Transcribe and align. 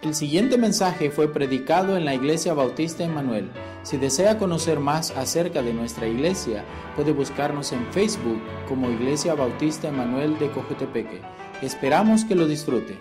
El 0.00 0.14
siguiente 0.14 0.56
mensaje 0.58 1.10
fue 1.10 1.26
predicado 1.26 1.96
en 1.96 2.04
la 2.04 2.14
Iglesia 2.14 2.54
Bautista 2.54 3.02
Emanuel. 3.02 3.50
Si 3.82 3.96
desea 3.96 4.38
conocer 4.38 4.78
más 4.78 5.10
acerca 5.10 5.60
de 5.60 5.74
nuestra 5.74 6.06
iglesia, 6.06 6.64
puede 6.94 7.10
buscarnos 7.10 7.72
en 7.72 7.84
Facebook 7.92 8.40
como 8.68 8.92
Iglesia 8.92 9.34
Bautista 9.34 9.88
Emanuel 9.88 10.38
de 10.38 10.52
Cojutepeque. 10.52 11.20
Esperamos 11.62 12.24
que 12.24 12.36
lo 12.36 12.46
disfrute. 12.46 12.96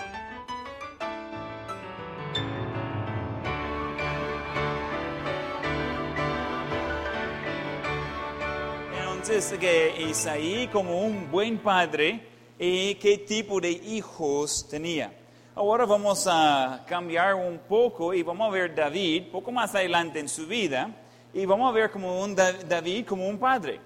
Entonces, 9.00 9.56
que 9.60 10.02
Isaí 10.10 10.68
como 10.70 11.04
un 11.04 11.30
buen 11.30 11.60
padre, 11.60 12.26
¿y 12.58 12.96
qué 12.96 13.20
tipo 13.20 13.62
de 13.62 13.70
hijos 13.70 14.68
tenía? 14.68 15.14
Ahora 15.58 15.88
vamos 15.88 16.28
a 16.30 16.84
cambiar 16.86 17.34
un 17.34 17.58
poco 17.58 18.14
y 18.14 18.22
vamos 18.22 18.48
a 18.48 18.52
ver 18.52 18.76
David 18.76 19.32
poco 19.32 19.52
más 19.52 19.74
adelante 19.74 20.20
en 20.20 20.30
su 20.30 20.46
vida 20.46 20.92
y 21.34 21.48
vamos 21.48 21.68
a 21.68 21.74
ver 21.74 21.90
como 21.90 22.22
un 22.22 22.36
David 22.36 23.08
como 23.08 23.28
un 23.28 23.40
padre. 23.40 23.82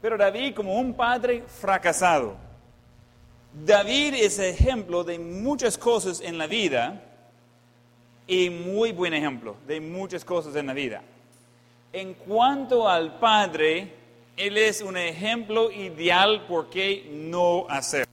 Pero 0.00 0.16
David 0.16 0.54
como 0.54 0.72
un 0.76 0.94
padre 0.94 1.44
fracasado. 1.46 2.38
David 3.52 4.14
es 4.14 4.38
ejemplo 4.38 5.04
de 5.04 5.18
muchas 5.18 5.76
cosas 5.76 6.22
en 6.22 6.38
la 6.38 6.46
vida 6.46 7.02
y 8.26 8.48
muy 8.48 8.92
buen 8.92 9.12
ejemplo 9.12 9.56
de 9.66 9.82
muchas 9.82 10.24
cosas 10.24 10.56
en 10.56 10.68
la 10.68 10.72
vida. 10.72 11.02
En 11.92 12.14
cuanto 12.14 12.88
al 12.88 13.18
padre, 13.18 13.92
él 14.38 14.56
es 14.56 14.80
un 14.80 14.96
ejemplo 14.96 15.70
ideal 15.70 16.46
por 16.46 16.70
qué 16.70 17.10
no 17.12 17.66
hacer. 17.68 18.08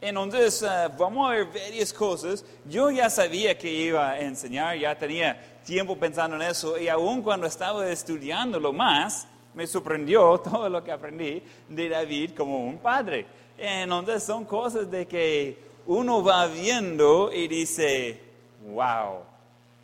Entonces, 0.00 0.62
uh, 0.62 0.90
vamos 0.98 1.28
a 1.28 1.34
ver 1.34 1.46
varias 1.46 1.92
cosas. 1.92 2.44
Yo 2.66 2.90
ya 2.90 3.08
sabía 3.08 3.56
que 3.56 3.70
iba 3.70 4.10
a 4.10 4.20
enseñar, 4.20 4.76
ya 4.78 4.96
tenía 4.96 5.60
tiempo 5.64 5.96
pensando 5.96 6.36
en 6.36 6.42
eso, 6.42 6.78
y 6.78 6.88
aún 6.88 7.22
cuando 7.22 7.46
estaba 7.46 7.88
estudiándolo 7.88 8.72
más, 8.72 9.26
me 9.54 9.66
sorprendió 9.66 10.38
todo 10.44 10.68
lo 10.68 10.84
que 10.84 10.92
aprendí 10.92 11.42
de 11.68 11.88
David 11.88 12.32
como 12.36 12.64
un 12.64 12.78
padre. 12.78 13.26
Entonces, 13.56 14.22
son 14.22 14.44
cosas 14.44 14.90
de 14.90 15.06
que 15.06 15.58
uno 15.86 16.22
va 16.22 16.46
viendo 16.46 17.32
y 17.32 17.48
dice, 17.48 18.20
wow, 18.74 19.20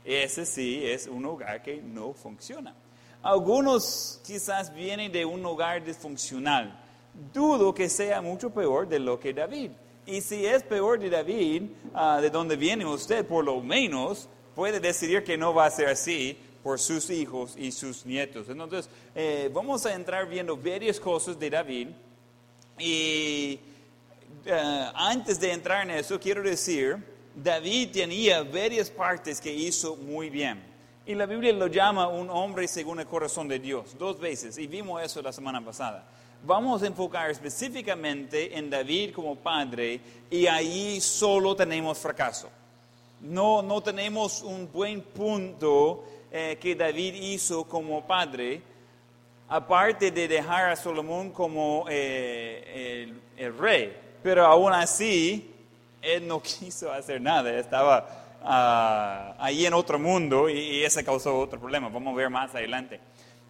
ese 0.04 0.44
sí 0.44 0.84
es 0.84 1.06
un 1.06 1.24
hogar 1.24 1.62
que 1.62 1.80
no 1.80 2.12
funciona. 2.12 2.74
Algunos 3.22 4.20
quizás 4.26 4.74
vienen 4.74 5.10
de 5.12 5.24
un 5.24 5.44
hogar 5.46 5.82
disfuncional. 5.84 6.78
Dudo 7.32 7.72
que 7.72 7.88
sea 7.88 8.20
mucho 8.20 8.50
peor 8.50 8.88
de 8.88 8.98
lo 8.98 9.18
que 9.18 9.32
David. 9.32 9.70
Y 10.04 10.20
si 10.20 10.44
es 10.44 10.62
peor 10.64 10.98
de 10.98 11.10
David, 11.10 11.62
ah, 11.94 12.20
de 12.20 12.28
donde 12.28 12.56
viene 12.56 12.84
usted, 12.84 13.24
por 13.24 13.44
lo 13.44 13.60
menos 13.60 14.28
puede 14.54 14.80
decidir 14.80 15.22
que 15.22 15.36
no 15.38 15.54
va 15.54 15.66
a 15.66 15.70
ser 15.70 15.88
así 15.88 16.36
por 16.62 16.78
sus 16.78 17.08
hijos 17.10 17.54
y 17.56 17.70
sus 17.70 18.04
nietos. 18.04 18.48
Entonces, 18.48 18.88
eh, 19.14 19.48
vamos 19.52 19.86
a 19.86 19.94
entrar 19.94 20.28
viendo 20.28 20.56
varias 20.56 20.98
cosas 20.98 21.38
de 21.38 21.50
David. 21.50 21.88
Y 22.78 23.60
eh, 24.44 24.90
antes 24.94 25.38
de 25.38 25.52
entrar 25.52 25.88
en 25.88 25.96
eso, 25.96 26.18
quiero 26.18 26.42
decir, 26.42 26.96
David 27.34 27.90
tenía 27.92 28.42
varias 28.42 28.90
partes 28.90 29.40
que 29.40 29.52
hizo 29.52 29.94
muy 29.96 30.30
bien. 30.30 30.62
Y 31.06 31.14
la 31.14 31.26
Biblia 31.26 31.52
lo 31.52 31.68
llama 31.68 32.08
un 32.08 32.28
hombre 32.28 32.66
según 32.66 33.00
el 33.00 33.06
corazón 33.06 33.48
de 33.48 33.58
Dios, 33.58 33.96
dos 33.98 34.20
veces, 34.20 34.56
y 34.58 34.66
vimos 34.68 35.02
eso 35.02 35.20
la 35.20 35.32
semana 35.32 35.64
pasada 35.64 36.08
vamos 36.44 36.82
a 36.82 36.86
enfocar 36.86 37.30
específicamente 37.30 38.56
en 38.56 38.68
David 38.68 39.12
como 39.14 39.36
padre 39.36 40.00
y 40.30 40.46
ahí 40.46 41.00
solo 41.00 41.54
tenemos 41.54 41.98
fracaso. 41.98 42.50
No, 43.20 43.62
no 43.62 43.80
tenemos 43.80 44.42
un 44.42 44.70
buen 44.70 45.00
punto 45.00 46.04
eh, 46.30 46.58
que 46.60 46.74
David 46.74 47.14
hizo 47.14 47.64
como 47.64 48.04
padre, 48.04 48.60
aparte 49.48 50.10
de 50.10 50.26
dejar 50.26 50.70
a 50.70 50.76
Salomón 50.76 51.30
como 51.30 51.84
eh, 51.88 53.12
el, 53.36 53.58
rey. 53.58 53.96
Pero 54.22 54.44
aún 54.44 54.72
así, 54.72 55.54
él 56.00 56.26
no 56.26 56.42
quiso 56.42 56.92
hacer 56.92 57.20
nada, 57.20 57.56
estaba 57.56 58.08
ah, 58.42 59.36
ahí 59.38 59.66
en 59.66 59.74
otro 59.74 59.98
mundo 59.98 60.48
y, 60.48 60.58
y 60.58 60.84
eso 60.84 61.04
causó 61.04 61.38
otro 61.38 61.60
problema. 61.60 61.88
Vamos 61.88 62.14
a 62.14 62.16
ver 62.16 62.30
más 62.30 62.52
adelante. 62.54 62.98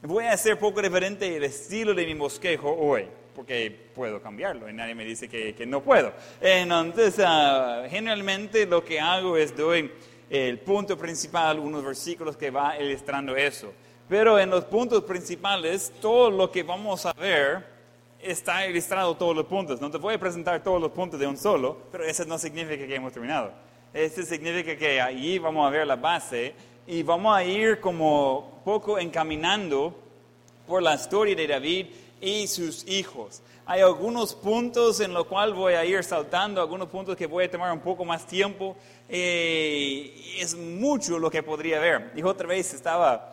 Voy 0.05 0.25
a 0.25 0.33
hacer 0.33 0.59
poco 0.59 0.83
diferente 0.83 1.37
el 1.37 1.45
estilo 1.45 1.95
de 1.95 2.05
mi 2.05 2.15
bosquejo 2.15 2.69
hoy, 2.73 3.07
porque 3.37 3.71
puedo 3.95 4.21
cambiarlo 4.21 4.69
y 4.69 4.73
nadie 4.73 4.97
me 4.97 5.05
dice 5.05 5.29
que, 5.29 5.55
que 5.55 5.65
no 5.65 5.81
puedo. 5.81 6.13
Entonces, 6.41 7.21
uh, 7.21 7.89
generalmente 7.89 8.67
lo 8.67 8.85
que 8.85 8.99
hago 8.99 9.37
es 9.37 9.57
doy 9.57 9.93
el 10.29 10.59
punto 10.59 10.99
principal, 10.99 11.61
unos 11.61 11.85
versículos 11.85 12.37
que 12.37 12.51
va 12.51 12.77
ilustrando 12.81 13.37
eso. 13.37 13.73
Pero 14.09 14.41
en 14.41 14.51
los 14.51 14.65
puntos 14.65 15.05
principales, 15.05 15.93
todo 16.01 16.33
lo 16.33 16.51
que 16.51 16.65
vamos 16.65 17.07
a 17.07 17.13
ver 17.13 17.65
está 18.21 18.67
ilustrado 18.67 19.17
todos 19.17 19.37
los 19.37 19.47
puntos. 19.47 19.81
No 19.81 19.89
te 19.89 19.99
voy 19.99 20.15
a 20.15 20.19
presentar 20.19 20.65
todos 20.65 20.81
los 20.81 20.91
puntos 20.91 21.21
de 21.21 21.29
un 21.29 21.37
solo, 21.37 21.79
pero 21.93 22.03
eso 22.05 22.25
no 22.25 22.39
significa 22.39 22.89
que 22.89 22.97
hemos 22.97 23.13
terminado. 23.13 23.53
Eso 23.95 24.21
significa 24.23 24.75
que 24.75 25.01
ahí 25.01 25.39
vamos 25.39 25.65
a 25.65 25.71
ver 25.71 25.87
la 25.87 25.95
base 25.95 26.55
y 26.87 27.03
vamos 27.03 27.37
a 27.37 27.45
ir 27.45 27.81
como 27.81 28.61
poco 28.65 28.99
encaminando 28.99 29.95
por 30.67 30.83
la 30.83 30.95
historia 30.95 31.35
de 31.35 31.47
David 31.47 31.87
y 32.21 32.47
sus 32.47 32.87
hijos. 32.89 33.43
Hay 33.65 33.81
algunos 33.81 34.35
puntos 34.35 35.01
en 35.01 35.15
los 35.15 35.27
cuales 35.27 35.55
voy 35.55 35.75
a 35.75 35.85
ir 35.85 36.03
saltando, 36.03 36.61
algunos 36.61 36.89
puntos 36.89 37.17
que 37.17 37.27
voy 37.27 37.45
a 37.45 37.51
tomar 37.51 37.73
un 37.73 37.81
poco 37.81 38.05
más 38.05 38.27
tiempo. 38.27 38.77
Eh, 39.09 40.37
es 40.39 40.57
mucho 40.57 41.19
lo 41.19 41.31
que 41.31 41.43
podría 41.43 41.79
ver. 41.79 42.13
Y 42.17 42.23
otra 42.23 42.49
vez 42.49 42.75
estaba 42.75 43.33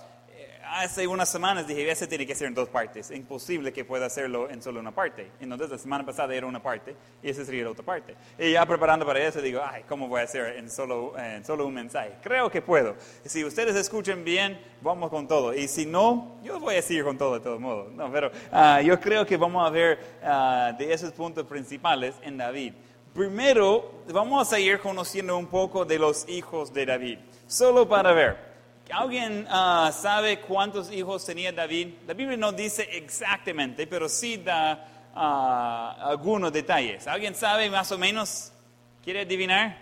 hace 0.72 1.07
unas 1.07 1.30
semanas 1.30 1.68
dije, 1.68 1.90
ese 1.90 2.07
tiene 2.07 2.25
que 2.25 2.35
ser 2.35 2.47
en 2.47 2.53
dos 2.53 2.69
partes. 2.69 3.09
Es 3.09 3.18
imposible 3.18 3.74
que 3.74 3.85
pueda 3.85 4.06
hacerlo 4.06 4.50
en 4.50 4.62
solo 4.62 4.80
una 4.80 4.91
parte. 4.91 5.31
Entonces, 5.40 5.69
la 5.69 5.78
semana 5.78 6.06
pasada 6.06 6.34
era 6.35 6.46
una 6.46 6.62
parte 6.62 6.96
y 7.22 7.30
esa 7.30 7.44
sería 7.44 7.63
la 7.63 7.72
otra 7.72 7.84
parte. 7.84 8.16
Y 8.38 8.52
ya 8.52 8.66
preparando 8.66 9.06
para 9.06 9.19
eso, 9.19 9.41
digo, 9.41 9.62
ay, 9.63 9.84
¿cómo 9.88 10.08
voy 10.08 10.22
a 10.22 10.24
hacer 10.24 10.58
en 10.58 10.69
solo, 10.69 11.18
en 11.18 11.44
solo 11.44 11.66
un 11.66 11.74
mensaje? 11.74 12.13
Creo 12.22 12.50
que 12.50 12.62
puedo. 12.62 12.96
Si 13.25 13.44
ustedes 13.44 13.75
escuchen 13.75 14.24
bien, 14.24 14.59
vamos 14.81 15.09
con 15.09 15.28
todo. 15.28 15.53
Y 15.53 15.68
si 15.68 15.85
no, 15.85 16.38
yo 16.44 16.59
voy 16.59 16.75
a 16.75 16.81
seguir 16.81 17.03
con 17.03 17.18
todo 17.18 17.34
de 17.34 17.40
todos 17.40 17.59
modos. 17.59 17.91
No, 17.94 18.12
pero 18.12 18.31
uh, 18.52 18.81
yo 18.81 19.00
creo 19.00 19.25
que 19.25 19.38
vamos 19.38 19.66
a 19.66 19.69
ver 19.69 20.00
uh, 20.24 20.78
de 20.78 20.94
esos 20.94 21.12
puntos 21.13 21.46
principales 21.46 22.16
en 22.22 22.38
David. 22.38 22.74
Primero, 23.13 24.03
vamos 24.13 24.53
a 24.53 24.59
ir 24.59 24.79
conociendo 24.79 25.35
un 25.35 25.47
poco 25.47 25.84
de 25.84 25.97
los 25.97 26.29
hijos 26.29 26.72
de 26.72 26.85
David. 26.85 27.19
Solo 27.47 27.90
para 27.90 28.13
ver. 28.13 28.49
¿Alguien 28.92 29.48
uh, 29.48 29.92
sabe 29.92 30.40
cuántos 30.40 30.92
hijos 30.92 31.24
tenía 31.24 31.52
David? 31.52 31.90
La 32.08 32.14
Biblia 32.14 32.38
no 32.38 32.52
dice 32.52 32.88
exactamente, 32.92 33.86
pero 33.86 34.10
sí 34.10 34.38
da 34.38 34.88
uh, 35.16 36.10
algunos 36.10 36.52
detalles. 36.52 37.06
¿Alguien 37.06 37.36
sabe 37.36 37.70
más 37.70 37.92
o 37.92 37.98
menos? 38.00 38.52
¿Quiere 39.04 39.22
adivinar? 39.22 39.78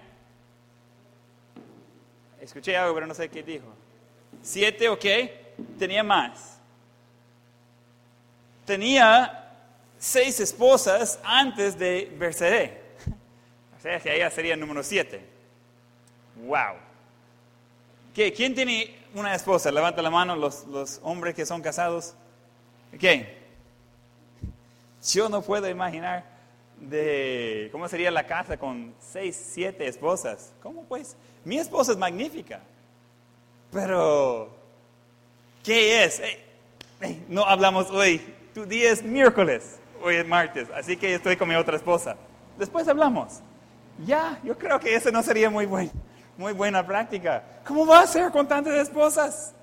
Escuché 2.42 2.76
algo, 2.76 2.94
pero 2.96 3.08
no 3.08 3.14
sé 3.14 3.30
qué 3.30 3.44
dijo. 3.44 3.68
Siete, 4.42 4.90
ok. 4.90 5.06
Tenía 5.80 6.04
más. 6.04 6.60
Tenía 8.66 9.54
seis 9.98 10.40
esposas 10.40 11.20
antes 11.24 11.78
de 11.78 12.14
Bersede. 12.18 12.86
O 13.78 13.80
sea, 13.80 14.00
que 14.00 14.14
ella 14.14 14.32
sería 14.32 14.56
el 14.56 14.60
número 14.60 14.82
siete. 14.82 15.24
Wow. 16.36 16.87
¿Quién 18.18 18.56
tiene 18.56 18.96
una 19.14 19.36
esposa? 19.36 19.72
Levanta 19.72 20.02
la 20.02 20.10
mano 20.10 20.36
los, 20.36 20.66
los 20.66 21.00
hombres 21.04 21.36
que 21.36 21.46
son 21.46 21.62
casados. 21.62 22.16
¿Qué? 23.00 23.38
Yo 25.08 25.30
no 25.30 25.44
puedo 25.44 25.70
imaginar 25.70 26.26
de 26.80 27.70
cómo 27.72 27.88
sería 27.88 28.10
la 28.10 28.26
casa 28.26 28.58
con 28.58 28.96
seis, 29.00 29.40
siete 29.54 29.88
esposas. 29.88 30.52
¿Cómo 30.64 30.84
pues? 30.86 31.16
Mi 31.46 31.60
esposa 31.60 31.92
es 31.92 31.98
magnífica. 32.00 32.62
Pero, 33.72 34.50
¿qué 35.64 36.04
es? 36.04 36.20
no 37.30 37.46
hablamos 37.46 37.92
hoy. 37.92 38.20
Tu 38.56 38.66
día 38.66 38.94
es 38.94 39.04
miércoles. 39.04 39.78
Hoy 40.02 40.16
es 40.16 40.28
martes. 40.28 40.68
Así 40.74 40.98
que 40.98 41.14
estoy 41.14 41.38
con 41.38 41.48
mi 41.48 41.54
otra 41.54 41.76
esposa. 41.76 42.18
Después 42.58 42.88
hablamos. 42.88 43.42
Ya, 44.08 44.40
yo 44.44 44.58
creo 44.58 44.80
que 44.80 44.96
eso 44.96 45.12
no 45.12 45.22
sería 45.22 45.52
muy 45.52 45.68
bueno 45.68 45.92
muy 46.38 46.54
buena 46.54 46.86
práctica. 46.86 47.44
¿Cómo 47.66 47.86
va 47.86 48.02
a 48.02 48.08
ser 48.08 48.32
con 48.32 48.48
tantas 48.48 48.76
esposas? 48.76 49.54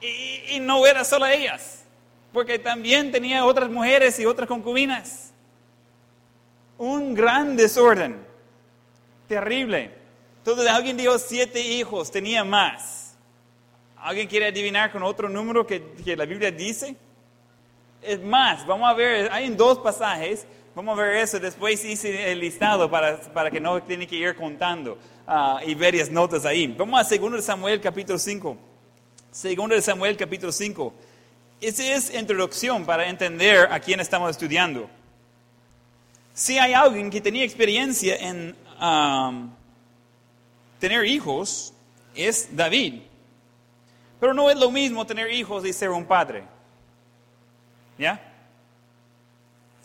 Y, 0.00 0.58
no 0.60 0.84
era 0.86 1.04
solo 1.04 1.26
ellas, 1.26 1.84
porque 2.32 2.58
también 2.58 3.12
tenía 3.12 3.44
otras 3.44 3.70
mujeres 3.70 4.18
y 4.18 4.26
otras 4.26 4.48
concubinas. 4.48 5.32
Un 6.78 7.14
gran 7.14 7.56
desorden, 7.56 8.24
terrible. 9.28 9.94
Entonces 10.38 10.66
alguien 10.66 10.96
dijo 10.96 11.18
siete 11.18 11.60
hijos, 11.60 12.10
tenía 12.10 12.42
más. 12.42 13.14
¿Alguien 13.96 14.26
quiere 14.26 14.46
adivinar 14.46 14.90
con 14.90 15.04
otro 15.04 15.28
número 15.28 15.64
que, 15.64 15.92
que 16.04 16.16
la 16.16 16.24
Biblia 16.24 16.50
dice? 16.50 16.96
Es 18.00 18.20
más, 18.20 18.66
vamos 18.66 18.88
a 18.90 18.94
ver, 18.94 19.30
hay 19.30 19.46
en 19.46 19.56
dos 19.56 19.78
pasajes 19.78 20.44
Vamos 20.74 20.98
a 20.98 21.02
ver 21.02 21.16
eso. 21.16 21.38
Después 21.38 21.84
hice 21.84 22.32
el 22.32 22.40
listado 22.40 22.90
para, 22.90 23.20
para 23.20 23.50
que 23.50 23.60
no 23.60 23.82
tiene 23.82 24.06
que 24.06 24.16
ir 24.16 24.34
contando 24.34 24.96
ah, 25.26 25.60
y 25.66 25.74
varias 25.74 26.10
notas 26.10 26.46
ahí. 26.46 26.66
Vamos 26.66 27.12
a 27.12 27.16
2 27.16 27.44
Samuel 27.44 27.80
capítulo 27.80 28.18
5. 28.18 28.56
2 29.42 29.84
Samuel 29.84 30.16
capítulo 30.16 30.50
5. 30.50 30.94
Esa 31.60 31.94
es 31.94 32.14
introducción 32.14 32.86
para 32.86 33.06
entender 33.06 33.68
a 33.70 33.78
quién 33.80 34.00
estamos 34.00 34.30
estudiando. 34.30 34.88
Si 36.32 36.58
hay 36.58 36.72
alguien 36.72 37.10
que 37.10 37.20
tenía 37.20 37.44
experiencia 37.44 38.16
en 38.16 38.56
tener 40.80 41.04
hijos, 41.04 41.74
es 42.14 42.48
David. 42.56 43.02
Pero 44.18 44.32
no 44.32 44.50
es 44.50 44.56
lo 44.56 44.70
mismo 44.70 45.06
tener 45.06 45.30
hijos 45.30 45.66
y 45.66 45.72
ser 45.74 45.90
un 45.90 46.06
padre. 46.06 46.44
¿Ya? 47.98 48.31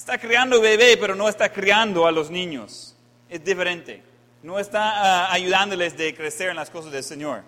Está 0.07 0.19
criando 0.19 0.61
bebé, 0.61 0.95
pero 0.95 1.15
no 1.15 1.27
está 1.27 1.51
criando 1.51 2.07
a 2.07 2.13
los 2.13 2.31
niños. 2.31 2.95
Es 3.27 3.43
diferente. 3.43 4.01
No 4.41 4.57
está 4.57 5.25
ah, 5.25 5.33
ayudándoles 5.33 5.97
de 5.97 6.15
crecer 6.15 6.47
en 6.47 6.55
las 6.55 6.69
cosas 6.69 6.93
del 6.93 7.03
Señor. 7.03 7.43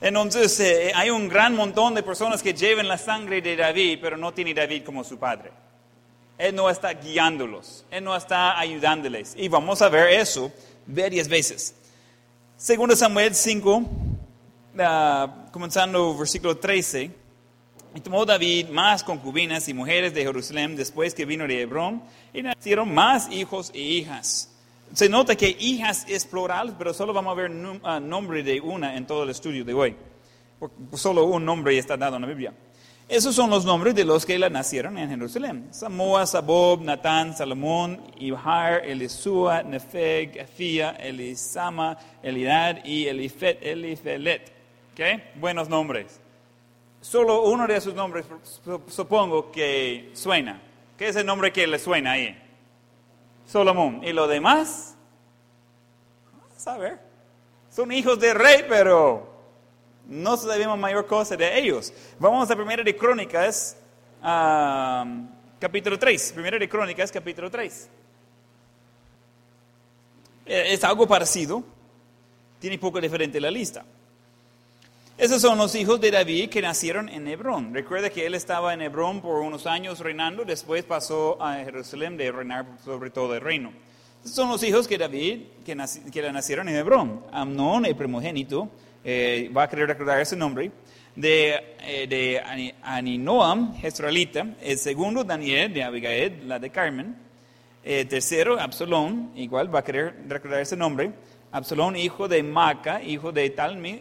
Entonces, 0.00 0.60
eh, 0.60 0.92
hay 0.94 1.10
un 1.10 1.28
gran 1.28 1.56
montón 1.56 1.96
de 1.96 2.04
personas 2.04 2.44
que 2.44 2.54
llevan 2.54 2.86
la 2.86 2.96
sangre 2.96 3.42
de 3.42 3.56
David, 3.56 3.98
pero 4.00 4.16
no 4.16 4.32
tiene 4.32 4.54
David 4.54 4.84
como 4.84 5.02
su 5.02 5.18
padre. 5.18 5.50
Él 6.38 6.54
no 6.54 6.70
está 6.70 6.92
guiándolos, 6.92 7.84
Él 7.90 8.04
no 8.04 8.14
está 8.14 8.56
ayudándoles. 8.56 9.34
Y 9.36 9.48
vamos 9.48 9.82
a 9.82 9.88
ver 9.88 10.10
eso 10.10 10.52
varias 10.86 11.26
veces. 11.26 11.74
Segundo 12.56 12.94
Samuel 12.94 13.34
5, 13.34 13.82
ah, 14.78 15.48
comenzando 15.50 16.16
versículo 16.16 16.56
13. 16.56 17.19
Y 17.94 18.00
tomó 18.00 18.24
David 18.24 18.68
más 18.68 19.02
concubinas 19.02 19.68
y 19.68 19.74
mujeres 19.74 20.14
de 20.14 20.22
Jerusalén 20.22 20.76
después 20.76 21.12
que 21.12 21.24
vino 21.24 21.46
de 21.46 21.62
Hebrón, 21.62 22.02
y 22.32 22.42
nacieron 22.42 22.94
más 22.94 23.30
hijos 23.32 23.72
e 23.74 23.80
hijas. 23.80 24.50
Se 24.94 25.08
nota 25.08 25.34
que 25.34 25.56
hijas 25.58 26.04
es 26.08 26.24
plural, 26.24 26.76
pero 26.78 26.94
solo 26.94 27.12
vamos 27.12 27.32
a 27.32 27.40
ver 27.40 27.52
ah, 27.82 27.98
nombre 28.00 28.42
de 28.42 28.60
una 28.60 28.96
en 28.96 29.06
todo 29.06 29.24
el 29.24 29.30
estudio 29.30 29.64
de 29.64 29.74
hoy. 29.74 29.96
Solo 30.94 31.24
un 31.24 31.44
nombre 31.44 31.76
está 31.78 31.96
dado 31.96 32.16
en 32.16 32.22
la 32.22 32.28
Biblia. 32.28 32.54
Esos 33.08 33.34
son 33.34 33.50
los 33.50 33.64
nombres 33.64 33.94
de 33.96 34.04
los 34.04 34.24
que 34.24 34.38
la 34.38 34.50
nacieron 34.50 34.96
en 34.96 35.10
Jerusalén. 35.10 35.66
Samoa, 35.72 36.26
Sabob, 36.26 36.82
Natán, 36.82 37.36
Salomón, 37.36 38.00
Ibhar, 38.20 38.84
Elisua, 38.84 39.64
Nefeg, 39.64 40.40
Afia, 40.40 40.90
Elisama, 40.90 41.98
Elidad 42.22 42.84
y 42.84 43.06
Elifet, 43.06 43.58
Elifelet. 43.62 44.52
¿Okay? 44.92 45.24
Buenos 45.40 45.68
nombres 45.68 46.19
solo 47.00 47.42
uno 47.42 47.66
de 47.66 47.76
esos 47.76 47.94
nombres 47.94 48.26
supongo 48.88 49.50
que 49.50 50.10
suena. 50.14 50.60
¿Qué 50.96 51.08
es 51.08 51.16
el 51.16 51.26
nombre 51.26 51.52
que 51.52 51.66
le 51.66 51.78
suena 51.78 52.12
ahí? 52.12 52.38
Salomón. 53.46 54.02
¿Y 54.04 54.12
lo 54.12 54.28
demás? 54.28 54.94
Vamos 56.32 56.66
a 56.66 56.78
ver. 56.78 57.00
Son 57.70 57.90
hijos 57.90 58.20
del 58.20 58.34
rey, 58.34 58.64
pero 58.68 59.28
no 60.06 60.36
sabemos 60.36 60.78
mayor 60.78 61.06
cosa 61.06 61.36
de 61.36 61.58
ellos. 61.58 61.92
Vamos 62.18 62.50
a 62.50 62.56
Primera 62.56 62.82
de 62.82 62.96
Crónicas, 62.96 63.76
capítulo 65.58 65.98
3. 65.98 66.32
Primera 66.32 66.58
de 66.58 66.68
Crónicas, 66.68 67.10
capítulo 67.10 67.50
3. 67.50 67.88
Es 70.46 70.84
algo 70.84 71.06
parecido. 71.06 71.62
Tiene 72.58 72.76
poco 72.78 73.00
diferente 73.00 73.40
la 73.40 73.50
lista. 73.50 73.84
Esos 75.20 75.42
son 75.42 75.58
los 75.58 75.74
hijos 75.74 76.00
de 76.00 76.10
David 76.10 76.48
que 76.48 76.62
nacieron 76.62 77.10
en 77.10 77.28
Hebrón. 77.28 77.74
Recuerda 77.74 78.08
que 78.08 78.24
él 78.24 78.34
estaba 78.34 78.72
en 78.72 78.80
Hebrón 78.80 79.20
por 79.20 79.42
unos 79.42 79.66
años 79.66 80.00
reinando, 80.00 80.46
después 80.46 80.82
pasó 80.82 81.36
a 81.42 81.56
Jerusalén 81.56 82.16
de 82.16 82.32
reinar 82.32 82.64
sobre 82.82 83.10
todo 83.10 83.34
el 83.34 83.42
reino. 83.42 83.70
Esos 84.24 84.34
son 84.34 84.48
los 84.48 84.62
hijos 84.62 84.88
de 84.88 84.96
David 84.96 85.40
que, 85.62 85.74
nacieron 85.74 86.70
en 86.70 86.76
Hebrón. 86.76 87.22
Amnón, 87.32 87.84
el 87.84 87.94
primogénito, 87.96 88.70
eh, 89.04 89.50
va 89.54 89.64
a 89.64 89.68
querer 89.68 89.88
recordar 89.88 90.18
ese 90.22 90.36
nombre. 90.36 90.72
De, 91.14 91.76
eh, 91.82 92.06
de 92.08 92.74
Aninoam, 92.82 93.76
Jezreelita. 93.76 94.46
El 94.62 94.78
segundo, 94.78 95.22
Daniel, 95.22 95.74
de 95.74 95.82
Abigail, 95.82 96.48
la 96.48 96.58
de 96.58 96.70
Carmen. 96.70 97.14
El 97.84 98.08
tercero, 98.08 98.58
Absalón, 98.58 99.32
igual 99.36 99.74
va 99.74 99.80
a 99.80 99.84
querer 99.84 100.14
recordar 100.28 100.62
ese 100.62 100.78
nombre. 100.78 101.12
Absalón, 101.52 101.94
hijo 101.96 102.26
de 102.26 102.42
Maca, 102.42 103.02
hijo 103.02 103.32
de 103.32 103.50
Talmi, 103.50 104.00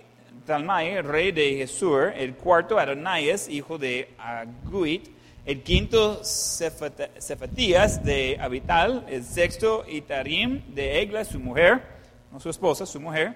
Talmai, 0.50 1.00
rey 1.04 1.31
de 1.31 1.57
Jesús, 1.57 2.06
el 2.16 2.34
cuarto 2.34 2.80
Adonais, 2.80 3.48
hijo 3.50 3.78
de 3.78 4.10
Aguit, 4.18 5.07
el 5.46 5.62
quinto 5.62 6.24
Cefatías 6.24 8.04
de 8.04 8.36
Abital, 8.42 9.06
el 9.07 9.24
sexto 9.24 9.86
Itarim 9.88 10.74
de 10.74 11.04
Egla, 11.04 11.24
su 11.24 11.40
mujer, 11.40 11.84
no 12.31 12.40
su 12.40 12.50
esposa, 12.50 12.88
su 12.88 13.00
mujer. 13.00 13.36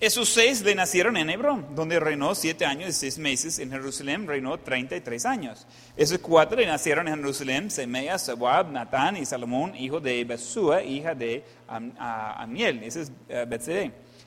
Esos 0.00 0.28
seis 0.28 0.60
le 0.60 0.74
nacieron 0.74 1.16
en 1.16 1.30
Hebrón, 1.30 1.74
donde 1.74 1.98
reinó 1.98 2.34
siete 2.34 2.66
años 2.66 2.90
y 2.90 2.92
seis 2.92 3.16
meses. 3.16 3.58
En 3.58 3.70
Jerusalén 3.70 4.26
reinó 4.26 4.58
treinta 4.58 4.94
y 4.96 5.00
tres 5.00 5.24
años. 5.24 5.66
Esos 5.96 6.18
cuatro 6.18 6.58
le 6.58 6.66
nacieron 6.66 7.08
en 7.08 7.16
Jerusalén, 7.16 7.70
Semea, 7.70 8.18
Sabab, 8.18 8.70
Natán 8.70 9.16
y 9.16 9.24
Salomón, 9.24 9.74
hijo 9.76 9.98
de 9.98 10.22
Besúa, 10.24 10.82
hija 10.82 11.14
de 11.14 11.42
Amiel. 11.66 12.82
Ese 12.82 13.00
es 13.00 13.08
uh, 13.08 13.48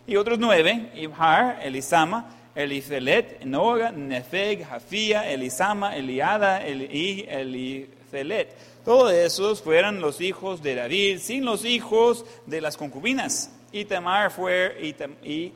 y 0.08 0.16
otros 0.16 0.40
nueve, 0.40 0.90
Ibhar, 0.96 1.60
Elisama, 1.62 2.30
Elifelet, 2.56 3.44
Noga, 3.44 3.92
Nefeg, 3.92 4.66
Jafía, 4.66 5.30
Elisama, 5.30 5.96
Eliada 5.96 6.68
y 6.68 7.26
Elifelet. 7.28 8.56
Todos 8.86 9.12
esos 9.12 9.62
fueron 9.62 10.00
los 10.00 10.22
hijos 10.22 10.64
de 10.64 10.76
David, 10.76 11.20
sin 11.20 11.44
los 11.44 11.66
hijos 11.66 12.26
de 12.46 12.62
las 12.62 12.78
concubinas. 12.78 13.52
Y 13.74 13.84
Tamar 13.84 14.32
fue, 14.32 14.78
y 15.24 15.52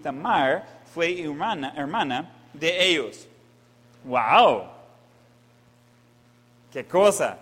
fue 0.93 1.21
hermana, 1.23 1.73
hermana 1.77 2.29
de 2.51 2.89
ellos. 2.89 3.27
¡Wow! 4.03 4.63
¡Qué 6.73 6.85
cosa! 6.85 7.37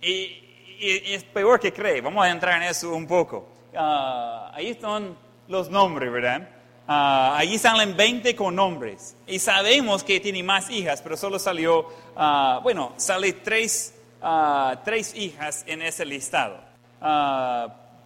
Y, 0.00 0.40
es 0.80 1.24
peor 1.24 1.58
que 1.58 1.72
cree. 1.72 2.00
Vamos 2.00 2.24
a 2.24 2.30
entrar 2.30 2.62
en 2.62 2.68
eso 2.68 2.94
un 2.94 3.06
poco. 3.06 3.48
Ah, 3.76 4.52
ahí 4.54 4.68
están 4.68 5.16
los 5.48 5.70
nombres, 5.70 6.10
¿verdad? 6.10 6.48
Ah, 6.86 7.36
allí 7.38 7.58
salen 7.58 7.96
20 7.96 8.36
con 8.36 8.54
nombres. 8.54 9.16
Y 9.26 9.38
sabemos 9.38 10.04
que 10.04 10.20
tiene 10.20 10.42
más 10.42 10.70
hijas, 10.70 11.00
pero 11.02 11.16
solo 11.16 11.38
salió, 11.38 11.88
uh, 12.16 12.60
bueno, 12.62 12.92
sale 12.96 13.32
tres, 13.32 13.94
uh, 14.22 14.76
tres, 14.84 15.14
hijas 15.14 15.64
en 15.66 15.82
ese 15.82 16.04
listado. 16.04 16.60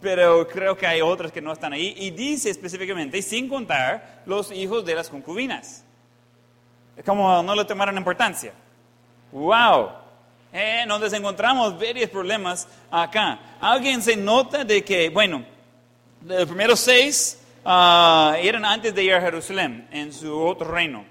pero 0.01 0.47
creo 0.47 0.77
que 0.77 0.87
hay 0.87 1.01
otras 1.01 1.33
que 1.33 1.41
no 1.41 1.53
están 1.53 1.73
ahí. 1.73 1.95
Y 1.99 2.11
dice 2.11 2.51
específicamente, 2.51 3.21
sin 3.21 3.49
contar 3.49 4.23
los 4.27 4.53
hijos 4.53 4.85
de 4.85 4.95
las 4.95 5.09
concubinas. 5.09 5.85
Como 7.05 7.43
no 7.43 7.55
le 7.55 7.65
tomaron 7.65 7.97
importancia. 7.97 8.53
¡Wow! 9.33 9.91
Eh, 10.53 10.85
encontramos 11.13 11.79
varios 11.79 12.11
problemas 12.11 12.67
acá. 12.91 13.39
Alguien 13.61 14.03
se 14.03 14.17
nota 14.17 14.65
de 14.65 14.83
que, 14.83 15.11
bueno, 15.11 15.45
los 16.27 16.47
primeros 16.47 16.81
seis 16.81 17.39
ah, 17.65 18.37
eran 18.41 18.65
antes 18.65 18.95
de 18.95 19.05
ir 19.05 19.15
a 19.15 19.21
Jerusalén, 19.21 19.89
en 19.93 20.13
su 20.13 20.37
otro 20.37 20.71
reino. 20.71 21.05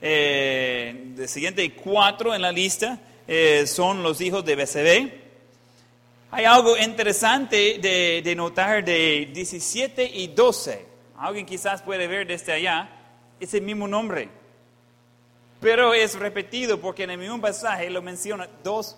Eh, 0.00 1.14
el 1.18 1.28
siguiente 1.28 1.72
cuatro 1.72 2.34
en 2.34 2.42
la 2.42 2.52
lista 2.52 2.98
eh, 3.26 3.66
son 3.66 4.02
los 4.02 4.20
hijos 4.20 4.44
de 4.44 4.56
BCB. 4.56 5.12
Hay 6.30 6.44
algo 6.44 6.76
interesante 6.76 7.78
de, 7.80 8.20
de, 8.22 8.34
notar 8.34 8.84
de 8.84 9.30
17 9.32 10.04
y 10.04 10.28
12. 10.28 10.84
Alguien 11.18 11.46
quizás 11.46 11.82
puede 11.82 12.06
ver 12.06 12.26
desde 12.26 12.52
allá. 12.52 12.88
Es 13.40 13.54
el 13.54 13.62
mismo 13.62 13.88
nombre. 13.88 14.28
Pero 15.60 15.94
es 15.94 16.14
repetido 16.18 16.80
porque 16.80 17.04
en 17.04 17.10
el 17.10 17.18
mismo 17.18 17.40
pasaje 17.40 17.88
lo 17.88 18.02
menciona 18.02 18.48
dos, 18.62 18.96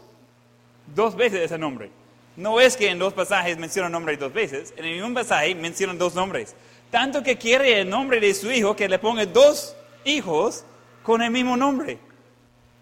dos 0.94 1.14
veces 1.14 1.42
ese 1.42 1.58
nombre. 1.58 1.90
No 2.38 2.60
es 2.60 2.76
que 2.76 2.88
en 2.88 3.00
dos 3.00 3.14
pasajes 3.14 3.58
menciona 3.58 3.88
nombre 3.88 4.16
dos 4.16 4.32
veces, 4.32 4.72
en 4.76 4.84
el 4.84 4.94
mismo 4.94 5.12
pasaje 5.12 5.56
mencionan 5.56 5.98
dos 5.98 6.14
nombres. 6.14 6.54
Tanto 6.88 7.20
que 7.20 7.36
quiere 7.36 7.80
el 7.80 7.90
nombre 7.90 8.20
de 8.20 8.32
su 8.32 8.48
hijo 8.52 8.76
que 8.76 8.88
le 8.88 9.00
ponga 9.00 9.26
dos 9.26 9.74
hijos 10.04 10.64
con 11.02 11.20
el 11.20 11.32
mismo 11.32 11.56
nombre. 11.56 11.98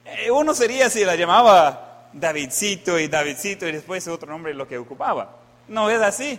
Eh, 0.04 0.30
uno 0.30 0.52
sería 0.52 0.90
si 0.90 1.06
la 1.06 1.16
llamaba 1.16 2.10
Davidcito 2.12 2.98
y 2.98 3.08
Davidcito 3.08 3.66
y 3.66 3.72
después 3.72 4.06
otro 4.08 4.30
nombre 4.30 4.52
lo 4.52 4.68
que 4.68 4.76
ocupaba. 4.76 5.38
No 5.68 5.88
es 5.88 6.02
así. 6.02 6.38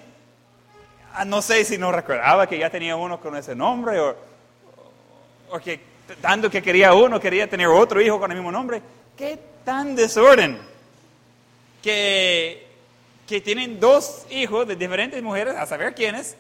Ah, 1.16 1.26
no 1.26 1.42
sé 1.42 1.66
si 1.66 1.80
no 1.80 1.92
recordaba 1.92 2.46
que 2.46 2.60
ya 2.60 2.70
tenía 2.70 2.96
uno 2.96 3.20
con 3.20 3.36
ese 3.36 3.56
nombre 3.56 4.00
o, 4.00 4.16
o 5.50 5.58
que 5.58 5.80
tanto 6.22 6.52
que 6.52 6.62
quería 6.62 6.94
uno, 6.94 7.20
quería 7.20 7.50
tener 7.50 7.66
otro 7.66 8.00
hijo 8.00 8.20
con 8.20 8.30
el 8.30 8.38
mismo 8.38 8.52
nombre. 8.52 8.80
¿Qué 9.18 9.40
tan 9.66 9.96
desorden? 9.96 10.60
Que 11.82 12.67
que 13.28 13.42
tienen 13.42 13.80
dos 13.80 14.26
hijos 14.30 14.68
de 14.68 14.76
diferentes 14.76 15.22
mujeres, 15.22 15.56
a 15.56 15.66
saber 15.66 15.94
quiénes, 15.94 16.36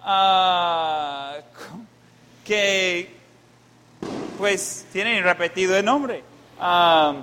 uh, 0.00 1.42
que 2.44 3.14
pues 4.38 4.86
tienen 4.90 5.22
repetido 5.22 5.76
el 5.76 5.84
nombre. 5.84 6.22
Uh, 6.58 7.22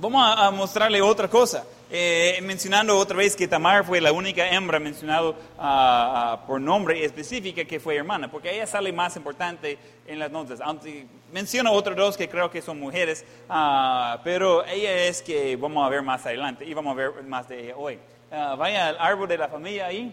vamos 0.00 0.38
a, 0.38 0.50
mostrarle 0.50 1.00
otra 1.00 1.28
cosa. 1.28 1.64
eh, 1.88 2.40
mencionando 2.42 2.98
otra 2.98 3.16
vez 3.16 3.36
que 3.36 3.46
Tamar 3.46 3.84
fue 3.84 4.00
la 4.00 4.10
única 4.10 4.50
hembra 4.50 4.80
mencionado 4.80 5.36
ah, 5.56 6.32
ah, 6.32 6.46
por 6.46 6.60
nombre 6.60 7.04
específica 7.04 7.64
que 7.64 7.78
fue 7.78 7.94
hermana, 7.94 8.28
porque 8.28 8.52
ella 8.52 8.66
sale 8.66 8.92
más 8.92 9.16
importante 9.16 9.78
en 10.04 10.18
las 10.18 10.32
notas. 10.32 10.60
Aunque 10.60 11.06
menciono 11.32 11.70
otros 11.70 11.96
dos 11.96 12.16
que 12.16 12.28
creo 12.28 12.50
que 12.50 12.60
son 12.60 12.80
mujeres, 12.80 13.24
ah, 13.48 14.20
pero 14.24 14.66
ella 14.66 15.04
es 15.04 15.22
que 15.22 15.54
vamos 15.54 15.86
a 15.86 15.88
ver 15.88 16.02
más 16.02 16.26
adelante 16.26 16.64
y 16.64 16.74
vamos 16.74 16.92
a 16.92 16.96
ver 16.96 17.22
más 17.22 17.48
de 17.48 17.66
ella 17.66 17.76
hoy. 17.76 17.98
Ah, 18.30 18.56
vaya 18.58 18.88
al 18.88 18.96
árbol 18.98 19.28
de 19.28 19.38
la 19.38 19.48
familia 19.48 19.86
ahí. 19.86 20.12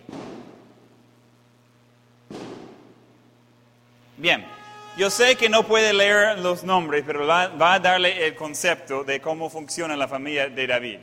Bien, 4.17 4.46
yo 4.98 5.10
sé 5.10 5.36
que 5.36 5.50
no 5.50 5.63
puede 5.63 5.91
leer 5.93 6.38
los 6.38 6.63
nombres, 6.63 7.03
pero 7.08 7.25
va, 7.25 7.74
a 7.74 7.79
darle 7.79 8.27
el 8.27 8.36
concepto 8.36 9.03
de 9.03 9.20
cómo 9.20 9.50
funciona 9.50 9.96
la 9.96 10.08
familia 10.08 10.48
de 10.48 10.67
David. 10.67 11.00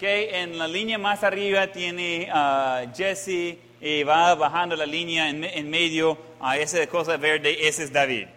Que 0.00 0.40
en 0.40 0.58
la 0.58 0.66
línea 0.66 0.96
más 0.96 1.22
arriba 1.22 1.66
tiene 1.66 2.28
a 2.32 2.84
Jesse 2.94 3.58
y 3.78 4.02
va 4.04 4.34
bajando 4.34 4.76
la 4.76 4.86
línea 4.86 5.28
en, 5.28 5.70
medio 5.70 6.16
a 6.40 6.56
esa 6.56 6.86
cosa 6.86 7.18
verde, 7.18 7.68
ese 7.68 7.84
es 7.84 7.92
David. 7.92 8.28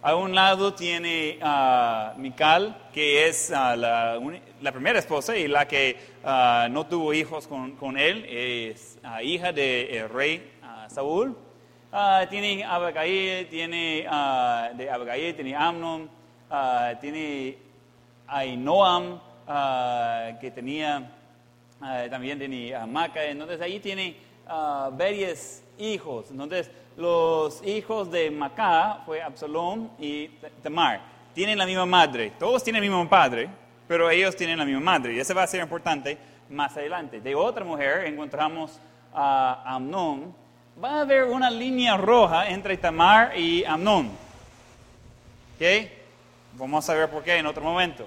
A 0.00 0.14
un 0.14 0.34
lado 0.34 0.74
tiene 0.74 1.38
a 1.42 2.14
Mical, 2.18 2.76
que 2.92 3.26
es 3.26 3.50
ah, 3.50 3.74
la 3.74 4.72
primera 4.72 4.98
esposa 5.00 5.36
y 5.36 5.48
la 5.48 5.66
que 5.66 6.13
ah, 6.24 6.68
no 6.70 6.86
tuvo 6.86 7.12
hijos 7.12 7.46
con, 7.46 7.76
con 7.76 7.98
él, 7.98 8.24
es 8.28 8.98
hija 9.22 9.52
del 9.52 10.08
rey 10.08 10.52
ah, 10.62 10.86
Saúl. 10.88 11.36
Ah, 11.92 12.26
tiene 12.28 12.64
Abigail, 12.64 13.46
tiene 13.48 14.02
de 14.74 14.90
Abigail, 14.90 15.34
tiene 15.34 15.54
Amnon, 15.54 16.10
tiene 17.00 17.58
Ainoam, 18.26 19.20
que 20.40 20.50
tenía, 20.50 21.10
también 22.10 22.38
tenía 22.38 22.84
Maca. 22.86 23.24
Entonces 23.24 23.60
ahí 23.60 23.78
tiene 23.78 24.16
varios 24.92 25.62
hijos. 25.78 26.30
Entonces 26.30 26.70
los 26.96 27.64
hijos 27.64 28.10
de 28.10 28.30
Maca 28.30 29.02
fue 29.06 29.22
Absalom 29.22 29.90
y 29.98 30.28
Tamar. 30.62 31.00
Tienen 31.32 31.58
la 31.58 31.66
misma 31.66 31.86
madre. 31.86 32.32
Todos 32.38 32.62
tienen 32.62 32.82
el 32.82 32.88
mismo 32.90 33.08
padre, 33.08 33.48
pero 33.86 34.10
ellos 34.10 34.36
tienen 34.36 34.58
la 34.58 34.64
misma 34.64 34.80
madre. 34.80 35.14
Y 35.14 35.20
eso 35.20 35.34
va 35.34 35.42
a 35.42 35.46
ser 35.46 35.60
importante 35.60 36.18
más 36.50 36.76
adelante. 36.76 37.20
De 37.20 37.34
otra 37.34 37.64
mujer 37.64 38.06
encontramos 38.06 38.80
a 39.12 39.62
Amnon. 39.66 40.34
Va 40.82 40.98
a 40.98 41.00
haber 41.02 41.24
una 41.24 41.50
línea 41.50 41.96
roja 41.96 42.48
entre 42.48 42.76
Tamar 42.76 43.38
y 43.38 43.64
Amnon. 43.64 44.06
¿Ok? 45.56 45.88
Vamos 46.54 46.88
a 46.88 46.94
ver 46.94 47.10
por 47.10 47.22
qué 47.22 47.36
en 47.36 47.46
otro 47.46 47.62
momento. 47.62 48.06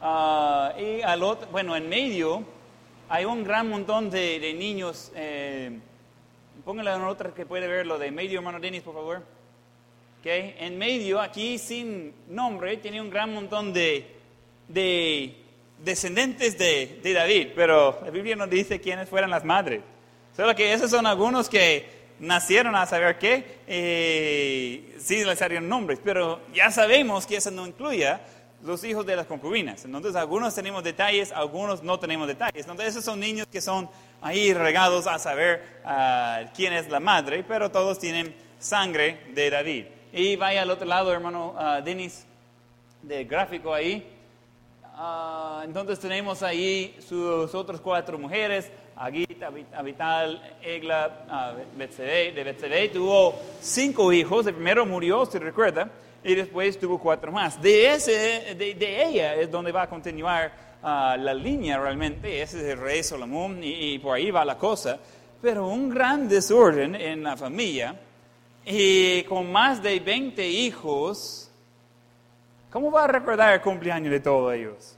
Ah, 0.00 0.72
y 0.78 1.02
al 1.02 1.22
otro, 1.22 1.48
bueno, 1.50 1.76
en 1.76 1.88
medio 1.88 2.44
hay 3.08 3.24
un 3.24 3.44
gran 3.44 3.68
montón 3.68 4.10
de, 4.10 4.40
de 4.40 4.54
niños. 4.54 5.12
Eh, 5.14 5.78
póngale 6.64 6.92
en 6.92 7.02
otra 7.02 7.32
que 7.34 7.46
puede 7.46 7.66
ver 7.66 7.86
lo 7.86 7.98
de 7.98 8.10
medio, 8.10 8.38
hermano 8.38 8.60
Denis, 8.60 8.82
por 8.82 8.94
favor. 8.94 9.18
¿Ok? 10.20 10.26
En 10.26 10.78
medio, 10.78 11.20
aquí 11.20 11.58
sin 11.58 12.14
nombre, 12.28 12.76
tiene 12.76 13.00
un 13.00 13.10
gran 13.10 13.32
montón 13.32 13.72
de, 13.72 14.19
de 14.72 15.36
descendientes 15.84 16.58
de, 16.58 17.00
David, 17.14 17.48
pero 17.54 18.00
la 18.04 18.10
Biblia 18.10 18.36
no 18.36 18.46
dice 18.46 18.80
quiénes 18.80 19.08
fueran 19.08 19.30
las 19.30 19.44
madres. 19.44 19.82
Solo 20.36 20.54
que 20.54 20.72
esos 20.72 20.90
son 20.90 21.06
algunos 21.06 21.48
que 21.48 22.00
nacieron 22.20 22.76
a 22.76 22.86
saber 22.86 23.18
qué, 23.18 23.60
eh, 23.66 24.96
sí 24.98 25.24
les 25.24 25.40
harían 25.42 25.68
nombres, 25.68 25.98
pero 26.02 26.40
ya 26.54 26.70
sabemos 26.70 27.26
que 27.26 27.36
eso 27.36 27.50
no 27.50 27.66
incluye 27.66 28.16
los 28.62 28.84
hijos 28.84 29.06
de 29.06 29.16
las 29.16 29.26
concubinas. 29.26 29.84
Entonces, 29.84 30.14
algunos 30.16 30.54
tenemos 30.54 30.84
detalles, 30.84 31.32
algunos 31.32 31.82
no 31.82 31.98
tenemos 31.98 32.28
detalles. 32.28 32.62
Entonces, 32.62 32.88
esos 32.88 33.04
son 33.04 33.18
niños 33.18 33.46
que 33.50 33.60
son 33.60 33.88
ahí 34.20 34.52
regados 34.52 35.06
a 35.06 35.18
saber 35.18 35.80
quién 36.54 36.74
es 36.74 36.88
la 36.88 37.00
madre, 37.00 37.42
pero 37.46 37.70
todos 37.70 37.98
tienen 37.98 38.34
sangre 38.58 39.22
de 39.34 39.50
David. 39.50 39.84
Y 40.12 40.36
vaya 40.36 40.62
al 40.62 40.70
otro 40.70 40.86
lado, 40.86 41.12
hermano 41.12 41.54
ah, 41.56 41.80
Denis, 41.80 42.26
del 43.02 43.26
gráfico 43.26 43.72
ahí. 43.72 44.19
Ah, 45.02 45.62
entonces 45.64 45.98
tenemos 45.98 46.42
ahí 46.42 46.94
sus 47.08 47.54
otras 47.54 47.80
cuatro 47.80 48.18
mujeres, 48.18 48.70
Agit, 48.96 49.40
Abit- 49.40 49.72
Abital, 49.74 50.56
Egla, 50.62 51.24
ah, 51.26 51.54
Betsabé. 51.74 52.32
De 52.32 52.44
Betsabé 52.44 52.90
tuvo 52.90 53.34
cinco 53.62 54.12
hijos, 54.12 54.46
el 54.46 54.52
primero 54.54 54.84
murió, 54.84 55.24
se 55.24 55.38
recuerda, 55.38 55.90
y 56.22 56.34
después 56.34 56.78
tuvo 56.78 56.98
cuatro 56.98 57.32
más. 57.32 57.62
De, 57.62 57.94
ese, 57.94 58.54
de, 58.54 58.74
de 58.74 59.04
ella 59.06 59.36
es 59.36 59.50
donde 59.50 59.72
va 59.72 59.84
a 59.84 59.88
continuar 59.88 60.52
ah, 60.82 61.16
la 61.18 61.32
línea 61.32 61.78
realmente, 61.80 62.42
ese 62.42 62.58
es 62.58 62.64
el 62.64 62.78
rey 62.78 63.02
Salomón, 63.02 63.64
y, 63.64 63.94
y 63.94 63.98
por 64.00 64.16
ahí 64.18 64.30
va 64.30 64.44
la 64.44 64.58
cosa. 64.58 64.98
Pero 65.40 65.66
un 65.68 65.88
gran 65.88 66.28
desorden 66.28 66.94
en 66.94 67.22
la 67.22 67.38
familia, 67.38 67.98
y 68.66 69.22
con 69.22 69.50
más 69.50 69.82
de 69.82 69.98
20 69.98 70.46
hijos, 70.46 71.49
¿Cómo 72.70 72.90
va 72.90 73.04
a 73.04 73.06
recordar 73.08 73.52
el 73.54 73.60
cumpleaños 73.60 74.12
de 74.12 74.20
todos 74.20 74.54
ellos? 74.54 74.96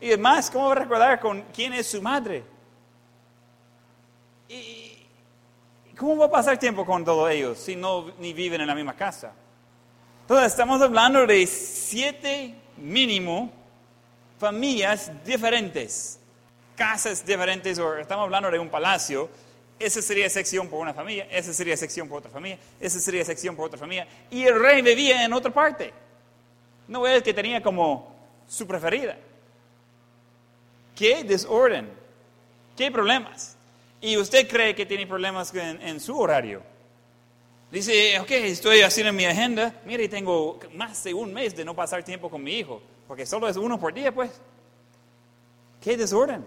Y 0.00 0.08
además, 0.08 0.50
¿cómo 0.50 0.66
va 0.66 0.72
a 0.72 0.76
recordar 0.76 1.20
con 1.20 1.42
quién 1.52 1.72
es 1.72 1.88
su 1.88 2.00
madre? 2.00 2.44
¿Y 4.48 5.06
cómo 5.96 6.16
va 6.16 6.26
a 6.26 6.30
pasar 6.30 6.58
tiempo 6.58 6.86
con 6.86 7.04
todos 7.04 7.30
ellos 7.30 7.58
si 7.58 7.76
no 7.76 8.12
ni 8.18 8.32
viven 8.32 8.60
en 8.60 8.66
la 8.66 8.74
misma 8.74 8.94
casa? 8.94 9.32
Entonces, 10.22 10.52
estamos 10.52 10.80
hablando 10.80 11.26
de 11.26 11.46
siete 11.46 12.54
mínimo 12.76 13.52
familias 14.38 15.10
diferentes, 15.24 16.18
casas 16.76 17.26
diferentes, 17.26 17.78
o 17.78 17.96
estamos 17.96 18.24
hablando 18.24 18.50
de 18.50 18.58
un 18.58 18.70
palacio. 18.70 19.28
Esa 19.78 20.00
sería 20.00 20.30
sección 20.30 20.68
por 20.68 20.78
una 20.78 20.94
familia, 20.94 21.26
esa 21.30 21.52
sería 21.52 21.76
sección 21.76 22.08
por 22.08 22.18
otra 22.18 22.30
familia, 22.30 22.58
esa 22.78 23.00
sería 23.00 23.24
sección 23.24 23.56
por 23.56 23.66
otra 23.66 23.78
familia. 23.78 24.06
Y 24.30 24.44
el 24.44 24.60
rey 24.60 24.82
vivía 24.82 25.24
en 25.24 25.32
otra 25.32 25.50
parte. 25.50 25.92
No 26.90 27.06
es 27.06 27.22
que 27.22 27.32
tenía 27.32 27.62
como 27.62 28.12
su 28.48 28.66
preferida. 28.66 29.16
¿Qué 30.96 31.22
desorden? 31.22 31.88
¿Qué 32.76 32.90
problemas? 32.90 33.56
Y 34.00 34.16
usted 34.16 34.48
cree 34.48 34.74
que 34.74 34.84
tiene 34.84 35.06
problemas 35.06 35.54
en, 35.54 36.00
su 36.00 36.18
horario. 36.18 36.62
Dice, 37.70 38.18
ok, 38.18 38.30
estoy 38.32 38.80
haciendo 38.80 39.12
mi 39.12 39.24
agenda. 39.24 39.72
Mire, 39.86 40.08
tengo 40.08 40.58
más 40.74 41.04
de 41.04 41.14
un 41.14 41.32
mes 41.32 41.54
de 41.54 41.64
no 41.64 41.76
pasar 41.76 42.02
tiempo 42.02 42.28
con 42.28 42.42
mi 42.42 42.54
hijo. 42.58 42.82
Porque 43.06 43.24
solo 43.24 43.46
es 43.46 43.56
uno 43.56 43.78
por 43.78 43.94
día, 43.94 44.12
pues. 44.12 44.32
¿Qué 45.80 45.96
desorden? 45.96 46.44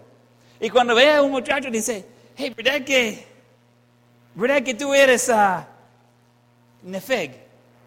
Y 0.59 0.69
cuando 0.69 0.93
ve 0.93 1.09
a 1.09 1.21
un 1.21 1.31
muchacho, 1.31 1.71
dice, 1.71 2.05
hey, 2.35 2.53
¿verdad 2.53 2.83
que, 2.83 3.25
¿verdad 4.35 4.61
que 4.61 4.73
tú 4.73 4.93
eres 4.93 5.29
ah, 5.29 5.69
Nefeg? 6.81 7.42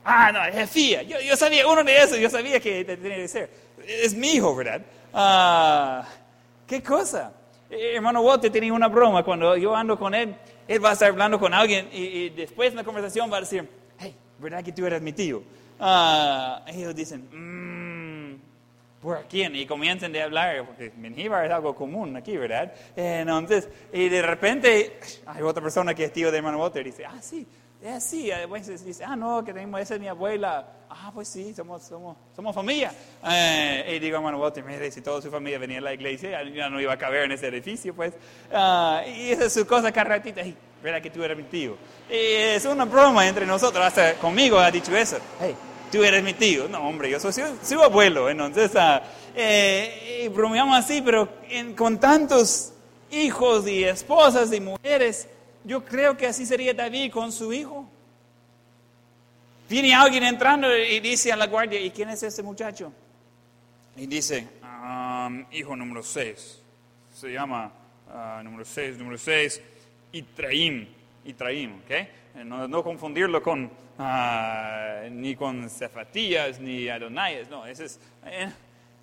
Ah, 0.09 0.31
no, 0.33 0.41
Jefía. 0.53 1.03
Yo, 1.03 1.21
yo 1.21 1.37
sabía, 1.37 1.67
uno 1.67 1.83
de 1.83 1.97
esos, 2.01 2.19
yo 2.19 2.31
sabía 2.31 2.61
que 2.61 2.85
tenía 2.85 3.17
que 3.17 3.29
ser. 3.29 3.51
Es 3.87 4.15
mi 4.15 4.35
hijo, 4.35 4.55
¿verdad? 4.55 4.81
Ah, 5.13 6.07
¿Qué 6.67 6.83
cosa? 6.83 7.33
Eh, 7.69 7.95
hermano 7.97 8.21
Walter 8.21 8.51
tenía 8.51 8.73
una 8.73 8.87
broma. 8.89 9.25
Cuando 9.25 9.57
yo 9.57 9.75
ando 9.75 9.99
con 9.99 10.15
él, 10.15 10.35
él 10.69 10.85
va 10.85 10.91
a 10.91 10.93
estar 10.93 11.11
hablando 11.11 11.39
con 11.41 11.53
alguien 11.53 11.89
y, 11.93 11.99
y 12.05 12.31
después 12.31 12.71
en 12.71 12.77
la 12.77 12.85
conversación 12.85 13.31
va 13.33 13.39
a 13.39 13.41
decir, 13.41 13.69
hey, 13.99 14.15
¿verdad 14.39 14.63
que 14.63 14.73
tú 14.73 14.87
eres 14.87 15.03
mi 15.03 15.13
tío? 15.13 15.43
Ah, 15.81 16.63
ellos 16.69 16.95
dicen, 16.95 17.29
mmm, 17.33 18.37
¿por 19.03 19.25
quién? 19.29 19.57
Y 19.57 19.67
comienzan 19.67 20.13
de 20.13 20.23
hablar, 20.23 20.65
porque 20.67 20.93
Menjivar 20.97 21.45
es 21.45 21.51
algo 21.51 21.75
común 21.75 22.17
aquí, 22.17 22.37
¿verdad? 22.37 22.73
Eh, 22.97 23.19
Entonces, 23.23 23.69
y 23.93 24.09
de 24.09 24.23
repente 24.23 24.99
hay 25.27 25.43
otra 25.43 25.63
persona 25.63 25.95
que 25.95 26.05
es 26.05 26.13
tío 26.13 26.31
de 26.31 26.39
hermano 26.39 26.59
Walter 26.59 26.87
y 26.87 26.91
dice, 26.91 27.05
ah, 27.05 27.19
sí, 27.21 27.47
es 27.87 27.95
así. 27.95 28.31
A 28.31 28.47
veces 28.47 28.85
dice, 28.85 29.05
ah, 29.05 29.17
no, 29.17 29.45
que 29.45 29.53
tenemos, 29.53 29.81
esa 29.81 29.95
es 29.95 30.01
mi 30.01 30.09
abuela. 30.09 30.67
Ah, 30.89 31.11
pues 31.13 31.29
sí, 31.29 31.53
somos, 31.55 31.83
somos, 31.83 32.17
somos 32.35 32.55
familia. 32.55 32.93
Eh, 33.29 33.95
y 33.97 33.99
digo, 33.99 34.17
hermano 34.17 34.39
Walter, 34.39 34.63
mire, 34.65 34.91
si 34.91 35.01
toda 35.01 35.21
su 35.21 35.31
familia 35.31 35.59
venía 35.59 35.79
a 35.79 35.83
la 35.83 35.93
iglesia, 35.95 36.43
ya- 36.45 36.69
no 36.71 36.81
iba 36.81 36.93
a 36.93 36.97
caber 36.99 37.25
en 37.25 37.33
ese 37.33 37.49
edificio, 37.49 37.95
pues. 37.95 38.13
Ah, 38.53 39.03
y 39.07 39.31
esa 39.31 39.47
es 39.47 39.53
su 39.53 39.67
cosa 39.67 39.91
cada 39.93 40.05
ratito. 40.11 40.41
Hey, 40.43 40.57
¿verdad 40.83 41.03
que 41.03 41.11
tú 41.11 41.23
eres 41.25 41.37
mi 41.37 41.43
tío? 41.45 41.77
Y 42.11 42.15
es 42.15 42.65
una 42.65 42.85
broma 42.85 43.27
entre 43.27 43.45
nosotros, 43.47 43.85
hasta 43.85 44.15
conmigo 44.15 44.59
ha 44.59 44.71
dicho 44.71 44.97
eso. 44.97 45.19
Hey, 45.41 45.55
tú 45.91 46.03
eres 46.05 46.23
mi 46.23 46.35
tío. 46.35 46.69
No, 46.69 46.89
hombre, 46.89 47.11
yo 47.11 47.19
soy 47.21 47.33
su, 47.33 47.43
su 47.63 47.83
abuelo. 47.83 48.31
Entonces, 48.31 48.71
ah, 48.77 49.03
eh, 49.35 50.23
y 50.25 50.29
bromeamos 50.29 50.79
así, 50.79 51.03
pero 51.03 51.29
en- 51.49 51.75
con 51.75 51.99
tantos 51.99 52.73
hijos 53.11 53.67
y 53.69 53.85
esposas 53.85 54.53
y 54.53 54.61
mujeres, 54.61 55.29
yo 55.67 55.85
creo 55.85 56.17
que 56.17 56.27
así 56.27 56.47
sería 56.47 56.73
David 56.73 57.13
con 57.13 57.33
su 57.33 57.53
hijo. 57.53 57.89
Viene 59.69 59.95
alguien 59.95 60.23
entrando 60.23 60.75
y 60.77 61.01
dice 61.01 61.33
a 61.33 61.37
la 61.37 61.47
guardia, 61.49 61.81
¿y 61.81 61.91
quién 61.91 62.09
es 62.11 62.23
ese 62.23 62.43
muchacho? 62.43 62.93
Y 63.97 64.07
dice, 64.07 64.47
"Um, 64.63 65.45
hijo 65.51 65.75
número 65.75 66.03
6. 66.03 66.63
Se 67.13 67.33
llama 67.33 67.73
ah, 68.09 68.41
número 68.45 68.65
6, 68.65 68.97
número 68.99 69.19
6, 69.19 69.61
Itraim. 70.13 70.87
Itraim, 71.25 71.81
¿ok? 71.81 71.91
Eh, 71.91 72.09
No, 72.45 72.69
no 72.69 72.85
confundirlo 72.85 73.43
con, 73.43 73.69
ah, 73.99 75.01
ni 75.11 75.35
con 75.35 75.69
Cefatías, 75.69 76.61
ni 76.61 76.89
Adonías, 76.89 77.49
no, 77.51 77.67
ese 77.67 77.87
es... 77.87 77.99
eh, 78.27 78.53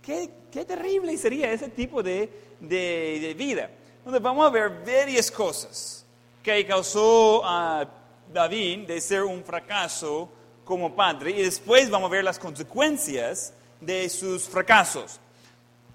qué, 0.01 0.29
qué 0.51 0.63
terrible 0.63 1.17
sería 1.17 1.51
ese 1.51 1.67
tipo 1.70 2.01
de, 2.01 2.29
de, 2.62 3.20
de 3.20 3.34
vida. 3.34 3.70
Entonces 3.98 4.22
vamos 4.22 4.46
a 4.48 4.50
ver 4.51 4.70
varias 4.86 5.29
cosas 5.32 6.02
que 6.43 6.65
causó 6.65 7.41
a 7.45 7.88
David 8.31 8.85
de 8.85 9.00
ser 9.00 9.23
un 9.23 9.43
fracaso 9.43 10.29
como 10.65 10.93
padre 10.93 11.31
y 11.31 11.41
después 11.41 11.89
vamos 11.89 12.09
a 12.09 12.12
ver 12.12 12.23
las 12.23 12.38
consecuencias 12.38 13.53
de 13.79 14.09
sus 14.09 14.43
fracasos. 14.43 15.19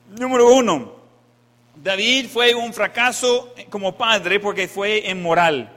Número 0.08 0.50
uno, 0.52 0.92
David 1.76 2.28
fue 2.30 2.54
un 2.54 2.72
fracaso 2.72 3.54
como 3.70 3.96
padre 3.96 4.40
porque 4.40 4.66
fue 4.66 4.98
inmoral, 5.06 5.70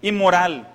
inmoral. 0.00 0.74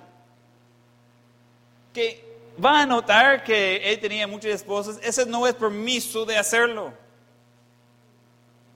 Que 1.92 2.24
va 2.64 2.82
a 2.82 2.86
notar 2.86 3.42
que 3.42 3.92
él 3.92 3.98
tenía 3.98 4.26
muchas 4.28 4.52
esposas, 4.52 4.98
ese 5.02 5.26
no 5.26 5.46
es 5.46 5.54
permiso 5.54 6.24
de 6.24 6.36
hacerlo. 6.36 6.92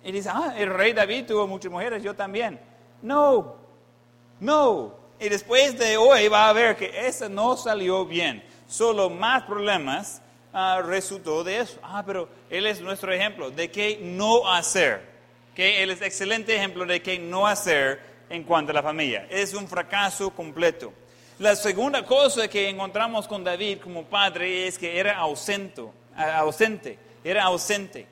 Y 0.04 0.12
dice, 0.12 0.30
ah, 0.32 0.54
el 0.56 0.70
rey 0.70 0.92
David 0.92 1.26
tuvo 1.26 1.46
muchas 1.46 1.70
mujeres, 1.70 2.02
yo 2.02 2.14
también. 2.14 2.58
No, 3.02 3.57
no. 4.40 4.94
Y 5.20 5.28
después 5.28 5.78
de 5.78 5.96
hoy 5.96 6.28
va 6.28 6.48
a 6.48 6.52
ver 6.52 6.76
que 6.76 7.06
eso 7.06 7.28
no 7.28 7.56
salió 7.56 8.04
bien. 8.06 8.44
Solo 8.68 9.10
más 9.10 9.42
problemas 9.44 10.22
uh, 10.52 10.82
resultó 10.82 11.42
de 11.42 11.60
eso. 11.60 11.78
Ah, 11.82 12.02
pero 12.06 12.28
él 12.48 12.66
es 12.66 12.80
nuestro 12.80 13.12
ejemplo 13.12 13.50
de 13.50 13.70
qué 13.70 13.98
no 14.00 14.50
hacer. 14.50 15.02
Que 15.54 15.82
él 15.82 15.90
es 15.90 16.02
excelente 16.02 16.54
ejemplo 16.54 16.86
de 16.86 17.02
qué 17.02 17.18
no 17.18 17.46
hacer 17.46 18.00
en 18.30 18.44
cuanto 18.44 18.70
a 18.70 18.74
la 18.74 18.82
familia. 18.82 19.26
Es 19.28 19.54
un 19.54 19.66
fracaso 19.66 20.30
completo. 20.30 20.92
La 21.38 21.54
segunda 21.54 22.04
cosa 22.04 22.48
que 22.48 22.68
encontramos 22.68 23.28
con 23.28 23.44
David 23.44 23.78
como 23.78 24.04
padre 24.04 24.66
es 24.66 24.76
que 24.76 24.98
era 24.98 25.18
ausente, 25.18 25.84
ausente, 26.16 26.98
era 27.22 27.44
ausente. 27.44 28.08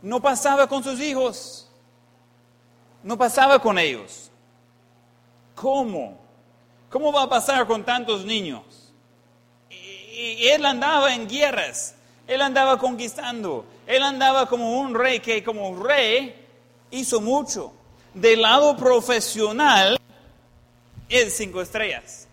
No 0.00 0.20
pasaba 0.20 0.68
con 0.68 0.82
sus 0.82 1.00
hijos, 1.00 1.68
no 3.02 3.18
pasaba 3.18 3.60
con 3.60 3.78
ellos. 3.78 4.29
¿Cómo? 5.60 6.18
¿Cómo 6.88 7.12
va 7.12 7.24
a 7.24 7.28
pasar 7.28 7.66
con 7.66 7.84
tantos 7.84 8.24
niños? 8.24 8.62
Y, 9.68 10.48
él 10.48 10.64
andaba 10.64 11.14
en 11.14 11.28
guerras, 11.28 11.94
él 12.26 12.40
andaba 12.40 12.78
conquistando, 12.78 13.66
él 13.86 14.02
andaba 14.02 14.46
como 14.46 14.80
un 14.80 14.94
rey 14.94 15.20
que 15.20 15.44
como 15.44 15.76
rey 15.84 16.34
hizo 16.90 17.20
mucho. 17.20 17.74
Del 18.14 18.40
lado 18.40 18.74
profesional, 18.74 19.98
es 21.10 21.36
cinco 21.36 21.60
estrellas. 21.60 22.26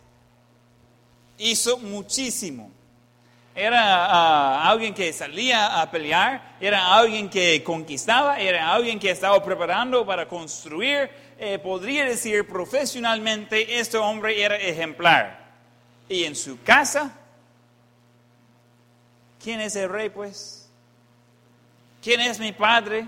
Hizo 1.38 1.80
muchísimo. 1.80 2.72
Era 3.54 4.06
ah, 4.06 4.70
alguien 4.70 4.94
que 4.94 5.12
salía 5.12 5.82
a 5.82 5.92
pelear, 5.92 6.56
era 6.62 6.96
alguien 6.96 7.30
que 7.30 7.62
conquistaba, 7.62 8.40
era 8.40 8.72
alguien 8.72 9.00
que 9.00 9.12
estaba 9.12 9.44
preparando 9.44 10.06
para 10.06 10.30
construir 10.30 11.27
eh, 11.40 11.60
podría 11.60 12.06
decir 12.06 12.48
profesionalmente, 12.48 13.80
este 13.80 13.98
hombre 13.98 14.42
era 14.42 14.56
ejemplar. 14.58 15.48
Y 16.10 16.24
en 16.24 16.36
su 16.36 16.62
casa, 16.64 17.12
¿quién 19.44 19.62
es 19.62 19.76
el 19.76 19.90
rey 19.90 20.10
pues? 20.10 20.70
¿Quién 22.02 22.22
es 22.22 22.40
mi 22.40 22.52
padre? 22.54 23.08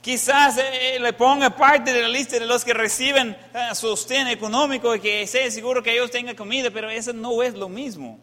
Quizás 0.00 0.58
eh, 0.58 0.98
le 0.98 1.12
ponga 1.12 1.50
parte 1.50 1.92
de 1.92 2.02
la 2.02 2.08
lista 2.08 2.38
de 2.38 2.46
los 2.46 2.64
que 2.64 2.72
reciben 2.72 3.36
uh, 3.54 3.74
sostén 3.74 4.28
económico 4.28 4.94
y 4.94 5.00
que 5.00 5.26
sea 5.26 5.50
seguro 5.50 5.82
que 5.82 5.92
ellos 5.92 6.10
tengan 6.10 6.34
comida, 6.34 6.70
pero 6.70 6.88
eso 6.88 7.12
no 7.12 7.42
es 7.42 7.54
lo 7.54 7.68
mismo 7.68 8.18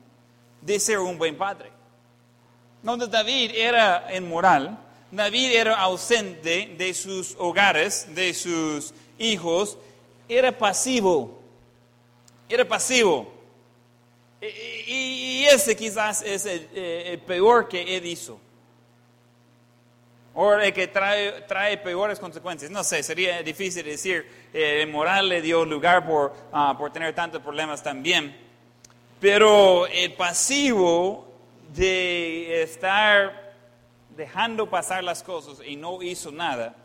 de 0.62 0.80
ser 0.80 1.00
un 1.00 1.18
buen 1.18 1.38
padre. 1.38 1.72
Donde 2.82 3.08
David 3.08 3.52
era 3.54 4.08
inmoral, 4.16 4.78
David 5.12 5.52
era 5.54 5.80
ausente 5.80 6.76
de 6.78 6.94
sus 6.94 7.36
hogares, 7.38 8.08
de 8.14 8.34
sus 8.34 8.94
hijos, 9.18 9.78
era 10.28 10.58
pasivo, 10.58 11.40
era 12.50 12.68
pasivo. 12.68 13.34
Y, 14.42 15.46
ese 15.46 15.76
quizás 15.76 16.22
es 16.22 16.46
eh, 16.46 17.14
el, 17.14 17.20
peor 17.20 17.70
que 17.70 17.96
él 17.96 18.06
hizo. 18.06 18.38
O 20.34 20.54
el 20.54 20.74
que 20.74 20.88
trae, 20.88 21.42
trae 21.48 21.78
peores 21.78 22.20
consecuencias. 22.20 22.70
No 22.70 22.84
sé, 22.84 23.02
sería 23.02 23.42
difícil 23.42 23.86
decir, 23.86 24.28
eh, 24.54 24.82
el 24.84 24.90
moral 24.90 25.30
le 25.30 25.42
dio 25.42 25.66
lugar 25.66 26.06
por, 26.06 26.34
ah, 26.52 26.76
por 26.78 26.92
tener 26.92 27.16
tantos 27.16 27.42
problemas 27.42 27.82
también. 27.82 28.38
Pero 29.20 29.88
el 29.88 30.14
pasivo 30.14 31.28
de 31.74 32.62
estar 32.62 33.47
dejando 34.18 34.70
pasar 34.70 35.04
las 35.04 35.24
cosas 35.24 35.60
y 35.66 35.76
no 35.76 36.02
hizo 36.02 36.32
nada, 36.32 36.76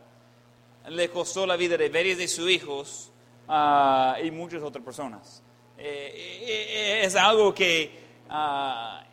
le 0.87 1.09
costó 1.09 1.45
la 1.45 1.57
vida 1.57 1.75
de 1.75 1.89
varios 1.89 2.19
de 2.19 2.27
sus 2.27 2.49
hijos 2.49 3.11
ah, 3.47 4.17
y 4.23 4.29
muchas 4.31 4.61
otras 4.61 4.85
personas. 4.85 5.41
Eh, 5.77 6.13
eh, 6.15 6.65
eh, 6.69 7.01
es 7.03 7.15
algo 7.15 7.53
que 7.53 7.99
ah, 8.29 9.03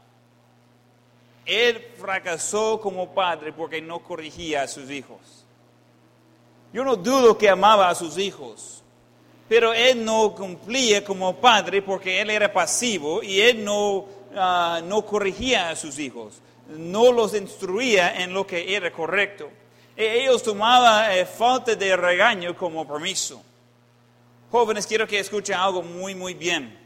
él 1.46 1.88
fracasó 1.98 2.78
como 2.80 3.12
padre 3.14 3.52
porque 3.52 3.80
no 3.80 4.00
corrigía 4.00 4.62
a 4.62 4.68
sus 4.68 4.90
hijos. 4.90 5.46
Yo 6.72 6.84
no 6.84 6.94
dudo 6.96 7.36
que 7.36 7.48
amaba 7.48 7.88
a 7.88 7.94
sus 7.94 8.18
hijos, 8.18 8.84
pero 9.48 9.72
él 9.72 10.04
no 10.04 10.34
cumplía 10.34 11.02
como 11.02 11.34
padre 11.36 11.82
porque 11.82 12.20
él 12.20 12.30
era 12.30 12.52
pasivo 12.52 13.22
y 13.22 13.40
él 13.40 13.64
no, 13.64 14.04
ah, 14.36 14.80
no 14.84 15.06
corrigía 15.06 15.70
a 15.70 15.76
sus 15.76 15.98
hijos 15.98 16.42
no 16.70 17.12
los 17.12 17.34
instruía 17.34 18.22
en 18.22 18.32
lo 18.32 18.46
que 18.46 18.74
era 18.74 18.90
correcto. 18.90 19.50
E 19.96 20.22
ellos 20.22 20.42
tomaban 20.42 21.12
eh, 21.12 21.26
falta 21.26 21.74
de 21.74 21.96
regaño 21.96 22.56
como 22.56 22.86
permiso. 22.86 23.42
Jóvenes, 24.50 24.86
quiero 24.86 25.06
que 25.06 25.18
escuchen 25.18 25.56
algo 25.56 25.82
muy, 25.82 26.14
muy 26.14 26.34
bien. 26.34 26.78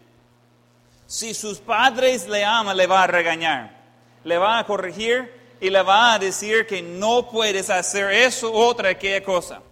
Si 1.06 1.32
sus 1.34 1.58
padres 1.58 2.26
le 2.26 2.44
aman, 2.44 2.76
le 2.76 2.86
va 2.86 3.04
a 3.04 3.06
regañar, 3.06 3.70
le 4.24 4.38
va 4.38 4.58
a 4.58 4.66
corregir 4.66 5.32
y 5.60 5.70
le 5.70 5.82
va 5.82 6.14
a 6.14 6.18
decir 6.18 6.66
que 6.66 6.82
no 6.82 7.30
puedes 7.30 7.70
hacer 7.70 8.10
eso, 8.10 8.52
otra, 8.52 8.90
aquella 8.90 9.22
cosa. 9.22 9.62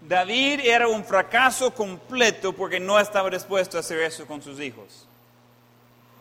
David 0.00 0.60
era 0.60 0.86
un 0.86 1.04
fracaso 1.04 1.72
completo 1.72 2.52
porque 2.52 2.78
no 2.78 3.00
estaba 3.00 3.30
dispuesto 3.30 3.76
a 3.76 3.80
hacer 3.80 4.00
eso 4.00 4.26
con 4.26 4.42
sus 4.42 4.60
hijos. 4.60 5.06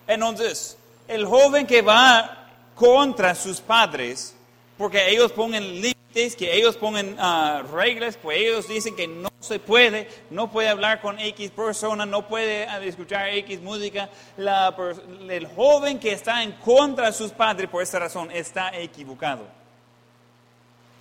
Entonces, 0.08 0.78
el 1.08 1.26
joven 1.26 1.68
que 1.68 1.82
va 1.82 2.43
contra 2.76 3.36
sus 3.36 3.60
padres, 3.62 4.36
porque 4.78 5.10
ellos 5.10 5.32
ponen 5.32 5.82
límites, 5.82 6.36
que 6.36 6.56
ellos 6.56 6.78
ponen 6.78 7.16
ah, 7.20 7.64
reglas, 7.74 8.18
pues 8.22 8.38
ellos 8.40 8.68
dicen 8.68 8.96
que 8.96 9.08
no 9.08 9.30
se 9.40 9.60
puede, 9.60 10.08
no 10.30 10.52
puede 10.52 10.70
hablar 10.70 11.02
con 11.02 11.20
X 11.20 11.52
persona, 11.52 12.06
no 12.06 12.28
puede 12.28 12.68
ah, 12.68 12.84
escuchar 12.84 13.30
X 13.30 13.62
música. 13.62 14.10
el 14.38 15.48
joven 15.48 16.00
que 16.00 16.14
está 16.14 16.44
en 16.44 16.54
contra 16.54 17.08
de 17.08 17.14
sus 17.14 17.32
padres 17.32 17.70
por 17.70 17.82
esta 17.82 18.00
razón 18.00 18.32
está 18.32 18.76
equivocado. 18.78 19.46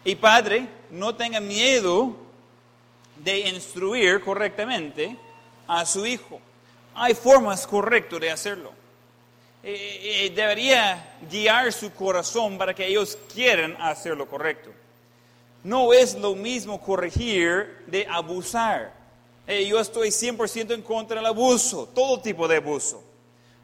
Y 0.05 0.17
padre, 0.17 0.69
no 0.91 1.15
tenga 1.15 1.41
miedo 1.41 2.17
de 3.17 3.49
instruir 3.49 4.21
correctamente 4.21 5.17
a 5.67 5.87
su 5.87 6.05
hijo. 6.05 6.41
Hay 6.95 7.15
formas 7.15 7.67
correctas 7.67 8.21
de 8.21 8.31
hacerlo. 8.31 8.82
Eh, 9.65 10.27
eh, 10.27 10.33
debería 10.35 11.19
guiar 11.31 11.73
su 11.73 11.93
corazón 11.93 12.59
para 12.59 12.75
que 12.75 12.85
ellos 12.85 13.17
quieran 13.33 13.77
hacer 13.81 14.17
lo 14.17 14.27
correcto. 14.27 14.71
No 15.63 15.93
es 15.93 16.17
lo 16.17 16.35
mismo 16.35 16.81
corregir 16.81 17.85
de 17.87 18.05
abusar. 18.11 18.93
Eh, 19.47 19.65
yo 19.69 19.79
estoy 19.79 20.11
100% 20.11 20.75
en 20.75 20.83
contra 20.83 21.19
del 21.19 21.27
abuso, 21.27 21.89
todo 21.95 22.21
tipo 22.21 22.49
de 22.49 22.57
abuso. 22.57 23.05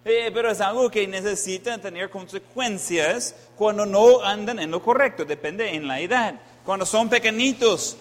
pero 0.05 0.51
es 0.51 0.61
algo 0.61 0.89
que 0.89 1.07
necesita 1.07 1.77
tener 1.79 2.09
consecuencias 2.09 3.35
cuando 3.57 3.85
no 3.85 4.23
andan 4.23 4.59
en 4.59 4.71
lo 4.71 4.81
correcto, 4.81 5.25
depende 5.25 5.75
en 5.75 5.87
la 5.87 6.01
edad. 6.01 6.35
Cuando 6.65 6.87
son 6.87 7.11
pequeñitos, 7.11 7.97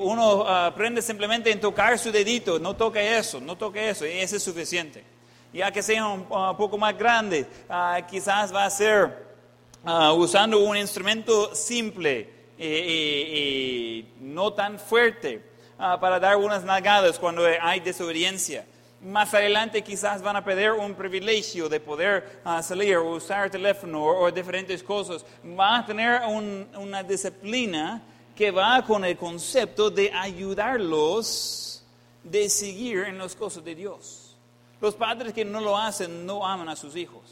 uno 0.00 0.48
aprende 0.48 1.00
simplemente 1.00 1.52
en 1.52 1.60
tocar 1.60 1.96
su 1.96 2.10
dedito, 2.10 2.58
no 2.58 2.74
toque 2.74 3.18
eso, 3.18 3.38
no 3.40 3.56
toque 3.56 3.90
eso, 3.90 4.04
y 4.04 4.12
eso 4.12 4.36
es 4.36 4.42
suficiente 4.42 5.17
ya 5.52 5.70
que 5.70 5.82
sea 5.82 6.06
un, 6.06 6.24
poco 6.24 6.78
más 6.78 6.96
grande, 6.96 7.46
ah, 7.68 8.00
quizás 8.08 8.54
va 8.54 8.64
a 8.64 8.70
ser 8.70 9.26
ah, 9.84 10.12
usando 10.12 10.58
un 10.58 10.76
instrumento 10.76 11.54
simple 11.54 12.28
y, 12.58 14.04
no 14.20 14.52
tan 14.52 14.78
fuerte 14.78 15.42
ah, 15.78 15.98
para 16.00 16.18
dar 16.20 16.36
unas 16.36 16.64
nalgadas 16.64 17.18
cuando 17.18 17.42
hay 17.60 17.80
desobediencia. 17.80 18.66
Más 19.00 19.32
adelante 19.32 19.82
quizás 19.82 20.20
van 20.22 20.34
a 20.34 20.44
perder 20.44 20.72
un 20.72 20.92
privilegio 20.92 21.68
de 21.68 21.78
poder 21.78 22.40
salir 22.62 22.96
o 22.96 23.14
usar 23.14 23.48
teléfono 23.48 24.04
o, 24.04 24.28
diferentes 24.32 24.82
cosas. 24.82 25.24
Van 25.44 25.82
a 25.82 25.86
tener 25.86 26.20
una 26.76 27.04
disciplina 27.04 28.02
que 28.34 28.50
va 28.50 28.84
con 28.84 29.04
el 29.04 29.16
concepto 29.16 29.88
de 29.88 30.12
ayudarlos 30.12 31.84
de 32.24 32.48
seguir 32.48 33.04
en 33.04 33.18
las 33.18 33.34
cosas 33.34 33.64
de 33.64 33.74
Dios. 33.74 34.17
Los 34.80 34.94
padres 34.94 35.32
que 35.32 35.44
no 35.44 35.60
lo 35.60 35.76
hacen 35.76 36.24
no 36.24 36.46
aman 36.46 36.68
a 36.68 36.76
sus 36.76 36.94
hijos. 36.96 37.22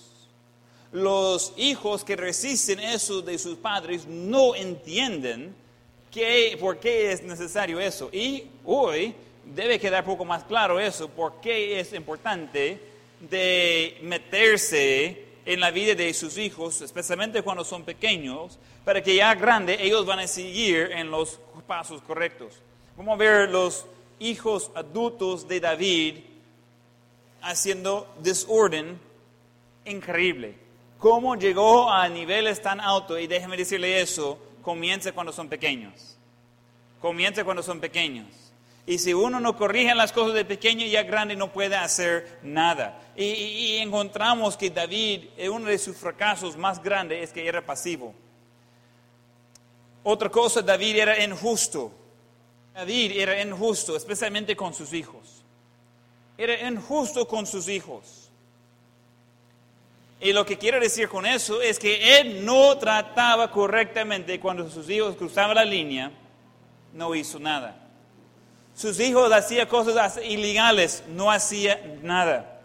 Los 0.92 1.52
hijos 1.56 2.04
que 2.04 2.16
resisten 2.16 2.80
eso 2.80 3.22
de 3.22 3.38
sus 3.38 3.56
padres 3.56 4.06
no 4.06 4.54
entienden 4.54 5.54
qué, 6.10 6.56
por 6.58 6.78
qué 6.78 7.12
es 7.12 7.22
necesario 7.22 7.78
eso. 7.78 8.08
Y 8.12 8.44
hoy 8.64 9.14
debe 9.44 9.78
quedar 9.78 10.04
poco 10.04 10.24
más 10.24 10.44
claro 10.44 10.80
eso, 10.80 11.08
por 11.08 11.40
qué 11.40 11.78
es 11.78 11.92
importante 11.92 12.80
de 13.20 13.98
meterse 14.02 15.24
en 15.44 15.60
la 15.60 15.70
vida 15.70 15.94
de 15.94 16.12
sus 16.12 16.38
hijos, 16.38 16.80
especialmente 16.80 17.42
cuando 17.42 17.64
son 17.64 17.84
pequeños, 17.84 18.58
para 18.84 19.02
que 19.02 19.14
ya 19.14 19.34
grande 19.34 19.78
ellos 19.80 20.04
van 20.04 20.18
a 20.18 20.26
seguir 20.26 20.90
en 20.92 21.10
los 21.10 21.38
pasos 21.66 22.02
correctos. 22.02 22.54
Vamos 22.96 23.14
a 23.14 23.18
ver 23.18 23.50
los 23.50 23.86
hijos 24.18 24.70
adultos 24.74 25.46
de 25.46 25.60
David 25.60 26.14
haciendo 27.48 28.12
desorden 28.20 29.00
increíble. 29.84 30.54
¿Cómo 30.98 31.36
llegó 31.36 31.90
a 31.90 32.08
niveles 32.08 32.60
tan 32.60 32.80
altos? 32.80 33.20
Y 33.20 33.26
déjeme 33.26 33.56
decirle 33.56 34.00
eso, 34.00 34.38
comienza 34.62 35.12
cuando 35.12 35.32
son 35.32 35.48
pequeños. 35.48 36.16
Comienza 37.00 37.44
cuando 37.44 37.62
son 37.62 37.80
pequeños. 37.80 38.26
Y 38.86 38.98
si 38.98 39.12
uno 39.12 39.40
no 39.40 39.56
corrige 39.56 39.94
las 39.94 40.12
cosas 40.12 40.34
de 40.34 40.44
pequeño, 40.44 40.86
ya 40.86 41.02
grande 41.02 41.34
no 41.34 41.52
puede 41.52 41.74
hacer 41.74 42.38
nada. 42.42 43.00
Y, 43.16 43.76
encontramos 43.78 44.56
que 44.56 44.70
David, 44.70 45.24
eh, 45.36 45.48
uno 45.48 45.66
de 45.66 45.78
sus 45.78 45.96
fracasos 45.96 46.56
más 46.56 46.82
grandes 46.82 47.22
es 47.22 47.32
que 47.32 47.46
era 47.46 47.64
pasivo. 47.64 48.14
Otra 50.04 50.30
cosa, 50.30 50.62
David 50.62 50.96
era 50.96 51.22
injusto. 51.24 51.92
David 52.74 53.12
era 53.12 53.42
injusto, 53.42 53.96
especialmente 53.96 54.54
con 54.54 54.72
sus 54.72 54.92
hijos. 54.92 55.35
Era 56.38 56.68
injusto 56.68 57.26
con 57.26 57.46
sus 57.46 57.68
hijos. 57.68 58.30
Y 60.20 60.32
lo 60.32 60.46
que 60.46 60.56
quiero 60.56 60.80
decir 60.80 61.08
con 61.08 61.26
eso 61.26 61.60
es 61.60 61.78
que 61.78 62.18
él 62.18 62.44
no 62.44 62.76
trataba 62.78 63.50
correctamente 63.50 64.40
cuando 64.40 64.68
sus 64.70 64.88
hijos 64.88 65.16
cruzaban 65.16 65.54
la 65.54 65.64
línea, 65.64 66.10
no 66.92 67.14
hizo 67.14 67.38
nada. 67.38 67.76
Sus 68.74 68.98
hijos 69.00 69.32
hacían 69.32 69.68
cosas 69.68 70.18
ilegales, 70.22 71.04
no 71.08 71.30
hacía 71.30 71.98
nada. 72.02 72.60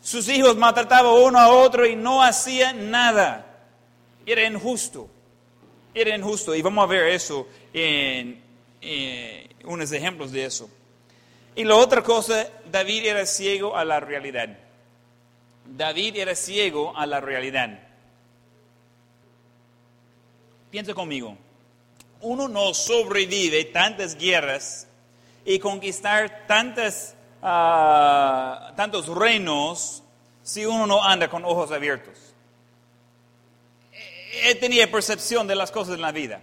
Sus 0.00 0.28
hijos 0.28 0.56
maltrataban 0.56 1.12
uno 1.12 1.38
a 1.38 1.48
otro 1.48 1.86
y 1.86 1.96
no 1.96 2.22
hacía 2.22 2.72
nada. 2.72 3.46
Era 4.26 4.46
injusto. 4.46 5.08
Era 5.94 6.14
injusto. 6.14 6.54
Y 6.54 6.62
vamos 6.62 6.84
a 6.84 6.86
ver 6.86 7.04
eso 7.08 7.48
en, 7.72 8.42
unos 9.64 9.92
ejemplos 9.92 10.30
de 10.30 10.44
eso. 10.44 10.68
Y 11.56 11.64
la 11.64 11.76
otra 11.76 12.02
cosa, 12.02 12.48
David 12.66 13.06
era 13.06 13.26
ciego 13.26 13.76
a 13.76 13.84
la 13.84 14.00
realidad. 14.00 14.48
David 15.64 16.16
era 16.16 16.34
ciego 16.34 16.96
a 16.96 17.06
la 17.06 17.20
realidad. 17.20 17.78
Piensa 20.70 20.92
conmigo 20.94 21.38
uno 22.24 22.48
no 22.48 22.74
sobrevive 22.74 23.66
tantas 23.66 24.16
guerras 24.16 24.86
y 25.44 25.58
conquistar 25.58 26.46
tantas, 26.46 27.14
ah, 27.42 28.72
tantos 28.76 29.06
reinos 29.08 30.02
si 30.42 30.64
uno 30.64 30.86
no 30.86 31.04
anda 31.04 31.28
con 31.28 31.44
ojos 31.44 31.70
abiertos. 31.70 32.14
Él 34.42 34.58
tenía 34.58 34.90
percepción 34.90 35.46
de 35.46 35.54
las 35.54 35.70
cosas 35.70 35.94
en 35.94 36.00
la 36.00 36.12
vida. 36.12 36.40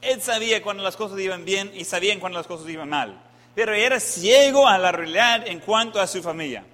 Él 0.00 0.20
sabía 0.20 0.62
cuando 0.62 0.82
las 0.82 0.96
cosas 0.96 1.18
iban 1.18 1.44
bien 1.44 1.72
y 1.74 1.84
sabía 1.84 2.18
cuando 2.20 2.38
las 2.38 2.46
cosas 2.46 2.68
iban 2.68 2.88
mal. 2.88 3.20
Pero 3.54 3.74
era 3.74 4.00
ciego 4.00 4.66
a 4.66 4.78
la 4.78 4.92
realidad 4.92 5.46
en 5.46 5.60
cuanto 5.60 6.00
a 6.00 6.06
su 6.06 6.22
familia. 6.22 6.64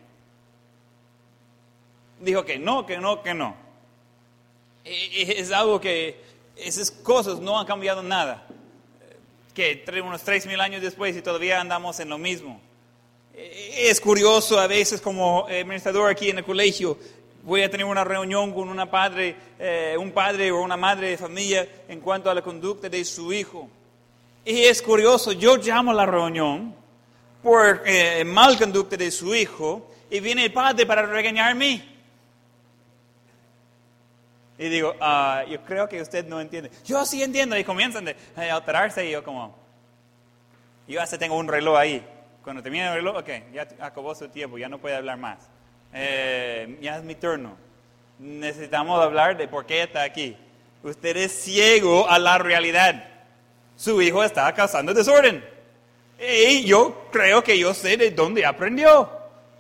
Dijo 2.21 2.45
que 2.45 2.59
no, 2.59 2.87
que 2.87 2.99
no, 2.99 3.23
que 3.23 3.35
no. 3.35 3.57
Es 4.85 5.51
algo 5.53 5.81
que 5.81 6.21
esas 6.57 6.91
cosas 6.91 7.41
no 7.41 7.59
han 7.59 7.67
cambiado 7.67 8.03
nada. 8.03 8.47
Que 9.55 9.85
unos 10.05 10.23
tres 10.23 10.47
mil 10.47 10.61
años 10.61 10.83
después 10.83 11.17
y 11.17 11.23
todavía 11.23 11.61
andamos 11.61 11.99
en 12.01 12.09
lo 12.09 12.19
mismo. 12.19 12.61
Es 13.35 14.01
curioso 14.01 14.59
a 14.59 14.67
veces 14.67 15.01
como 15.01 15.47
administrador 15.47 16.11
aquí 16.11 16.31
en 16.31 16.38
el 16.38 16.45
colegio, 16.45 16.99
voy 17.45 17.62
a 17.62 17.71
tener 17.71 17.87
una 17.87 18.05
reunión 18.05 18.53
con 18.53 18.69
una 18.69 18.91
padre, 18.91 19.37
eh, 19.59 19.97
un 19.99 20.12
padre 20.12 20.51
o 20.51 20.61
una 20.61 20.77
madre 20.77 21.11
de 21.11 21.17
familia 21.17 21.69
en 21.88 22.01
cuanto 22.01 22.31
a 22.31 22.35
la 22.35 22.43
conducta 22.43 22.88
de 22.88 23.05
su 23.05 23.33
hijo. 23.33 23.69
Y 24.44 24.64
es 24.64 24.81
curioso, 24.81 25.33
yo 25.33 25.57
llamo 25.57 25.90
a 25.90 25.94
la 25.94 26.07
reunión 26.07 26.74
por 27.42 27.83
eh, 27.87 28.24
mal 28.24 28.59
conducta 28.59 28.96
de 28.96 29.11
su 29.11 29.35
hijo 29.35 29.90
y 30.11 30.20
viene 30.20 30.46
el 30.46 30.53
padre 30.53 30.87
para 30.87 31.03
regañarme. 31.03 31.85
Y 34.59 34.68
digo, 34.68 34.94
ah, 35.01 35.44
yo 35.48 35.62
creo 35.62 35.88
que 35.88 36.03
usted 36.03 36.27
no 36.27 36.40
entiende. 36.40 36.70
Yo 36.85 37.05
sí 37.07 37.22
entiendo. 37.22 37.57
Y 37.57 37.62
comienzan 37.62 38.09
a 38.09 38.55
alterarse 38.55 39.07
y 39.07 39.12
yo 39.12 39.22
como, 39.22 39.55
yo 40.88 41.01
hasta 41.01 41.16
tengo 41.16 41.37
un 41.37 41.46
reloj 41.46 41.77
ahí. 41.77 42.05
Cuando 42.42 42.62
termina 42.62 42.88
el 42.88 42.94
reloj, 42.94 43.18
ok, 43.18 43.29
ya 43.53 43.68
acabó 43.81 44.14
su 44.14 44.29
tiempo, 44.29 44.59
ya 44.59 44.68
no 44.68 44.79
puede 44.79 44.96
hablar 44.96 45.18
más. 45.18 45.38
Eh, 45.92 46.79
ya 46.81 46.96
es 46.96 47.05
mi 47.05 47.14
turno. 47.14 47.57
Necesitamos 48.18 49.01
hablar 49.01 49.37
de 49.37 49.46
por 49.46 49.64
qué 49.64 49.83
está 49.83 50.03
aquí. 50.03 50.37
Usted 50.83 51.16
es 51.18 51.33
ciego 51.33 52.09
a 52.09 52.18
la 52.18 52.38
realidad. 52.38 53.05
Su 53.79 54.03
hijo 54.03 54.25
está 54.25 54.53
causando 54.53 54.93
desorden. 54.93 55.45
Y 56.19 56.64
yo 56.64 57.07
creo 57.12 57.45
que 57.45 57.57
yo 57.57 57.73
sé 57.73 57.97
de 57.97 58.11
dónde 58.11 58.45
aprendió. 58.45 59.09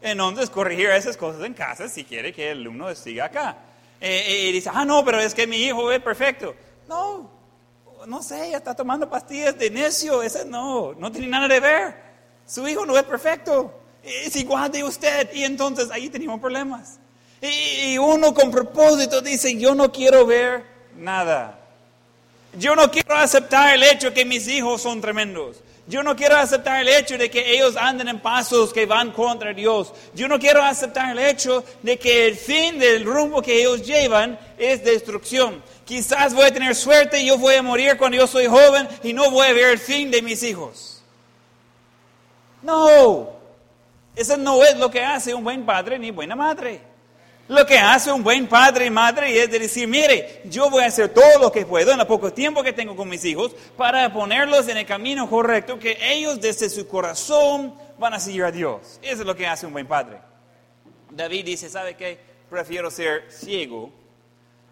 Entonces, 0.02 0.50
corregir 0.50 0.90
esas 0.90 1.16
cosas 1.16 1.44
en 1.44 1.54
casa 1.54 1.88
si 1.88 2.02
quiere 2.02 2.32
que 2.32 2.50
el 2.50 2.58
alumno 2.58 2.92
siga 2.96 3.26
acá. 3.26 3.56
Eh, 4.00 4.24
eh, 4.26 4.48
y 4.48 4.52
dice, 4.52 4.70
ah, 4.74 4.84
no, 4.84 5.04
pero 5.04 5.20
es 5.20 5.34
que 5.34 5.46
mi 5.46 5.58
hijo 5.58 5.92
es 5.92 6.02
perfecto. 6.02 6.56
No, 6.88 7.30
no 8.06 8.20
sé, 8.20 8.52
está 8.52 8.74
tomando 8.74 9.08
pastillas 9.08 9.56
de 9.56 9.70
necio. 9.70 10.20
Ese 10.20 10.44
no, 10.44 10.94
no 10.94 11.12
tiene 11.12 11.28
nada 11.28 11.46
de 11.46 11.60
ver. 11.60 11.94
Su 12.44 12.66
hijo 12.66 12.84
no 12.84 12.98
es 12.98 13.04
perfecto. 13.04 13.72
Es 14.02 14.34
igual 14.34 14.72
de 14.72 14.82
usted. 14.82 15.30
Y 15.32 15.44
entonces 15.44 15.92
ahí 15.92 16.08
tenemos 16.08 16.40
problemas. 16.40 16.98
Y 17.40 17.96
uno 17.98 18.34
con 18.34 18.50
propósito 18.50 19.20
dice, 19.20 19.56
yo 19.56 19.76
no 19.76 19.92
quiero 19.92 20.26
ver 20.26 20.64
nada. 20.96 21.57
Yo 22.54 22.74
no 22.74 22.90
quiero 22.90 23.14
aceptar 23.14 23.74
el 23.74 23.82
hecho 23.82 24.12
que 24.12 24.24
mis 24.24 24.48
hijos 24.48 24.82
son 24.82 25.00
tremendos. 25.00 25.62
Yo 25.88 26.02
no 26.02 26.14
quiero 26.14 26.36
aceptar 26.36 26.82
el 26.82 26.88
hecho 26.88 27.16
de 27.16 27.30
que 27.30 27.54
ellos 27.54 27.74
anden 27.76 28.08
en 28.08 28.20
pasos 28.20 28.74
que 28.74 28.84
van 28.84 29.10
contra 29.10 29.54
Dios. 29.54 29.94
Yo 30.14 30.28
no 30.28 30.38
quiero 30.38 30.62
aceptar 30.62 31.12
el 31.12 31.18
hecho 31.18 31.64
de 31.82 31.98
que 31.98 32.26
el 32.26 32.36
fin 32.36 32.78
del 32.78 33.04
rumbo 33.04 33.40
que 33.40 33.60
ellos 33.60 33.86
llevan 33.86 34.38
es 34.58 34.84
destrucción. 34.84 35.62
Quizás 35.86 36.34
voy 36.34 36.44
a 36.44 36.52
tener 36.52 36.74
suerte 36.74 37.22
y 37.22 37.26
yo 37.26 37.38
voy 37.38 37.54
a 37.54 37.62
morir 37.62 37.96
cuando 37.96 38.18
yo 38.18 38.26
soy 38.26 38.46
joven 38.46 38.86
y 39.02 39.14
no 39.14 39.30
voy 39.30 39.46
a 39.46 39.52
ver 39.54 39.70
el 39.70 39.78
fin 39.78 40.10
de 40.10 40.20
mis 40.20 40.42
hijos. 40.42 41.02
No, 42.60 43.30
eso 44.14 44.36
no 44.36 44.62
es 44.62 44.76
lo 44.76 44.90
que 44.90 45.02
hace 45.02 45.32
un 45.32 45.42
buen 45.42 45.64
padre 45.64 45.98
ni 45.98 46.10
buena 46.10 46.36
madre. 46.36 46.82
Lo 47.48 47.64
que 47.64 47.78
hace 47.78 48.12
un 48.12 48.22
buen 48.22 48.46
padre 48.46 48.86
y 48.86 48.90
madre 48.90 49.42
es 49.42 49.50
decir, 49.50 49.88
mire, 49.88 50.42
yo 50.44 50.68
voy 50.68 50.84
a 50.84 50.86
hacer 50.86 51.08
todo 51.08 51.38
lo 51.40 51.50
que 51.50 51.64
puedo 51.64 51.92
en 51.92 51.98
el 51.98 52.06
poco 52.06 52.30
tiempo 52.30 52.62
que 52.62 52.74
tengo 52.74 52.94
con 52.94 53.08
mis 53.08 53.24
hijos 53.24 53.56
para 53.74 54.12
ponerlos 54.12 54.68
en 54.68 54.76
el 54.76 54.84
camino 54.84 55.30
correcto, 55.30 55.78
que 55.78 55.96
ellos 56.02 56.38
desde 56.42 56.68
su 56.68 56.86
corazón 56.86 57.74
van 57.98 58.12
a 58.12 58.20
seguir 58.20 58.44
a 58.44 58.52
Dios. 58.52 59.00
Eso 59.00 59.22
es 59.22 59.26
lo 59.26 59.34
que 59.34 59.46
hace 59.46 59.64
un 59.64 59.72
buen 59.72 59.86
padre. 59.86 60.18
David 61.10 61.46
dice, 61.46 61.70
¿sabe 61.70 61.96
qué? 61.96 62.18
Prefiero 62.50 62.90
ser 62.90 63.24
ciego 63.30 63.90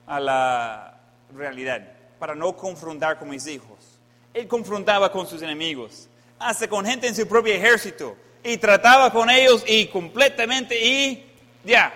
a 0.07 0.21
la 0.21 1.01
realidad 1.35 1.81
para 2.19 2.35
no 2.35 2.55
confrontar 2.55 3.19
con 3.19 3.31
mis 3.31 3.47
hijos. 3.47 4.01
Él 4.35 4.47
confrontaba 4.47 5.11
con 5.11 5.27
sus 5.27 5.41
enemigos, 5.41 6.11
hasta 6.39 6.69
con 6.69 6.85
gente 6.85 7.07
en 7.07 7.15
su 7.15 7.27
propio 7.27 7.55
ejército, 7.55 8.17
y 8.45 8.59
trataba 8.59 9.11
con 9.11 9.31
ellos 9.31 9.65
y 9.67 9.87
completamente 9.87 10.79
y 10.79 11.25
ya, 11.65 11.93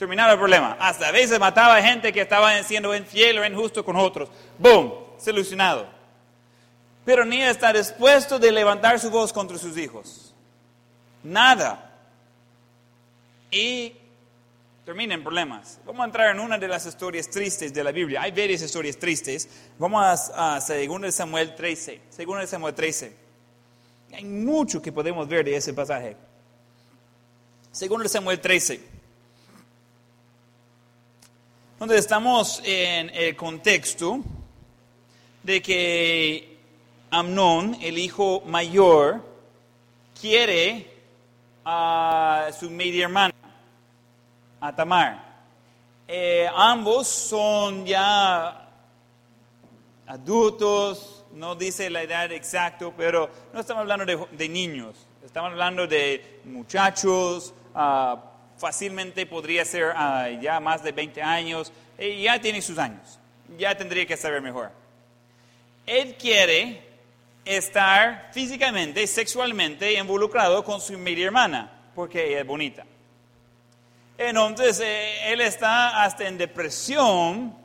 terminaba 0.00 0.32
el 0.32 0.38
problema. 0.38 0.78
Hasta 0.80 1.08
a 1.08 1.12
veces 1.12 1.38
mataba 1.38 1.76
a 1.76 1.82
gente 1.82 2.10
que 2.10 2.22
estaba 2.22 2.60
siendo 2.62 2.96
infiel 2.96 3.38
o 3.38 3.44
injusto 3.44 3.84
con 3.84 3.96
otros. 3.96 4.30
¡Boom! 4.58 4.94
Solucionado. 5.18 5.86
Pero 7.04 7.26
ni 7.26 7.42
está 7.42 7.70
dispuesto 7.70 8.38
de 8.38 8.50
levantar 8.50 8.98
su 8.98 9.10
voz 9.10 9.30
contra 9.30 9.58
sus 9.58 9.76
hijos. 9.76 10.34
Nada. 11.22 11.92
Y 13.50 13.92
termina 14.86 15.12
en 15.12 15.22
problemas. 15.22 15.78
Vamos 15.84 16.00
a 16.00 16.06
entrar 16.06 16.34
en 16.34 16.40
una 16.40 16.56
de 16.56 16.66
las 16.66 16.86
historias 16.86 17.28
tristes 17.28 17.74
de 17.74 17.84
la 17.84 17.92
Biblia. 17.92 18.22
Hay 18.22 18.30
varias 18.30 18.62
historias 18.62 18.96
tristes. 18.96 19.50
Vamos 19.78 20.02
a, 20.02 20.56
a 20.56 20.60
2 20.60 21.14
Samuel 21.14 21.54
13. 21.54 22.00
2 22.16 22.48
Samuel 22.48 22.74
13. 22.74 23.16
Hay 24.14 24.24
mucho 24.24 24.80
que 24.80 24.92
podemos 24.92 25.28
ver 25.28 25.44
de 25.44 25.56
ese 25.56 25.74
pasaje. 25.74 26.16
2 27.78 28.10
Samuel 28.10 28.40
13 28.40 28.89
donde 31.80 31.96
estamos 31.96 32.60
en 32.62 33.08
el 33.14 33.34
contexto 33.34 34.20
de 35.42 35.62
que 35.62 36.58
Amnón, 37.10 37.78
el 37.80 37.96
hijo 37.96 38.42
mayor, 38.44 39.22
quiere 40.20 40.86
a 41.64 42.50
su 42.52 42.68
media 42.68 43.04
hermana, 43.04 43.32
a 44.60 44.76
Tamar. 44.76 45.24
Eh, 46.06 46.46
ambos 46.54 47.08
son 47.08 47.86
ya 47.86 48.68
adultos, 50.06 51.24
no 51.32 51.54
dice 51.54 51.88
la 51.88 52.02
edad 52.02 52.30
exacta, 52.30 52.92
pero 52.94 53.30
no 53.54 53.60
estamos 53.60 53.80
hablando 53.80 54.04
de, 54.04 54.48
niños, 54.50 55.06
estamos 55.24 55.52
hablando 55.52 55.86
de 55.86 56.42
muchachos, 56.44 57.54
ah, 57.74 58.29
fácilmente 58.60 59.24
podría 59.24 59.64
ser 59.64 59.92
ah, 59.96 60.28
ya 60.40 60.60
más 60.60 60.82
de 60.82 60.92
20 60.92 61.22
años, 61.22 61.72
y 61.98 62.22
ya 62.22 62.38
tiene 62.40 62.60
sus 62.60 62.78
años, 62.78 63.18
ya 63.58 63.74
tendría 63.76 64.06
que 64.06 64.16
saber 64.16 64.42
mejor. 64.42 64.70
Él 65.86 66.14
quiere 66.16 66.82
estar 67.44 68.30
físicamente, 68.32 69.06
sexualmente 69.06 69.94
involucrado 69.94 70.62
con 70.62 70.80
su 70.80 70.96
media 70.98 71.26
hermana, 71.26 71.70
porque 71.94 72.28
ella 72.28 72.40
es 72.40 72.46
bonita. 72.46 72.84
Entonces, 74.18 74.80
eh, 74.80 75.32
él 75.32 75.40
está 75.40 76.04
hasta 76.04 76.28
en 76.28 76.36
depresión 76.36 77.56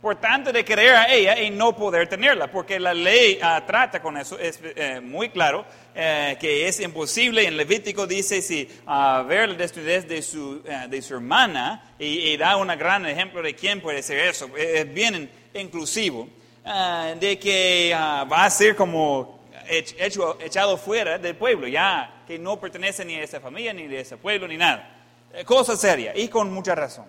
por 0.00 0.16
tanto 0.16 0.52
de 0.52 0.64
querer 0.64 0.94
a 0.94 1.12
ella 1.12 1.40
y 1.40 1.50
no 1.50 1.74
poder 1.74 2.08
tenerla, 2.08 2.50
porque 2.50 2.78
la 2.78 2.94
ley 2.94 3.38
ah, 3.42 3.62
trata 3.66 4.00
con 4.00 4.16
eso, 4.16 4.38
es 4.38 4.60
eh, 4.62 5.00
muy 5.00 5.30
claro, 5.30 5.64
eh, 5.94 6.36
que 6.38 6.68
es 6.68 6.80
imposible. 6.80 7.46
En 7.46 7.56
Levítico 7.56 8.06
dice, 8.06 8.42
si 8.42 8.68
a 8.86 9.22
ver 9.22 9.48
la 9.48 9.54
desnudez 9.54 10.06
de 10.06 10.22
su, 10.22 10.62
de 10.62 11.02
su 11.02 11.14
hermana, 11.14 11.94
y, 11.98 12.36
da 12.36 12.56
un 12.56 12.68
gran 12.68 13.06
ejemplo 13.06 13.42
de 13.42 13.54
quién 13.54 13.80
puede 13.80 14.02
ser 14.02 14.18
eso, 14.18 14.48
es 14.56 14.92
bien 14.92 15.30
inclusivo, 15.54 16.28
ah, 16.64 17.14
de 17.18 17.38
que 17.38 17.92
ah, 17.94 18.26
va 18.30 18.44
a 18.44 18.50
ser 18.50 18.76
como 18.76 19.40
hecho, 19.68 20.38
echado 20.40 20.76
fuera 20.76 21.18
del 21.18 21.36
pueblo, 21.36 21.66
ya 21.66 22.22
que 22.26 22.38
no 22.38 22.58
pertenece 22.58 23.04
ni 23.04 23.14
a 23.14 23.22
esa 23.22 23.40
familia, 23.40 23.72
ni 23.72 23.82
a 23.94 24.00
ese 24.00 24.16
pueblo, 24.16 24.46
ni 24.46 24.56
nada. 24.56 24.92
Eh, 25.32 25.44
cosa 25.44 25.76
seria 25.76 26.16
y 26.16 26.28
con 26.28 26.52
mucha 26.52 26.74
razón. 26.74 27.06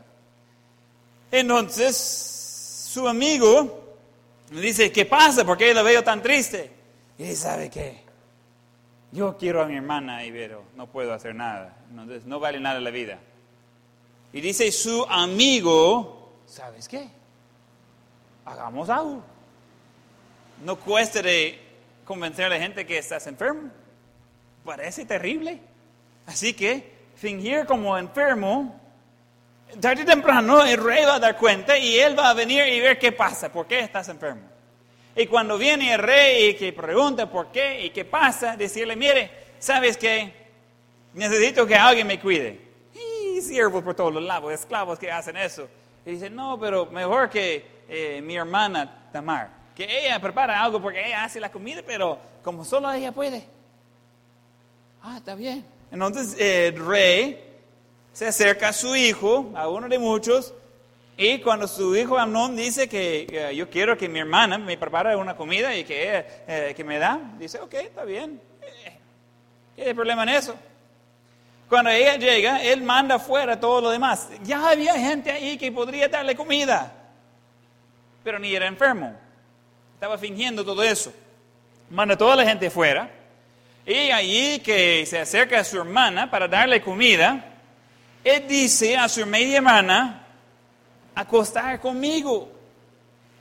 Entonces, 1.32 2.37
su 2.98 3.08
amigo 3.08 3.96
le 4.50 4.60
dice, 4.60 4.92
¿qué 4.92 5.06
pasa? 5.06 5.46
¿Por 5.46 5.56
qué 5.56 5.72
la 5.72 5.84
veo 5.84 6.04
tan 6.04 6.20
triste? 6.20 6.72
Y 7.20 7.36
¿sabe 7.36 7.70
qué? 7.70 8.02
Yo 9.12 9.38
quiero 9.38 9.62
a 9.62 9.68
mi 9.68 9.76
hermana 9.76 10.26
Ibero, 10.26 10.64
no 10.76 10.88
puedo 10.88 11.14
hacer 11.14 11.36
nada. 11.36 11.78
Entonces, 11.92 12.26
no 12.26 12.40
vale 12.40 12.60
nada 12.60 12.80
la 12.80 12.90
vida. 12.90 13.20
Y 14.34 14.42
dice 14.42 14.72
su 14.72 15.06
amigo, 15.08 16.40
¿sabes 16.48 16.88
qué? 16.88 17.08
Hagamos 18.46 18.90
algo. 18.90 19.22
No 20.66 20.78
cuesta 20.78 21.22
de 21.22 21.62
convencer 22.04 22.46
a 22.46 22.50
la 22.50 22.58
gente 22.58 22.88
que 22.88 22.98
estás 22.98 23.28
enfermo. 23.28 23.70
Parece 24.66 25.06
terrible. 25.06 25.62
Así 26.26 26.54
que 26.54 26.96
fingir 27.16 27.68
como 27.68 27.96
enfermo, 27.96 28.82
tarde 29.80 30.04
o 30.04 30.06
temprano 30.06 30.64
el 30.64 30.82
rey 30.82 31.06
va 31.06 31.16
a 31.16 31.20
dar 31.20 31.38
cuenta 31.38 31.78
y 31.78 31.98
él 31.98 32.18
va 32.18 32.30
a 32.30 32.34
venir 32.34 32.66
y 32.68 32.80
ver 32.80 32.98
qué 32.98 33.12
pasa, 33.12 33.52
por 33.52 33.68
qué 33.68 33.80
estás 33.80 34.10
enfermo. 34.10 34.42
Y 35.16 35.26
cuando 35.28 35.58
viene 35.58 35.94
el 35.94 36.00
rey 36.00 36.50
y 36.50 36.54
que 36.56 36.72
pregunta 36.74 37.30
por 37.30 37.48
qué 37.48 37.86
y 37.86 37.90
qué 37.90 38.06
pasa, 38.06 38.56
decirle, 38.56 38.96
mire, 38.96 39.32
¿sabes 39.60 39.98
qué? 39.98 40.32
Necesito 41.14 41.66
que 41.66 41.76
alguien 41.76 42.06
me 42.06 42.20
cuide. 42.20 42.62
Y 42.94 43.42
siervos 43.42 43.84
por 43.84 43.96
todos 43.96 44.14
los 44.14 44.24
lados, 44.24 44.54
esclavos 44.54 45.00
que 45.00 45.12
hacen 45.12 45.36
eso. 45.38 45.68
Y 46.06 46.12
dice, 46.12 46.30
no, 46.30 46.60
pero 46.60 46.86
mejor 46.86 47.30
que 47.30 47.66
eh, 47.90 48.22
mi 48.24 48.36
hermana 48.36 49.10
Tamar, 49.12 49.50
que 49.76 50.06
ella 50.06 50.20
prepara 50.20 50.62
algo 50.62 50.82
porque 50.82 51.06
ella 51.06 51.24
hace 51.24 51.40
la 51.40 51.52
comida, 51.52 51.82
pero 51.86 52.20
como 52.44 52.64
solo 52.64 52.92
ella 52.92 53.12
puede. 53.12 53.44
Ah, 55.02 55.18
está 55.18 55.36
bien. 55.36 55.66
Entonces 55.92 56.36
el 56.40 56.86
rey 56.86 57.47
se 58.18 58.26
acerca 58.26 58.70
a 58.70 58.74
su 58.74 58.96
hijo, 58.96 59.52
a 59.54 59.70
uno 59.70 59.88
de 59.88 60.00
muchos, 60.00 60.52
y 61.16 61.38
cuando 61.38 61.68
su 61.68 61.96
hijo 61.96 62.18
Amnón 62.18 62.56
dice 62.56 62.90
que 62.90 63.54
yo 63.56 63.70
quiero 63.70 63.96
que 63.96 64.10
mi 64.10 64.18
hermana 64.18 64.58
me 64.58 64.76
prepare 64.76 65.16
una 65.16 65.36
comida 65.36 65.76
y 65.76 65.84
que, 65.84 66.26
eh, 66.48 66.74
que 66.76 66.84
me 66.84 66.98
da, 66.98 67.20
dice, 67.38 67.60
ok, 67.60 67.76
está 67.76 68.06
bien. 68.06 68.42
¿Qué 69.76 69.84
hay 69.84 69.94
problema 69.94 70.24
en 70.24 70.30
eso? 70.30 70.56
Cuando 71.70 71.92
ella 71.92 72.16
llega, 72.16 72.64
él 72.64 72.82
manda 72.82 73.20
fuera 73.20 73.60
todo 73.60 73.82
lo 73.82 73.92
demás. 73.92 74.30
Ya 74.42 74.68
había 74.68 74.96
gente 74.96 75.30
ahí 75.30 75.56
que 75.56 75.72
podría 75.72 76.08
darle 76.08 76.36
comida, 76.36 76.92
pero 78.24 78.40
ni 78.40 78.56
era 78.56 78.66
enfermo. 78.66 79.14
Estaba 79.94 80.18
fingiendo 80.18 80.66
todo 80.66 80.82
eso. 80.82 81.14
Manda 81.92 82.18
toda 82.18 82.36
la 82.36 82.46
gente 82.46 82.72
fuera. 82.72 83.12
Y 83.86 84.10
allí 84.10 84.58
que 84.62 85.06
se 85.06 85.20
acerca 85.20 85.60
a 85.60 85.64
su 85.64 85.78
hermana 85.78 86.32
para 86.32 86.48
darle 86.48 86.82
comida, 86.82 87.47
él 88.24 88.48
dice 88.48 88.98
a 88.98 89.08
su 89.08 89.26
media 89.26 89.58
hermana, 89.58 90.28
acostar 91.16 91.80
conmigo. 91.80 92.50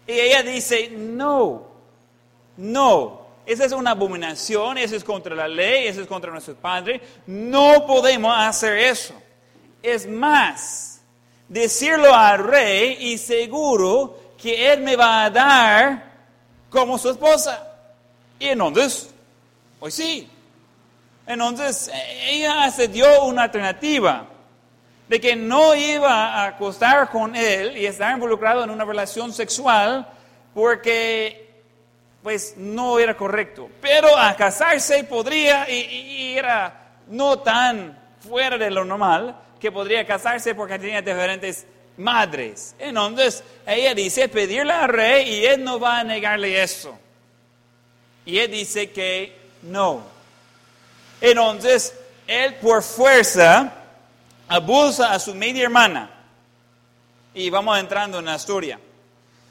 Y 0.06 0.12
ella 0.12 0.42
dice, 0.42 0.88
no, 0.90 1.66
no, 2.56 3.20
esa 3.44 3.64
es 3.64 3.72
una 3.72 3.90
abominación, 3.92 4.78
eso 4.78 4.96
es 4.96 5.04
contra 5.04 5.34
la 5.34 5.48
ley, 5.48 5.88
eso 5.88 6.00
es 6.00 6.06
contra 6.06 6.30
nuestro 6.30 6.54
Padre, 6.54 7.00
no 7.26 7.86
podemos 7.86 8.34
hacer 8.36 8.78
eso. 8.78 9.14
Es 9.82 10.08
más, 10.08 11.00
decirlo 11.48 12.14
al 12.14 12.44
rey 12.44 12.96
y 13.00 13.18
seguro 13.18 14.18
que 14.40 14.72
él 14.72 14.80
me 14.80 14.96
va 14.96 15.24
a 15.24 15.30
dar 15.30 16.12
como 16.70 16.98
su 16.98 17.10
esposa. 17.10 17.66
Y 18.38 18.48
entonces, 18.48 19.10
pues 19.78 19.94
sí, 19.94 20.28
entonces 21.26 21.90
ella 22.24 22.70
dio 22.88 23.24
una 23.24 23.44
alternativa 23.44 24.26
de 25.08 25.20
que 25.20 25.36
no 25.36 25.74
iba 25.74 26.34
a 26.34 26.46
acostar 26.46 27.10
con 27.10 27.36
él 27.36 27.76
y 27.76 27.86
estar 27.86 28.12
involucrado 28.12 28.64
en 28.64 28.70
una 28.70 28.84
relación 28.84 29.32
sexual 29.32 30.06
porque 30.52 31.46
pues 32.22 32.54
no 32.56 32.98
era 32.98 33.16
correcto. 33.16 33.70
Pero 33.80 34.16
a 34.16 34.34
casarse 34.34 35.04
podría 35.04 35.70
y, 35.70 36.36
era 36.36 36.98
no 37.06 37.38
tan 37.38 37.96
fuera 38.26 38.58
de 38.58 38.70
lo 38.70 38.84
normal 38.84 39.36
que 39.60 39.70
podría 39.70 40.04
casarse 40.04 40.54
porque 40.54 40.78
tenía 40.78 41.00
diferentes 41.00 41.66
madres. 41.96 42.74
Entonces 42.78 43.44
ella 43.64 43.94
dice 43.94 44.28
pedirle 44.28 44.72
al 44.72 44.88
rey 44.88 45.28
y 45.28 45.46
él 45.46 45.62
no 45.62 45.78
va 45.78 46.00
a 46.00 46.04
negarle 46.04 46.60
eso. 46.60 46.98
Y 48.24 48.38
él 48.38 48.50
dice 48.50 48.90
que 48.90 49.36
no. 49.62 50.02
Entonces, 51.20 51.94
él 52.26 52.56
por 52.56 52.82
fuerza 52.82 53.72
abusa 54.48 55.12
a 55.12 55.18
su 55.18 55.34
media 55.34 55.64
hermana. 55.64 56.10
Y 57.34 57.50
vamos 57.50 57.78
entrando 57.78 58.18
en 58.18 58.24
la 58.24 58.36
historia. 58.36 58.78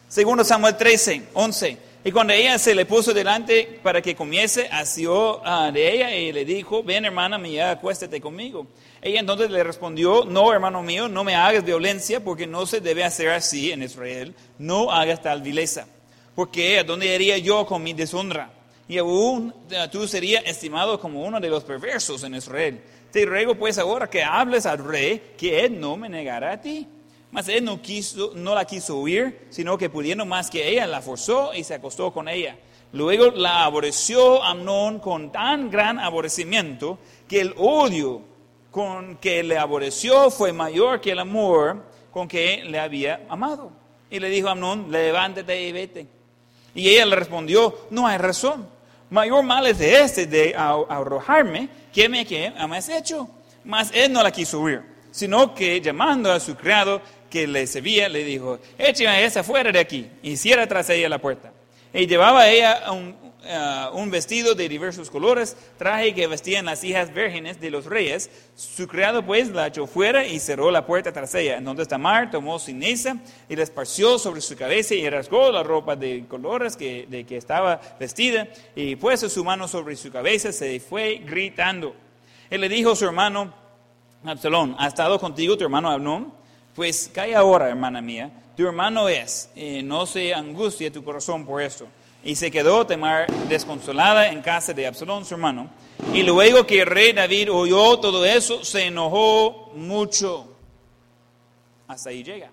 Segundo 0.08 0.44
Samuel 0.44 0.76
13, 0.76 1.30
11. 1.34 1.78
Y 2.04 2.12
cuando 2.12 2.34
ella 2.34 2.58
se 2.60 2.76
le 2.76 2.86
puso 2.86 3.14
delante 3.14 3.80
para 3.82 4.02
que 4.02 4.16
comiese, 4.16 4.68
asió 4.72 5.42
ah, 5.44 5.72
de 5.72 5.94
ella 5.94 6.16
y 6.16 6.32
le 6.32 6.46
dijo, 6.46 6.84
ven 6.84 7.06
hermana 7.06 7.38
mía, 7.38 7.72
acuéstate 7.72 8.22
conmigo. 8.22 8.68
Ella 9.02 9.20
entonces 9.20 9.50
le 9.50 9.64
respondió, 9.64 10.24
no 10.26 10.54
hermano 10.54 10.84
mío, 10.84 11.08
no 11.08 11.24
me 11.24 11.36
hagas 11.36 11.64
violencia 11.64 12.24
porque 12.24 12.46
no 12.46 12.66
se 12.66 12.80
debe 12.80 13.04
hacer 13.04 13.30
así 13.30 13.72
en 13.72 13.84
Israel, 13.84 14.36
no 14.60 14.92
hagas 14.92 15.22
tal 15.22 15.42
vileza. 15.42 15.88
Porque 16.36 16.80
¿a 16.80 16.84
dónde 16.84 17.14
iría 17.14 17.38
yo 17.38 17.66
con 17.66 17.82
mi 17.82 17.94
deshonra? 17.94 18.52
y 18.88 18.98
aún 18.98 19.54
eh, 19.70 19.88
tú 19.92 20.08
serías 20.08 20.44
estimado 20.46 21.00
como 21.00 21.24
uno 21.24 21.40
de 21.40 21.50
los 21.50 21.64
perversos 21.64 22.24
en 22.24 22.36
Israel. 22.36 22.82
Te 23.16 23.26
ruego 23.26 23.56
pues 23.56 23.78
ahora 23.78 24.10
que 24.10 24.22
hables 24.22 24.66
al 24.66 24.80
rey, 24.80 25.36
que 25.38 25.64
él 25.64 25.80
no 25.80 25.96
me 25.96 26.10
negará 26.10 26.52
a 26.52 26.60
ti. 26.60 26.86
Mas 27.32 27.48
él 27.48 27.64
no, 27.64 27.82
quiso, 27.82 28.34
no 28.36 28.54
la 28.54 28.66
quiso 28.66 28.98
huir, 28.98 29.48
sino 29.50 29.78
que 29.78 29.90
pudiendo 29.90 30.26
más 30.26 30.50
que 30.50 30.68
ella, 30.68 30.86
la 30.86 31.02
forzó 31.02 31.54
y 31.54 31.64
se 31.64 31.76
acostó 31.76 32.12
con 32.12 32.28
ella. 32.28 32.58
Luego 32.92 33.32
la 33.32 33.64
aborreció 33.64 34.44
Amnón 34.44 35.00
con 35.00 35.32
tan 35.32 35.72
gran 35.72 35.98
aborrecimiento 35.98 37.00
que 37.26 37.40
el 37.40 37.54
odio 37.56 38.22
con 38.70 39.16
que 39.16 39.44
le 39.44 39.58
aborreció 39.58 40.30
fue 40.30 40.52
mayor 40.52 41.00
que 41.00 41.12
el 41.12 41.20
amor 41.20 41.86
con 42.12 42.28
que 42.28 42.66
le 42.66 42.80
había 42.80 43.26
amado. 43.30 43.72
Y 44.12 44.20
le 44.20 44.28
dijo 44.28 44.50
a 44.50 44.52
Amnón, 44.52 44.92
levántate 44.92 45.66
y 45.66 45.72
vete. 45.72 46.08
Y 46.74 46.90
ella 46.90 47.06
le 47.06 47.16
respondió, 47.16 47.88
no 47.92 48.08
hay 48.08 48.18
razón 48.18 48.75
mayor 49.10 49.44
mal 49.44 49.66
es 49.68 49.78
de 49.78 50.02
este 50.02 50.26
de 50.26 50.56
arrojarme 50.56 51.70
que 51.94 52.10
me 52.10 52.26
que 52.26 52.48
has 52.48 52.90
hecho. 52.90 53.30
Mas 53.64 53.92
él 53.94 54.12
no 54.12 54.22
la 54.22 54.32
quiso 54.32 54.60
huir, 54.60 54.84
sino 55.12 55.56
que 55.56 55.82
llamando 55.82 56.32
a 56.32 56.40
su 56.40 56.56
criado 56.56 57.02
que 57.30 57.48
le 57.48 57.66
servía, 57.68 58.08
le 58.08 58.24
dijo, 58.24 58.60
écheme 58.78 59.10
a 59.10 59.22
esa 59.22 59.44
fuera 59.44 59.72
de 59.72 59.80
aquí, 59.80 60.10
y 60.22 60.38
cierra 60.38 60.68
tras 60.68 60.90
ella 60.90 61.10
la 61.10 61.18
puerta. 61.18 61.52
Y 61.94 62.08
llevaba 62.08 62.48
ella 62.48 62.92
un, 62.92 63.16
Uh, 63.46 63.96
un 63.96 64.10
vestido 64.10 64.56
de 64.56 64.68
diversos 64.68 65.12
colores, 65.12 65.56
traje 65.78 66.16
que 66.16 66.26
vestían 66.26 66.66
las 66.66 66.84
hijas 66.84 67.14
vírgenes 67.14 67.62
de 67.62 67.70
los 67.70 67.86
reyes. 67.86 68.32
Su 68.56 68.88
criado 68.88 69.24
pues 69.24 69.50
la 69.50 69.68
echó 69.68 69.86
fuera 69.86 70.26
y 70.26 70.40
cerró 70.40 70.72
la 70.72 70.84
puerta 70.88 71.14
tras 71.14 71.36
ella. 71.36 71.58
Entonces 71.58 71.88
Tamar 71.88 72.32
tomó 72.32 72.58
ceniza 72.58 73.18
y 73.48 73.56
la 73.56 73.62
esparció 73.62 74.18
sobre 74.18 74.42
su 74.42 74.56
cabeza 74.56 74.96
y 74.96 75.08
rasgó 75.08 75.52
la 75.52 75.62
ropa 75.62 75.96
de 75.96 76.26
colores 76.28 76.76
que, 76.76 77.06
de 77.08 77.24
que 77.24 77.38
estaba 77.38 77.80
vestida 78.00 78.48
y 78.76 78.96
puso 78.96 79.30
su 79.30 79.44
mano 79.44 79.68
sobre 79.68 79.96
su 79.96 80.12
cabeza 80.12 80.52
se 80.52 80.80
fue 80.80 81.22
gritando. 81.24 81.96
Él 82.50 82.62
le 82.62 82.70
dijo 82.70 82.94
a 82.94 82.96
su 82.96 83.06
hermano 83.06 83.54
Absalón, 84.24 84.76
¿ha 84.80 84.88
estado 84.88 85.20
contigo 85.20 85.56
tu 85.56 85.66
hermano 85.66 85.92
Abnón? 85.92 86.34
Pues 86.74 87.12
calla 87.14 87.40
ahora, 87.40 87.70
hermana 87.70 88.02
mía, 88.02 88.32
tu 88.58 88.66
hermano 88.66 89.08
es, 89.08 89.52
y 89.56 89.84
no 89.84 90.08
se 90.08 90.34
angustie 90.34 90.90
tu 90.90 91.04
corazón 91.04 91.46
por 91.46 91.62
esto. 91.62 91.88
Y 92.26 92.36
se 92.36 92.50
quedó 92.52 92.86
Tamar 92.86 93.28
desconsolada 93.48 94.28
en 94.30 94.42
casa 94.42 94.74
de 94.74 94.88
Absalón, 94.88 95.24
su 95.24 95.36
hermano. 95.36 95.70
Y 96.12 96.24
luego 96.24 96.66
que 96.66 96.82
el 96.82 96.88
rey 96.88 97.14
David 97.14 97.52
oyó 97.52 98.00
todo 98.00 98.26
eso, 98.26 98.66
se 98.66 98.88
enojó 98.88 99.72
mucho. 99.76 100.52
Hasta 101.88 102.10
ahí 102.10 102.24
llega. 102.24 102.50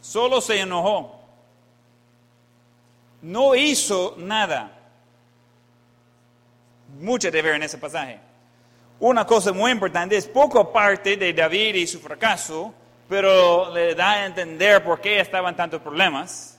Solo 0.00 0.40
se 0.40 0.58
enojó. 0.58 1.20
No 3.20 3.54
hizo 3.54 4.14
nada. 4.16 4.78
Mucho 7.00 7.30
de 7.30 7.42
ver 7.42 7.54
en 7.56 7.62
ese 7.64 7.76
pasaje. 7.76 8.18
Una 8.98 9.26
cosa 9.26 9.52
muy 9.52 9.70
importante 9.72 10.16
es 10.16 10.26
poco 10.26 10.58
aparte 10.58 11.16
de 11.18 11.32
David 11.32 11.74
y 11.74 11.86
su 11.86 12.00
fracaso, 12.00 12.72
pero 13.08 13.72
le 13.74 13.94
da 13.94 14.12
a 14.12 14.26
entender 14.26 14.82
por 14.82 15.00
qué 15.00 15.20
estaban 15.20 15.54
tantos 15.54 15.82
problemas, 15.82 16.51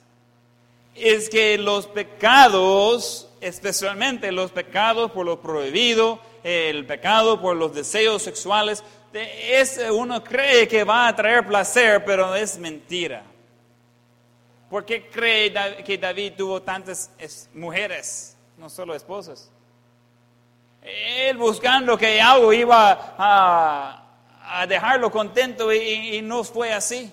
es 0.95 1.29
que 1.29 1.57
los 1.57 1.87
pecados, 1.87 3.29
especialmente 3.41 4.31
los 4.31 4.51
pecados 4.51 5.11
por 5.11 5.25
lo 5.25 5.41
prohibido, 5.41 6.19
el 6.43 6.85
pecado 6.85 7.41
por 7.41 7.55
los 7.55 7.73
deseos 7.73 8.21
sexuales, 8.21 8.83
es, 9.13 9.79
uno 9.91 10.23
cree 10.23 10.67
que 10.67 10.83
va 10.83 11.07
a 11.07 11.15
traer 11.15 11.45
placer, 11.45 12.03
pero 12.03 12.35
es 12.35 12.57
mentira. 12.57 13.23
¿Por 14.69 14.85
qué 14.85 15.07
cree 15.07 15.53
que 15.83 15.97
David 15.97 16.33
tuvo 16.35 16.61
tantas 16.61 17.11
mujeres, 17.53 18.35
no 18.57 18.69
solo 18.69 18.95
esposas? 18.95 19.51
Él 20.81 21.37
buscando 21.37 21.97
que 21.97 22.19
algo 22.19 22.51
iba 22.51 23.15
a, 23.17 23.99
dejarlo 24.67 25.11
contento 25.11 25.71
y, 25.71 26.21
no 26.21 26.43
fue 26.43 26.73
así. 26.73 27.11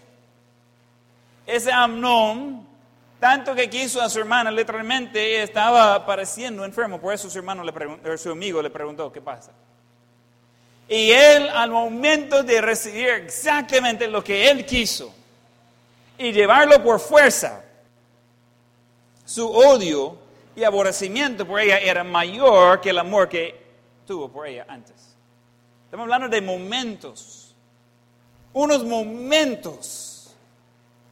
Ese 1.46 1.70
Amnón, 1.70 2.66
tanto 3.20 3.54
que 3.54 3.68
quiso 3.68 4.00
a 4.00 4.08
su 4.08 4.18
hermana, 4.18 4.50
literalmente 4.50 5.42
estaba 5.42 6.04
pareciendo 6.06 6.64
enfermo, 6.64 6.98
por 6.98 7.12
eso 7.12 7.28
su 7.28 7.38
hermano, 7.38 7.62
le 7.62 8.18
su 8.18 8.30
amigo 8.30 8.62
le 8.62 8.70
preguntó, 8.70 9.12
¿qué 9.12 9.20
pasa? 9.20 9.52
Y 10.88 11.12
él 11.12 11.48
al 11.50 11.70
momento 11.70 12.42
de 12.42 12.60
recibir 12.60 13.10
exactamente 13.10 14.08
lo 14.08 14.24
que 14.24 14.50
él 14.50 14.64
quiso 14.64 15.14
y 16.18 16.32
llevarlo 16.32 16.82
por 16.82 16.98
fuerza, 16.98 17.62
su 19.24 19.48
odio 19.48 20.18
y 20.56 20.64
aborrecimiento 20.64 21.46
por 21.46 21.60
ella 21.60 21.78
era 21.78 22.02
mayor 22.02 22.80
que 22.80 22.90
el 22.90 22.98
amor 22.98 23.28
que 23.28 23.54
tuvo 24.06 24.28
por 24.28 24.46
ella 24.48 24.64
antes. 24.68 24.96
Estamos 25.84 26.04
hablando 26.04 26.28
de 26.28 26.40
momentos, 26.40 27.54
unos 28.52 28.82
momentos. 28.82 30.09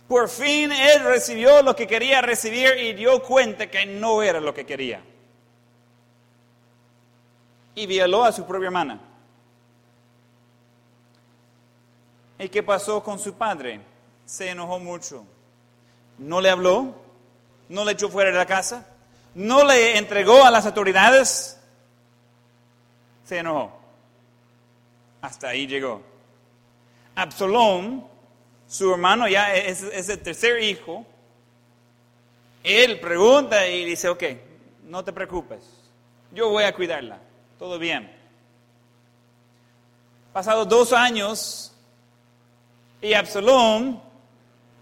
Por 0.09 0.31
fin 0.31 0.73
él 0.73 1.05
recibió 1.05 1.63
lo 1.63 1.77
que 1.77 1.87
quería 1.87 2.23
recibir 2.23 2.79
y 2.79 2.95
dio 2.95 3.23
cuenta 3.23 3.71
que 3.71 3.85
no 3.85 4.23
era 4.23 4.41
lo 4.41 4.55
que 4.55 4.65
quería. 4.65 5.03
Y 7.75 7.87
violó 7.87 8.25
a 8.25 8.33
su 8.33 8.47
propia 8.47 8.67
hermana. 8.67 8.99
¿Y 12.39 12.49
qué 12.49 12.63
pasó 12.63 13.03
con 13.03 13.19
su 13.19 13.35
padre? 13.35 13.81
Se 14.25 14.49
enojó 14.49 14.79
mucho. 14.79 15.25
No 16.17 16.41
le 16.41 16.51
habló, 16.51 16.95
no 17.69 17.85
le 17.85 17.93
echó 17.93 18.09
fuera 18.09 18.31
de 18.31 18.39
la 18.39 18.47
casa, 18.47 18.87
no 19.35 19.63
le 19.65 19.99
entregó 19.99 20.43
a 20.43 20.51
las 20.51 20.65
autoridades, 20.65 21.61
se 23.25 23.39
enojó. 23.39 23.79
Hasta 25.21 25.49
ahí 25.49 25.67
llegó. 25.67 26.01
Absalón, 27.15 28.07
su 28.69 28.93
hermano 28.93 29.27
ya 29.27 29.55
es, 29.55 29.83
el 29.83 30.21
tercer 30.21 30.63
hijo, 30.63 31.05
él 32.63 33.01
pregunta 33.01 33.67
y 33.67 33.85
dice, 33.85 34.09
ok, 34.11 34.25
no 34.85 35.03
te 35.03 35.13
preocupes, 35.13 35.61
yo 36.33 36.51
voy 36.51 36.65
a 36.65 36.75
cuidarla, 36.75 37.19
todo 37.59 37.79
bien. 37.79 38.15
Pasados 40.35 40.69
dos 40.69 40.93
años, 40.93 41.73
y 43.01 43.15
Absalón 43.15 44.01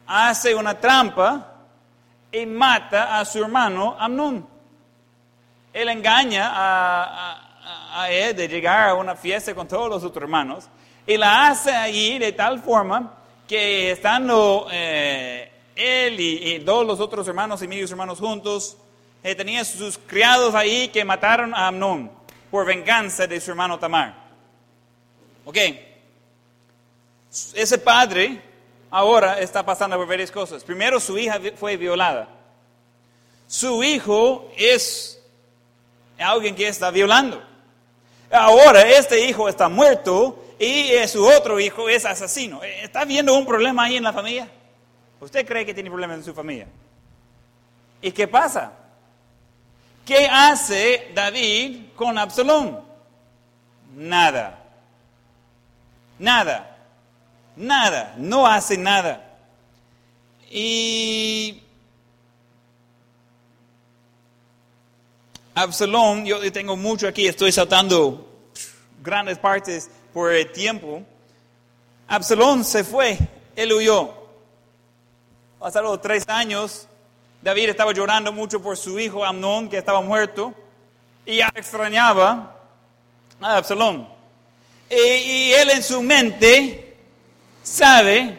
hace 0.07 0.55
una 0.55 0.79
trampa 0.79 1.53
y 2.33 2.45
mata 2.45 3.19
a 3.19 3.25
su 3.25 3.43
hermano 3.43 3.97
Amnón. 3.99 4.47
Él 5.73 5.89
engaña 5.89 6.51
a, 6.55 8.11
él 8.11 8.37
de 8.37 8.49
llegar 8.49 8.91
a 8.91 8.95
una 8.95 9.15
fiesta 9.15 9.55
con 9.55 9.69
todos 9.69 9.89
los 9.89 10.05
otros 10.05 10.23
hermanos 10.23 10.69
y 11.07 11.17
la 11.17 11.49
hace 11.49 11.73
allí 11.73 12.19
de 12.19 12.33
tal 12.33 12.61
forma 12.61 13.13
que 13.47 13.93
estando 13.93 14.69
eh, 14.71 15.51
él 15.75 16.21
y, 16.21 16.61
todos 16.61 16.87
los 16.87 17.01
otros 17.01 17.27
hermanos 17.29 17.63
y 17.63 17.69
medios 17.69 17.91
hermanos 17.91 18.19
juntos, 18.19 18.77
eh, 19.23 19.35
tenía 19.35 19.65
sus 19.65 19.99
criados 19.99 20.55
ahí 20.55 20.89
que 20.89 21.05
mataron 21.05 21.55
a 21.55 21.69
Amnón 21.69 22.11
por 22.51 22.67
venganza 22.67 23.27
de 23.27 23.41
su 23.41 23.51
hermano 23.51 23.79
Tamar. 23.79 24.27
Ok 25.45 25.59
ese 27.55 27.79
padre 27.79 28.41
ahora 28.91 29.41
está 29.41 29.65
pasando 29.65 29.97
por 29.97 30.07
varias 30.07 30.31
cosas. 30.31 30.65
Primero, 30.65 31.01
su 31.01 31.19
hija 31.19 31.41
fue 31.57 31.77
violada. 31.77 32.29
Su 33.47 33.83
hijo 33.83 34.51
es 34.57 35.21
alguien 36.19 36.55
que 36.55 36.69
está 36.69 36.91
violando. 36.91 37.43
Ahora 38.31 38.83
este 38.83 39.21
hijo 39.29 39.49
está 39.49 39.69
muerto 39.69 40.43
y 40.59 40.91
su 41.09 41.25
otro 41.25 41.61
hijo 41.61 41.89
es 41.89 42.05
asesino. 42.05 42.63
¿Está 42.63 43.05
viendo 43.05 43.35
un 43.35 43.47
problema 43.47 43.85
ahí 43.85 43.97
en 43.97 44.03
la 44.03 44.13
familia? 44.13 44.49
¿Usted 45.21 45.47
cree 45.47 45.67
que 45.67 45.75
tiene 45.75 45.91
problemas 45.91 46.19
en 46.19 46.25
su 46.25 46.35
familia? 46.35 46.67
¿Y 48.01 48.11
qué 48.13 48.29
pasa? 48.29 48.73
¿Qué 50.05 50.29
hace 50.31 51.11
David 51.15 51.89
con 51.95 52.17
Absalón? 52.17 52.81
Nada. 53.95 54.63
Nada. 56.19 56.77
Nada, 57.57 58.15
no 58.19 58.47
hace 58.47 58.77
nada. 58.77 59.39
Y 60.51 61.63
Absalón, 65.55 66.27
yo 66.27 66.53
tengo 66.53 66.77
mucho 66.77 67.09
aquí, 67.09 67.27
estoy 67.27 67.51
saltando 67.51 68.29
grandes 69.03 69.39
partes 69.39 69.91
por 70.17 70.33
el 70.33 70.51
tiempo. 70.51 71.03
Absalón 72.09 72.65
se 72.65 72.85
fue, 72.85 73.19
él 73.55 73.71
huyó. 73.71 74.15
Pasaron 75.59 76.01
tres 76.01 76.27
años, 76.27 76.89
David 77.43 77.69
estaba 77.69 77.93
llorando 77.93 78.33
mucho 78.33 78.63
por 78.63 78.79
su 78.79 78.99
hijo 78.99 79.23
Amnón, 79.23 79.69
que 79.69 79.77
estaba 79.77 80.01
muerto, 80.01 80.55
y 81.27 81.41
extrañaba 81.41 82.57
a 83.43 83.57
Absalón. 83.59 84.09
y 84.89 85.53
él 85.53 85.69
en 85.69 85.83
su 85.83 86.01
mente 86.01 86.97
sabe 87.63 88.39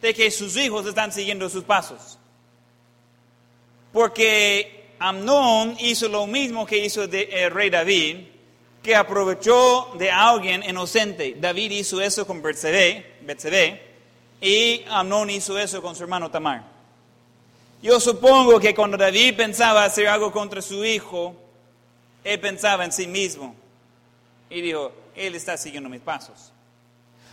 de 0.00 0.14
que 0.14 0.30
sus 0.30 0.56
hijos 0.56 0.86
están 0.86 1.12
siguiendo 1.12 1.50
sus 1.50 1.64
pasos. 1.64 2.18
Porque 3.92 4.94
Amnón 4.98 5.76
hizo 5.78 6.08
lo 6.08 6.26
mismo 6.26 6.64
que 6.64 6.78
hizo 6.78 7.02
el 7.04 7.50
rey 7.50 7.68
David, 7.68 8.28
que 8.88 8.96
aprovechó 8.96 9.90
de 9.98 10.10
alguien 10.10 10.62
inocente. 10.66 11.36
David 11.38 11.72
hizo 11.72 12.00
eso 12.00 12.26
con 12.26 12.40
Betsabé, 12.40 13.82
y 14.40 14.82
Amnón 14.88 15.28
hizo 15.28 15.58
eso 15.58 15.82
con 15.82 15.94
su 15.94 16.04
hermano 16.04 16.30
Tamar. 16.30 16.64
Yo 17.82 18.00
supongo 18.00 18.58
que 18.58 18.74
cuando 18.74 18.96
David 18.96 19.36
pensaba 19.36 19.84
hacer 19.84 20.06
algo 20.08 20.32
contra 20.32 20.62
su 20.62 20.82
hijo, 20.86 21.36
él 22.24 22.40
pensaba 22.40 22.82
en 22.86 22.90
sí 22.90 23.06
mismo 23.06 23.54
y 24.48 24.62
dijo, 24.62 24.90
él 25.14 25.34
está 25.34 25.58
siguiendo 25.58 25.90
mis 25.90 26.00
pasos. 26.00 26.50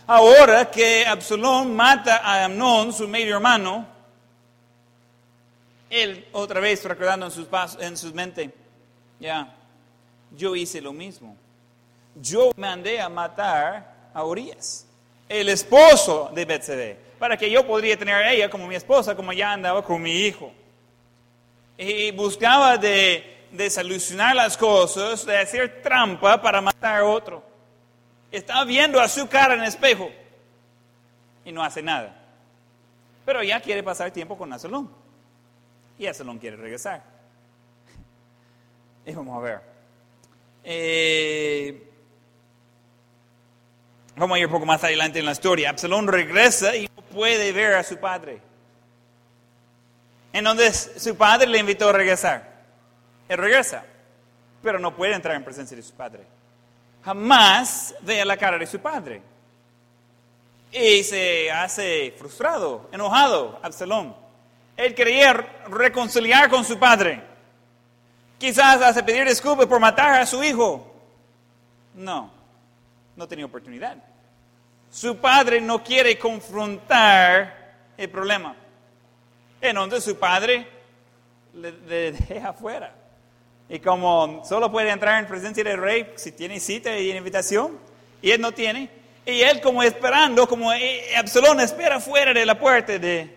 Ahora 0.06 0.70
que 0.70 1.06
Absalón 1.06 1.74
mata 1.74 2.18
a 2.18 2.44
Amnón, 2.44 2.92
su 2.92 3.08
medio 3.08 3.36
hermano, 3.36 3.86
él 5.88 6.28
otra 6.32 6.60
vez 6.60 6.84
recordando 6.84 7.24
en 7.24 7.32
sus, 7.32 7.48
en 7.80 7.96
su 7.96 8.12
mente, 8.12 8.52
ya, 9.18 9.54
yo 10.36 10.54
hice 10.54 10.82
lo 10.82 10.92
mismo. 10.92 11.34
Yo 12.20 12.52
mandé 12.56 13.00
a 13.00 13.08
matar 13.08 14.10
a 14.14 14.24
Urias, 14.24 14.86
el 15.28 15.50
esposo 15.50 16.30
de 16.34 16.44
Betsabé, 16.46 16.98
para 17.18 17.36
que 17.36 17.50
yo 17.50 17.66
podría 17.66 17.98
tener 17.98 18.14
a 18.14 18.32
ella 18.32 18.48
como 18.48 18.66
mi 18.66 18.74
esposa, 18.74 19.14
como 19.14 19.32
ya 19.32 19.52
andaba 19.52 19.84
con 19.84 20.00
mi 20.00 20.12
hijo. 20.12 20.50
Y 21.76 22.10
buscaba 22.12 22.78
de, 22.78 23.48
de 23.52 23.68
solucionar 23.68 24.34
las 24.34 24.56
cosas, 24.56 25.26
de 25.26 25.36
hacer 25.36 25.82
trampa 25.82 26.40
para 26.40 26.62
matar 26.62 27.00
a 27.00 27.04
otro. 27.04 27.42
Está 28.32 28.64
viendo 28.64 28.98
a 28.98 29.08
su 29.08 29.28
cara 29.28 29.54
en 29.54 29.60
el 29.60 29.68
espejo 29.68 30.10
y 31.44 31.52
no 31.52 31.62
hace 31.62 31.82
nada. 31.82 32.22
Pero 33.26 33.42
ya 33.42 33.60
quiere 33.60 33.82
pasar 33.82 34.10
tiempo 34.10 34.38
con 34.38 34.50
Absalón. 34.52 34.88
Y 35.98 36.06
Absalón 36.06 36.38
quiere 36.38 36.56
regresar. 36.56 37.02
Y 39.06 39.12
vamos 39.12 39.38
a 39.38 39.40
ver. 39.40 39.60
Eh, 40.64 41.90
Vamos 44.16 44.36
a 44.36 44.38
ir 44.38 44.46
un 44.46 44.52
poco 44.52 44.64
más 44.64 44.82
adelante 44.82 45.18
en 45.18 45.26
la 45.26 45.32
historia. 45.32 45.68
Absalón 45.68 46.08
regresa 46.08 46.74
y 46.74 46.88
no 46.96 47.02
puede 47.02 47.52
ver 47.52 47.74
a 47.74 47.82
su 47.82 47.98
padre. 47.98 48.40
Entonces 50.32 50.92
su 50.96 51.16
padre 51.16 51.46
le 51.46 51.58
invitó 51.58 51.90
a 51.90 51.92
regresar. 51.92 52.56
Él 53.28 53.36
regresa, 53.36 53.84
pero 54.62 54.78
no 54.78 54.96
puede 54.96 55.14
entrar 55.14 55.36
en 55.36 55.44
presencia 55.44 55.76
de 55.76 55.82
su 55.82 55.92
padre. 55.92 56.24
Jamás 57.04 57.94
ve 58.00 58.24
la 58.24 58.38
cara 58.38 58.58
de 58.58 58.66
su 58.66 58.80
padre. 58.80 59.20
Y 60.72 61.02
se 61.04 61.50
hace 61.50 62.14
frustrado, 62.18 62.88
enojado, 62.92 63.60
Absalón. 63.62 64.16
Él 64.78 64.94
quería 64.94 65.32
reconciliar 65.68 66.48
con 66.48 66.64
su 66.64 66.78
padre. 66.78 67.22
Quizás 68.38 68.80
hace 68.80 69.02
pedir 69.02 69.28
disculpas 69.28 69.66
por 69.66 69.80
matar 69.80 70.20
a 70.20 70.26
su 70.26 70.42
hijo. 70.42 70.94
No, 71.94 72.30
no 73.16 73.26
tenía 73.26 73.46
oportunidad. 73.46 73.96
Su 74.90 75.16
padre 75.16 75.60
no 75.60 75.82
quiere 75.82 76.18
confrontar 76.18 77.74
el 77.96 78.08
problema. 78.10 78.54
Entonces 79.60 80.04
su 80.04 80.18
padre 80.18 80.66
le, 81.54 81.72
deja 82.12 82.50
afuera. 82.50 82.94
Y 83.68 83.80
como 83.80 84.44
solo 84.44 84.70
puede 84.70 84.90
entrar 84.90 85.18
en 85.18 85.26
presencia 85.26 85.64
del 85.64 85.80
rey 85.80 86.12
si 86.16 86.32
tiene 86.32 86.60
cita 86.60 86.96
y 86.96 87.10
invitación, 87.10 87.78
y 88.22 88.30
él 88.30 88.40
no 88.40 88.52
tiene, 88.52 88.88
y 89.24 89.40
él 89.40 89.60
como 89.60 89.82
esperando, 89.82 90.46
como 90.46 90.72
eh, 90.72 91.16
Absalón 91.16 91.60
espera 91.60 91.98
fuera 91.98 92.32
de 92.32 92.46
la 92.46 92.58
puerta 92.58 92.96
de, 92.96 93.36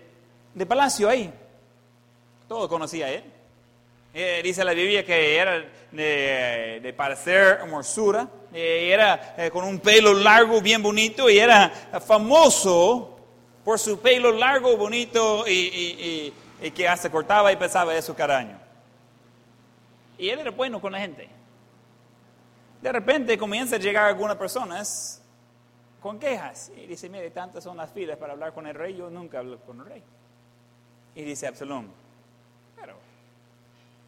de 0.54 0.66
palacio 0.66 1.10
ahí. 1.10 1.34
Todo 2.48 2.70
conocía 2.70 3.08
a 3.08 3.12
él. 3.12 3.24
Eh, 4.14 4.42
dice 4.44 4.64
la 4.64 4.74
Biblia 4.74 5.06
que 5.06 5.38
era 5.38 5.64
de, 5.92 6.80
de 6.82 6.94
parecer 6.94 7.60
hermosura, 7.62 8.28
eh, 8.54 8.90
era 8.92 9.36
con 9.52 9.64
un 9.64 9.80
pelo 9.80 10.14
largo, 10.14 10.62
bien 10.62 10.82
bonito, 10.82 11.30
y 11.30 11.38
era 11.38 11.70
famoso 12.06 13.20
por 13.64 13.78
su 13.78 14.00
pelo 14.00 14.32
largo, 14.32 14.76
bonito 14.78 15.46
y, 15.48 16.34
que 16.74 16.88
hasta 16.88 17.10
cortaba 17.10 17.52
y 17.52 17.56
pesaba 17.56 17.96
eso 17.96 18.16
cada 18.16 18.38
año. 18.38 18.60
Y 20.18 20.30
él 20.30 20.40
era 20.40 20.52
bueno 20.52 20.82
con 20.82 20.92
la 20.92 21.00
gente. 21.00 21.30
De 22.82 22.92
repente 22.92 23.38
comienza 23.38 23.76
a 23.76 23.80
llegar 23.80 24.06
algunas 24.06 24.38
personas 24.38 25.22
con 26.02 26.18
quejas 26.18 26.72
y 26.76 26.88
dice, 26.88 27.10
mire, 27.10 27.30
tantas 27.30 27.64
son 27.64 27.78
las 27.78 27.92
filas 27.92 28.18
para 28.18 28.34
hablar 28.34 28.54
con 28.54 28.66
el 28.66 28.74
rey, 28.74 28.96
yo 28.96 29.10
nunca 29.10 29.40
hablo 29.40 29.60
con 29.60 29.82
el 29.82 29.86
rey. 29.86 30.04
Y 31.16 31.24
dice 31.24 31.46
Absalón, 31.48 31.92
pero, 32.76 32.96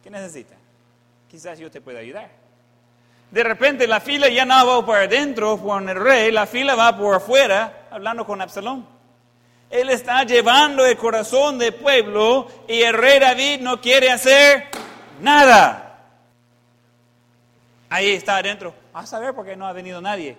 ¿qué 0.02 0.10
necesita? 0.10 0.56
Quizás 1.32 1.58
yo 1.58 1.70
te 1.70 1.80
pueda 1.80 2.00
ayudar. 2.00 2.28
De 3.30 3.42
repente 3.42 3.86
la 3.86 4.00
fila 4.00 4.28
ya 4.28 4.44
no 4.44 4.66
va 4.66 4.84
por 4.84 4.98
adentro 4.98 5.56
con 5.56 5.88
el 5.88 5.96
rey, 5.96 6.30
la 6.30 6.46
fila 6.46 6.74
va 6.74 6.94
por 6.94 7.14
afuera 7.14 7.86
hablando 7.90 8.26
con 8.26 8.42
Absalón. 8.42 8.86
Él 9.70 9.88
está 9.88 10.24
llevando 10.24 10.84
el 10.84 10.94
corazón 10.98 11.58
del 11.58 11.72
pueblo 11.72 12.46
y 12.68 12.82
el 12.82 12.92
rey 12.92 13.18
David 13.18 13.60
no 13.62 13.80
quiere 13.80 14.10
hacer 14.10 14.64
nada. 15.22 16.04
Ahí 17.88 18.10
está 18.10 18.36
adentro. 18.36 18.74
A 18.92 19.06
saber 19.06 19.34
por 19.34 19.46
qué 19.46 19.56
no 19.56 19.66
ha 19.66 19.72
venido 19.72 20.02
nadie. 20.02 20.36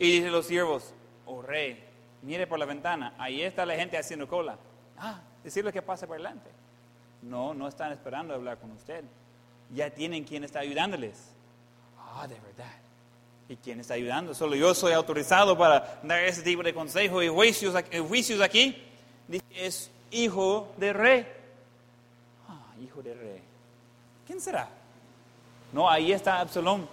Y 0.00 0.10
dice 0.10 0.28
los 0.28 0.46
siervos, 0.46 0.92
oh 1.24 1.40
rey, 1.40 1.84
mire 2.22 2.48
por 2.48 2.58
la 2.58 2.64
ventana, 2.64 3.14
ahí 3.16 3.42
está 3.42 3.64
la 3.64 3.76
gente 3.76 3.96
haciendo 3.96 4.26
cola. 4.26 4.58
Ah, 4.98 5.20
decirle 5.44 5.72
que 5.72 5.82
pase 5.82 6.08
por 6.08 6.16
delante. 6.16 6.50
No, 7.22 7.54
no 7.54 7.68
están 7.68 7.92
esperando 7.92 8.34
hablar 8.34 8.58
con 8.58 8.72
usted. 8.72 9.04
Ya 9.74 9.90
tienen 9.90 10.24
quien 10.24 10.44
está 10.44 10.60
ayudándoles. 10.60 11.16
Ah, 11.98 12.26
de 12.26 12.34
verdad. 12.34 12.72
¿Y 13.48 13.56
quién 13.56 13.80
está 13.80 13.94
ayudando? 13.94 14.34
Solo 14.34 14.54
yo 14.54 14.74
soy 14.74 14.92
autorizado 14.92 15.56
para 15.56 16.00
dar 16.02 16.24
ese 16.24 16.42
tipo 16.42 16.62
de 16.62 16.72
consejo 16.72 17.22
y 17.22 17.28
juicios, 17.28 17.74
eh, 17.90 18.00
juicios 18.00 18.40
aquí. 18.40 18.76
Dice, 19.26 19.44
es 19.52 19.90
hijo 20.10 20.72
de 20.76 20.92
rey. 20.92 21.26
Ah, 22.48 22.74
hijo 22.82 23.02
de 23.02 23.14
rey. 23.14 23.40
¿Quién 24.26 24.40
será? 24.40 24.68
No, 25.72 25.88
ahí 25.88 26.12
está 26.12 26.40
Absalón. 26.40 26.88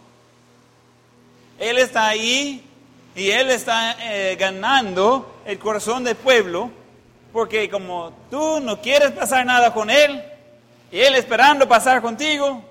Él 1.59 1.77
está 1.79 2.07
ahí 2.07 2.63
y 3.15 3.31
él 3.31 3.49
está 3.49 3.95
eh, 3.99 4.35
ganando 4.35 5.41
el 5.45 5.57
corazón 5.57 6.03
del 6.03 6.15
pueblo 6.15 6.71
porque 7.33 7.69
como 7.69 8.13
tú 8.29 8.59
no 8.59 8.79
quieres 8.81 9.11
pasar 9.11 9.45
nada 9.45 9.73
con 9.73 9.89
él 9.89 10.23
y 10.91 10.99
él 10.99 11.15
esperando 11.15 11.67
pasar 11.67 12.01
contigo 12.01 12.63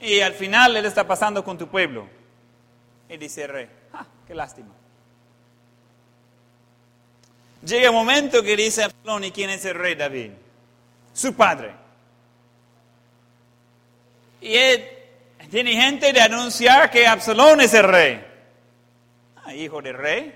y 0.00 0.20
al 0.20 0.34
final 0.34 0.76
él 0.76 0.84
está 0.84 1.06
pasando 1.06 1.44
con 1.44 1.56
tu 1.56 1.68
pueblo. 1.68 2.08
Y 3.08 3.16
dice 3.16 3.44
el 3.44 3.48
rey, 3.48 3.68
ah, 3.92 4.06
qué 4.26 4.34
lástima. 4.34 4.72
Llega 7.64 7.86
el 7.88 7.92
momento 7.92 8.42
que 8.42 8.56
dice 8.56 8.84
Absalón, 8.84 9.24
¿y 9.24 9.32
quién 9.32 9.50
es 9.50 9.64
el 9.64 9.74
rey 9.74 9.94
David? 9.94 10.30
Su 11.12 11.34
padre. 11.34 11.74
Y 14.40 14.54
él 14.54 14.88
tiene 15.50 15.72
gente 15.72 16.12
de 16.12 16.20
anunciar 16.20 16.90
que 16.90 17.06
Absalón 17.06 17.60
es 17.60 17.74
el 17.74 17.84
rey. 17.84 18.24
Ah, 19.44 19.54
hijo 19.54 19.80
del 19.80 19.96
rey. 19.96 20.34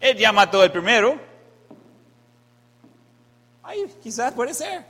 Él 0.00 0.16
ya 0.16 0.32
mató 0.32 0.62
el 0.62 0.70
primero. 0.70 1.18
Ay, 3.62 3.86
quizás 4.02 4.32
puede 4.32 4.54
ser. 4.54 4.84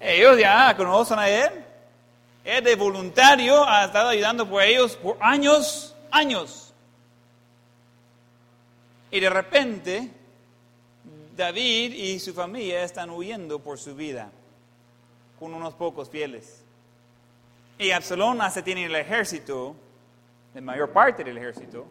Ellos 0.00 0.38
ya 0.38 0.74
conocen 0.76 1.18
a 1.18 1.28
él. 1.28 1.64
Él 2.50 2.64
de 2.64 2.74
voluntario 2.74 3.64
ha 3.64 3.84
estado 3.84 4.08
ayudando 4.08 4.48
por 4.48 4.60
ellos 4.60 4.96
por 4.96 5.16
años 5.20 5.94
años. 6.10 6.74
Y 9.08 9.20
de 9.20 9.30
repente, 9.30 10.10
David 11.36 11.92
y 11.94 12.18
su 12.18 12.34
familia 12.34 12.82
están 12.82 13.10
huyendo 13.10 13.60
por 13.60 13.78
su 13.78 13.94
vida, 13.94 14.32
con 15.38 15.54
unos 15.54 15.74
pocos 15.74 16.10
fieles. 16.10 16.64
Y 17.78 17.92
Absalón 17.92 18.40
hace 18.40 18.62
tiene 18.64 18.86
el 18.86 18.96
ejército, 18.96 19.76
la 20.52 20.60
mayor 20.60 20.90
parte 20.90 21.22
del 21.22 21.38
ejército, 21.38 21.86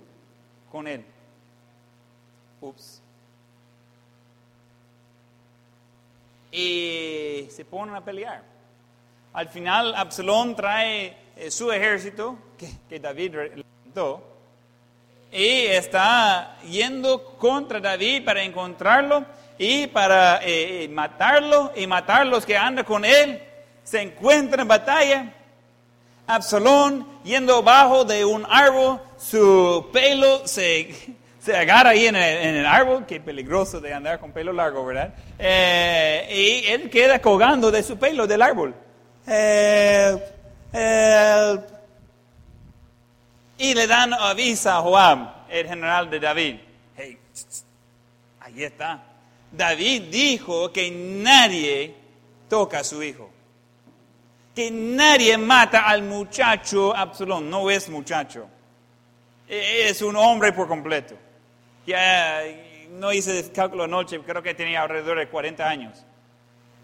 con 0.70 0.89
él. 0.89 1.05
Ups. 2.60 3.01
Y 6.51 7.47
se 7.49 7.64
ponen 7.64 7.95
a 7.95 8.03
pelear. 8.03 8.59
Al 9.39 9.47
final, 9.47 9.95
Absalón 9.95 10.53
trae 10.53 11.15
eh, 11.37 11.49
su 11.49 11.71
ejército, 11.71 12.37
que, 12.57 12.69
que 12.89 12.99
David 12.99 13.35
y 15.31 15.65
está 15.67 16.57
yendo 16.69 17.37
contra 17.37 17.79
David 17.79 18.25
para 18.25 18.43
encontrarlo 18.43 19.23
y 19.57 19.87
para 19.87 20.41
eh, 20.43 20.89
matarlo 20.91 21.71
y 21.73 21.87
matar 21.87 22.27
los 22.27 22.45
que 22.45 22.57
andan 22.57 22.83
con 22.83 23.05
él. 23.05 23.41
Se 23.81 24.01
encuentra 24.01 24.61
en 24.61 24.67
batalla. 24.67 25.33
Absalón 26.27 27.07
yendo 27.23 27.63
bajo 27.63 28.03
de 28.03 28.25
un 28.25 28.45
árbol, 28.45 28.99
su 29.17 29.87
pelo 29.93 30.45
se, 30.47 30.93
se 31.39 31.55
agarra 31.55 31.91
ahí 31.91 32.07
en 32.07 32.17
el, 32.17 32.65
árbol, 32.65 33.05
que 33.05 33.21
peligroso 33.21 33.79
de 33.79 33.93
andar 33.93 34.19
con 34.19 34.33
pelo 34.33 34.51
largo, 34.51 34.85
¿verdad? 34.85 35.13
Eh, 35.37 36.27
y 36.29 36.67
él 36.69 36.89
queda 36.89 37.19
colgando 37.19 37.71
de 37.71 37.83
su 37.83 37.97
pelo 37.97 38.27
del 38.27 38.41
árbol. 38.41 38.75
Eh, 39.32 40.17
y 43.57 43.73
le 43.73 43.88
dan 43.88 44.13
aviso 44.13 44.71
a 44.71 44.82
Joab, 44.82 45.45
el 45.49 45.67
general 45.67 46.09
de 46.09 46.19
David. 46.19 46.55
Hey, 46.95 47.17
ahí 48.39 48.63
está. 48.63 49.03
David 49.51 50.03
dijo 50.11 50.71
que 50.71 50.89
nadie 50.91 51.95
toca 52.47 52.80
a 52.80 52.84
su 52.84 53.03
hijo. 53.03 53.30
Que 54.55 54.71
nadie 54.71 55.38
mata 55.38 55.88
al 55.88 56.03
muchacho 56.03 56.95
Absalón. 56.95 57.49
No 57.49 57.69
es 57.69 57.89
muchacho. 57.89 58.47
E, 59.47 59.89
es 59.89 60.01
un 60.01 60.15
hombre 60.15 60.53
por 60.53 60.67
completo. 60.67 61.15
Ya 61.86 62.41
no 62.91 63.11
hice 63.11 63.39
el 63.39 63.51
cálculo 63.51 63.84
anoche, 63.84 64.19
creo 64.19 64.43
que 64.43 64.53
tenía 64.53 64.82
alrededor 64.82 65.19
de 65.19 65.27
40 65.27 65.67
años. 65.67 66.05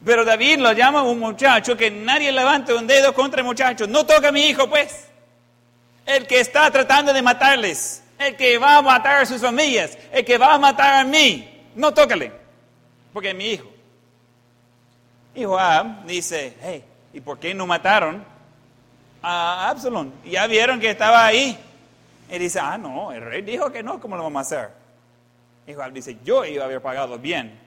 Pero 0.05 0.23
David 0.23 0.59
lo 0.59 0.71
llama 0.71 1.01
un 1.01 1.17
muchacho 1.17 1.75
que 1.75 1.89
nadie 1.89 2.31
levanta 2.31 2.75
un 2.75 2.85
dedo 2.85 3.11
contra 3.11 3.41
el 3.41 3.45
muchacho. 3.45 3.87
No 3.87 4.05
toca 4.05 4.27
a 4.27 4.31
mi 4.31 4.45
hijo, 4.45 4.69
pues 4.69 5.07
el 6.05 6.27
que 6.27 6.39
está 6.39 6.69
tratando 6.69 7.11
de 7.11 7.23
matarles, 7.23 8.03
el 8.19 8.35
que 8.35 8.59
va 8.59 8.77
a 8.77 8.81
matar 8.83 9.23
a 9.23 9.25
sus 9.25 9.41
familias, 9.41 9.97
el 10.11 10.23
que 10.23 10.37
va 10.37 10.53
a 10.53 10.59
matar 10.59 10.93
a 10.93 11.03
mí, 11.03 11.65
no 11.73 11.91
tócale, 11.91 12.31
porque 13.11 13.29
es 13.29 13.35
mi 13.35 13.49
hijo. 13.49 13.67
Y 15.33 15.43
Joab 15.43 16.05
dice, 16.05 16.55
hey, 16.61 16.83
¿y 17.11 17.19
por 17.19 17.39
qué 17.39 17.55
no 17.55 17.65
mataron 17.65 18.23
a 19.23 19.69
Absalón? 19.69 20.13
Ya 20.23 20.45
vieron 20.45 20.79
que 20.79 20.91
estaba 20.91 21.25
ahí. 21.25 21.57
Y 22.29 22.37
dice, 22.37 22.59
ah, 22.59 22.77
no, 22.77 23.11
el 23.11 23.21
rey 23.21 23.41
dijo 23.41 23.71
que 23.71 23.81
no, 23.81 23.99
¿cómo 23.99 24.15
lo 24.15 24.23
vamos 24.23 24.37
a 24.37 24.41
hacer? 24.41 24.69
Y 25.65 25.73
Joab 25.73 25.93
dice, 25.93 26.17
yo 26.23 26.45
iba 26.45 26.61
a 26.61 26.67
haber 26.67 26.79
pagado 26.79 27.17
bien 27.17 27.59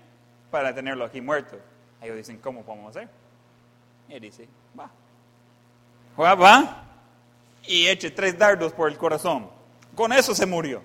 para 0.53 0.73
tenerlo 0.73 1.05
aquí 1.05 1.21
muerto. 1.21 1.59
Ellos 2.01 2.17
dicen, 2.17 2.39
¿cómo 2.39 2.63
podemos 2.63 2.97
hacer? 2.97 3.09
Y 4.09 4.15
él 4.15 4.21
dice, 4.21 4.49
va. 4.79 4.91
Joab 6.17 6.43
va 6.43 6.85
y 7.67 7.87
eche 7.87 8.11
tres 8.11 8.37
dardos 8.37 8.73
por 8.73 8.91
el 8.91 8.97
corazón. 8.97 9.49
Con 9.95 10.13
eso 10.13 10.35
se 10.35 10.47
murió. 10.47 10.83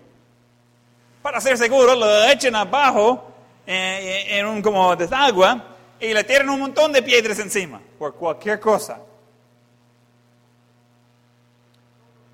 para 1.21 1.39
ser 1.39 1.57
seguro, 1.57 1.95
lo 1.95 2.25
echan 2.25 2.55
abajo 2.55 3.31
eh, 3.65 4.25
en 4.37 4.45
un 4.45 4.61
como 4.61 4.93
desagua 4.95 5.63
y 5.99 6.13
le 6.13 6.23
tiran 6.25 6.49
un 6.49 6.59
montón 6.59 6.91
de 6.91 7.01
piedras 7.01 7.39
encima, 7.39 7.81
por 7.97 8.15
cualquier 8.15 8.59
cosa. 8.59 8.99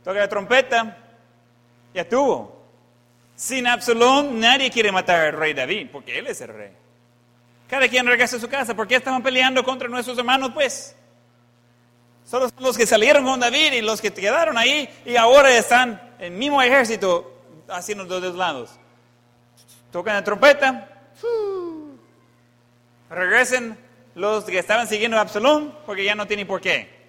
Toca 0.04 0.20
la 0.20 0.28
trompeta, 0.28 0.98
ya 1.94 2.08
tuvo. 2.08 2.58
Sin 3.36 3.68
Absalón 3.68 4.40
nadie 4.40 4.72
quiere 4.72 4.92
matar 4.92 5.28
al 5.28 5.34
rey 5.34 5.54
David, 5.54 5.90
porque 5.92 6.18
él 6.18 6.28
es 6.28 6.42
el 6.42 6.48
rey. 6.48 6.72
Cada 7.70 7.88
quien 7.88 8.08
regresa 8.08 8.38
a 8.38 8.40
su 8.40 8.50
casa. 8.50 8.76
¿Por 8.76 8.88
qué 8.88 8.96
estaban 8.96 9.22
peleando 9.22 9.64
contra 9.64 9.88
nuestros 9.88 10.18
hermanos, 10.18 10.52
pues? 10.54 10.96
Solo 12.26 12.50
son 12.50 12.64
los 12.64 12.78
que 12.78 12.86
salieron 12.86 13.24
con 13.26 13.40
David 13.40 13.74
y 13.74 13.82
los 13.82 14.02
que 14.02 14.14
quedaron 14.14 14.58
ahí 14.58 14.90
y 15.06 15.16
ahora 15.16 15.56
están 15.56 16.14
en 16.20 16.34
el 16.34 16.40
mismo 16.40 16.62
ejército 16.62 17.42
haciendo 17.68 18.04
los 18.04 18.22
dos 18.22 18.36
lados. 18.36 18.72
Tocan 19.92 20.16
la 20.16 20.24
trompeta, 20.24 20.88
regresen 23.10 23.78
los 24.14 24.44
que 24.44 24.60
estaban 24.60 24.88
siguiendo 24.88 25.18
a 25.18 25.22
Absalón 25.22 25.76
porque 25.86 26.04
ya 26.04 26.14
no 26.14 26.28
tienen 26.28 26.46
por 26.46 26.62
qué. 26.62 27.00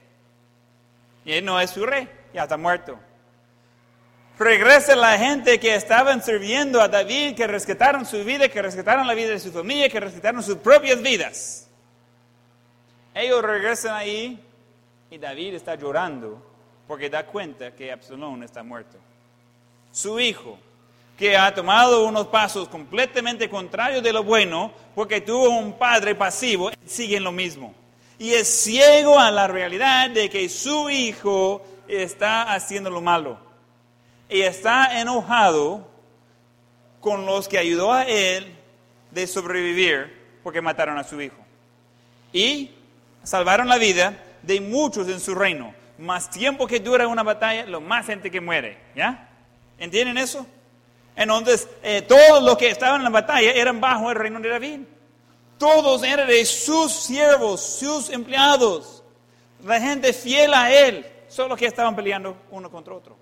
Y 1.27 1.33
él 1.33 1.45
no 1.45 1.61
es 1.61 1.71
su 1.71 1.85
rey, 1.85 2.09
ya 2.33 2.45
está 2.45 2.57
muerto. 2.57 2.99
Regresa 4.41 4.97
la 4.97 5.19
gente 5.19 5.61
que 5.61 5.75
estaban 5.75 6.23
sirviendo 6.23 6.81
a 6.81 6.89
David, 6.89 7.35
que 7.35 7.47
rescataron 7.47 8.07
su 8.07 8.25
vida, 8.25 8.49
que 8.49 8.63
rescataron 8.63 9.07
la 9.07 9.13
vida 9.13 9.29
de 9.29 9.39
su 9.39 9.53
familia, 9.53 9.91
que 9.91 10.01
rescataron 10.01 10.43
sus 10.43 10.57
propias 10.57 11.03
vidas. 11.03 11.69
Ellos 13.15 13.43
regresan 13.43 13.95
ahí 13.95 14.43
y 15.11 15.19
David 15.19 15.57
está 15.57 15.75
llorando 15.75 16.43
porque 16.89 17.11
da 17.11 17.27
cuenta 17.27 17.73
que 17.73 17.93
Absalón 17.93 18.43
está 18.43 18.63
muerto. 18.63 18.97
Su 19.93 20.19
hijo, 20.19 20.59
que 21.19 21.37
ha 21.37 21.55
tomado 21.55 22.07
unos 22.07 22.29
pasos 22.29 22.67
completamente 22.67 23.51
contrarios 23.51 24.03
de 24.03 24.15
lo 24.15 24.25
bueno, 24.25 24.73
porque 24.95 25.21
tuvo 25.21 25.51
un 25.51 25.75
padre 25.75 26.15
pasivo, 26.15 26.71
sigue 26.87 27.19
en 27.19 27.25
lo 27.25 27.33
mismo. 27.33 27.75
Y 28.19 28.33
es 28.33 28.49
ciego 28.49 29.19
a 29.19 29.31
la 29.31 29.49
realidad 29.49 30.09
de 30.09 30.31
que 30.31 30.49
su 30.49 30.89
hijo 30.89 31.63
está 31.87 32.55
haciendo 32.55 32.89
lo 32.89 33.03
malo. 33.03 33.50
Y 34.31 34.43
está 34.43 35.01
enojado 35.01 35.91
con 37.01 37.27
los 37.27 37.49
que 37.49 37.59
ayudó 37.59 37.93
a 37.93 38.05
él 38.05 38.57
de 39.11 39.27
sobrevivir 39.27 40.39
porque 40.43 40.61
mataron 40.61 40.97
a 40.99 41.05
su 41.05 41.21
hijo. 41.21 41.37
Y 42.33 42.71
salvaron 43.25 43.69
la 43.69 43.79
vida 43.79 44.17
de 44.43 44.61
muchos 44.61 45.09
en 45.09 45.21
su 45.21 45.35
reino. 45.35 45.75
Más 45.99 46.31
tiempo 46.31 46.67
que 46.67 46.81
dura 46.81 47.09
una 47.09 47.23
batalla, 47.23 47.67
lo 47.67 47.81
más 47.81 48.07
gente 48.07 48.31
que 48.31 48.41
muere. 48.41 48.79
¿Ya? 48.95 49.29
¿Entienden 49.79 50.17
eso? 50.17 50.47
Entonces, 51.17 51.69
eh, 51.83 52.03
todos 52.03 52.43
los 52.43 52.57
que 52.57 52.71
estaban 52.71 53.01
en 53.01 53.05
la 53.05 53.11
batalla 53.11 53.51
eran 53.53 53.81
bajo 53.81 54.11
el 54.11 54.17
reino 54.17 54.41
de 54.41 54.49
David. 54.49 54.81
Todos 55.59 56.03
eran 56.05 56.27
de 56.27 56.45
sus 56.47 56.93
siervos, 56.93 57.61
sus 57.61 58.09
empleados. 58.11 59.03
La 59.65 59.79
gente 59.81 60.13
fiel 60.13 60.55
a 60.55 60.73
él, 60.73 61.05
solo 61.29 61.57
que 61.57 61.67
estaban 61.67 61.95
peleando 61.95 62.37
uno 62.51 62.71
contra 62.71 62.95
otro. 62.95 63.17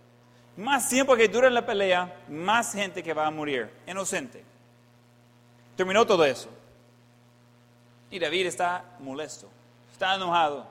Más 0.58 0.88
tiempo 0.88 1.14
que 1.14 1.28
dura 1.28 1.48
la 1.48 1.64
pelea, 1.64 2.12
más 2.28 2.72
gente 2.72 3.00
que 3.00 3.14
va 3.14 3.28
a 3.28 3.30
morir, 3.30 3.70
inocente. 3.86 4.42
Terminó 5.76 6.04
todo 6.04 6.24
eso. 6.24 6.48
Y 8.10 8.18
David 8.18 8.46
está 8.46 8.84
molesto, 8.98 9.48
está 9.92 10.16
enojado. 10.16 10.66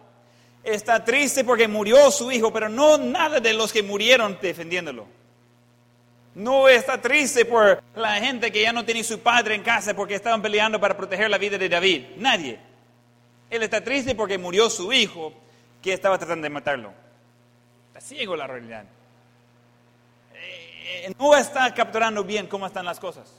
Está 0.62 1.02
triste 1.06 1.46
porque 1.46 1.70
murió 1.70 2.12
su 2.12 2.30
hijo, 2.34 2.52
pero 2.52 2.68
no 2.68 2.98
nada 2.98 3.40
de 3.40 3.54
los 3.54 3.72
que 3.72 3.82
murieron 3.82 4.38
defendiéndolo. 4.42 5.08
No 6.36 6.68
está 6.68 7.00
triste 7.00 7.46
por 7.46 7.82
la 7.96 8.16
gente 8.16 8.52
que 8.52 8.64
ya 8.64 8.74
no 8.74 8.84
tiene 8.84 9.06
su 9.06 9.20
padre 9.20 9.56
en 9.56 9.64
casa 9.64 9.96
porque 9.96 10.16
estaban 10.16 10.42
peleando 10.42 10.82
para 10.82 10.98
proteger 10.98 11.30
la 11.30 11.38
vida 11.38 11.58
de 11.58 11.70
David. 11.70 12.08
Nadie. 12.18 12.60
Él 13.50 13.64
está 13.64 13.82
triste 13.82 14.16
porque 14.16 14.38
murió 14.38 14.70
su 14.70 14.92
hijo 14.92 15.32
que 15.82 15.94
estaba 15.94 16.18
tratando 16.18 16.44
de 16.44 16.50
matarlo. 16.50 16.92
Está 17.94 18.02
ciego 18.02 18.36
la 18.36 18.48
realidad. 18.48 18.84
Eh, 21.04 21.14
no 21.20 21.36
está 21.36 21.72
capturando 21.74 22.24
bien 22.24 22.48
cómo 22.48 22.66
están 22.66 22.86
las 22.86 23.00
cosas. 23.00 23.32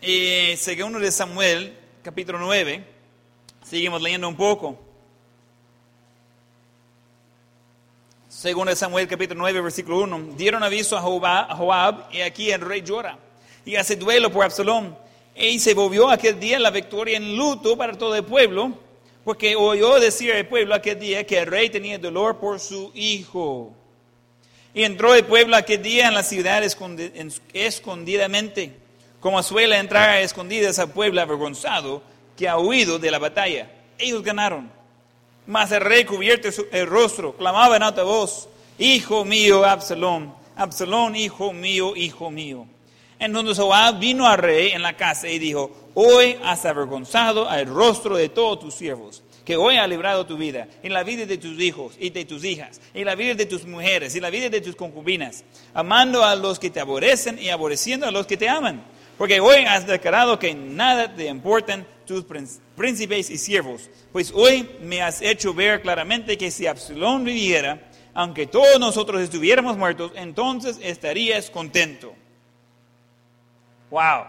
Y 0.00 0.56
segundo 0.56 1.00
de 1.00 1.10
Samuel, 1.10 1.76
capítulo 2.02 2.38
9, 2.38 2.84
seguimos 3.64 4.00
leyendo 4.00 4.28
un 4.28 4.36
poco. 4.36 4.78
Según 8.28 8.74
Samuel 8.76 9.08
capítulo 9.08 9.40
9, 9.40 9.60
versículo 9.60 9.98
1, 10.02 10.34
dieron 10.36 10.62
aviso 10.62 10.96
a, 10.96 11.56
Joab, 11.56 12.04
y 12.12 12.20
aquí 12.20 12.52
el 12.52 12.60
rey 12.60 12.82
llora 12.82 13.18
y 13.64 13.74
hace 13.74 13.96
duelo 13.96 14.30
por 14.30 14.44
Absalón. 14.44 14.96
Y 15.34 15.58
se 15.58 15.74
volvió 15.74 16.08
aquel 16.08 16.38
día 16.38 16.60
la 16.60 16.70
victoria 16.70 17.16
en 17.16 17.36
luto 17.36 17.76
para 17.76 17.98
todo 17.98 18.14
el 18.14 18.24
pueblo, 18.24 18.72
porque 19.24 19.56
oyó 19.56 19.98
decir 19.98 20.30
el 20.30 20.46
pueblo 20.46 20.76
aquel 20.76 21.00
día 21.00 21.26
que 21.26 21.38
el 21.38 21.46
rey 21.46 21.70
tenía 21.70 21.98
dolor 21.98 22.38
por 22.38 22.60
su 22.60 22.92
hijo. 22.94 23.74
Y 24.78 24.84
entró 24.84 25.12
el 25.12 25.24
pueblo 25.24 25.56
aquel 25.56 25.82
día 25.82 26.06
en 26.06 26.14
la 26.14 26.22
ciudad 26.22 26.62
escondidamente, 27.52 28.76
como 29.18 29.42
suele 29.42 29.76
entrar 29.76 30.10
a 30.10 30.20
escondidas 30.20 30.78
al 30.78 30.92
pueblo 30.92 31.20
avergonzado 31.20 32.00
que 32.36 32.48
ha 32.48 32.58
huido 32.58 33.00
de 33.00 33.10
la 33.10 33.18
batalla. 33.18 33.72
Ellos 33.98 34.22
ganaron. 34.22 34.70
Mas 35.48 35.72
el 35.72 35.80
rey 35.80 36.04
cubierto 36.04 36.46
el 36.70 36.86
rostro, 36.86 37.36
clamaba 37.36 37.74
en 37.74 37.82
alta 37.82 38.04
voz, 38.04 38.48
Hijo 38.78 39.24
mío, 39.24 39.64
Absalón, 39.64 40.32
Absalón, 40.54 41.16
hijo 41.16 41.52
mío, 41.52 41.96
hijo 41.96 42.30
mío. 42.30 42.64
Entonces 43.18 43.58
Joab 43.58 43.98
vino 43.98 44.28
al 44.28 44.38
rey 44.38 44.70
en 44.70 44.82
la 44.82 44.96
casa 44.96 45.28
y 45.28 45.40
dijo, 45.40 45.72
hoy 45.94 46.38
has 46.44 46.64
avergonzado 46.64 47.48
al 47.48 47.66
rostro 47.66 48.16
de 48.16 48.28
todos 48.28 48.60
tus 48.60 48.74
siervos, 48.74 49.24
que 49.48 49.56
hoy 49.56 49.78
ha 49.78 49.86
librado 49.86 50.26
tu 50.26 50.36
vida, 50.36 50.68
y 50.82 50.90
la 50.90 51.02
vida 51.02 51.24
de 51.24 51.38
tus 51.38 51.58
hijos 51.58 51.96
y 51.98 52.10
de 52.10 52.26
tus 52.26 52.44
hijas, 52.44 52.82
y 52.92 53.02
la 53.02 53.14
vida 53.14 53.32
de 53.32 53.46
tus 53.46 53.64
mujeres, 53.64 54.14
y 54.14 54.20
la 54.20 54.28
vida 54.28 54.50
de 54.50 54.60
tus 54.60 54.76
concubinas, 54.76 55.42
amando 55.72 56.22
a 56.22 56.36
los 56.36 56.58
que 56.58 56.68
te 56.68 56.80
aborrecen 56.80 57.38
y 57.38 57.48
aborreciendo 57.48 58.04
a 58.04 58.10
los 58.10 58.26
que 58.26 58.36
te 58.36 58.46
aman. 58.46 58.84
Porque 59.16 59.40
hoy 59.40 59.64
has 59.66 59.86
declarado 59.86 60.38
que 60.38 60.52
nada 60.54 61.14
te 61.14 61.28
importan 61.28 61.86
tus 62.06 62.26
príncipes 62.76 63.30
y 63.30 63.38
siervos, 63.38 63.88
pues 64.12 64.32
hoy 64.34 64.68
me 64.82 65.00
has 65.00 65.22
hecho 65.22 65.54
ver 65.54 65.80
claramente 65.80 66.36
que 66.36 66.50
si 66.50 66.66
Absalón 66.66 67.24
viviera, 67.24 67.88
aunque 68.12 68.46
todos 68.46 68.78
nosotros 68.78 69.22
estuviéramos 69.22 69.78
muertos, 69.78 70.12
entonces 70.14 70.78
estarías 70.82 71.48
contento. 71.48 72.12
Wow. 73.88 74.26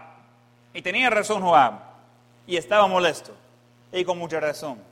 Y 0.72 0.80
tenía 0.80 1.10
razón 1.10 1.42
Joab, 1.42 1.74
y 2.46 2.56
estaba 2.56 2.86
molesto, 2.86 3.36
y 3.92 4.02
con 4.02 4.16
mucha 4.16 4.40
razón. 4.40 4.88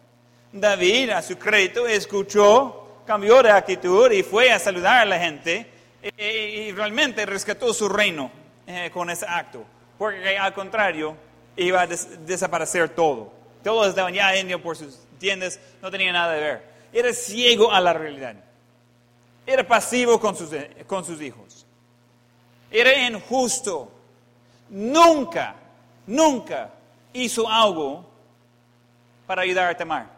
David, 0.52 1.10
a 1.10 1.22
su 1.22 1.38
crédito, 1.38 1.86
escuchó, 1.86 3.02
cambió 3.06 3.42
de 3.42 3.50
actitud 3.50 4.10
y 4.10 4.22
fue 4.22 4.50
a 4.50 4.58
saludar 4.58 5.00
a 5.00 5.04
la 5.04 5.18
gente, 5.18 5.66
y, 6.16 6.72
realmente 6.72 7.26
rescató 7.26 7.72
su 7.74 7.88
reino 7.88 8.30
eh, 8.66 8.90
con 8.92 9.10
ese 9.10 9.26
acto. 9.26 9.64
Porque 9.98 10.38
al 10.38 10.54
contrario, 10.54 11.16
iba 11.56 11.82
a 11.82 11.86
desaparecer 11.86 12.90
todo. 12.90 13.32
Todos 13.64 13.88
estaban 13.88 14.14
ya 14.14 14.34
en 14.34 14.60
por 14.62 14.76
sus 14.76 14.98
tiendas, 15.18 15.58
no 15.82 15.90
tenía 15.90 16.12
nada 16.12 16.32
de 16.32 16.40
ver. 16.40 16.62
Era 16.92 17.12
ciego 17.12 17.72
a 17.72 17.80
la 17.80 17.92
realidad. 17.92 18.36
Era 19.44 19.66
pasivo 19.66 20.20
con 20.20 20.36
sus, 20.36 20.50
con 20.86 21.04
sus 21.04 21.20
hijos. 21.20 21.66
Era 22.70 23.08
injusto. 23.08 23.90
Nunca, 24.70 25.54
nunca 26.06 26.70
hizo 27.12 27.48
algo 27.48 28.04
para 29.26 29.42
ayudar 29.42 29.70
a 29.70 29.76
Tamar. 29.76 30.17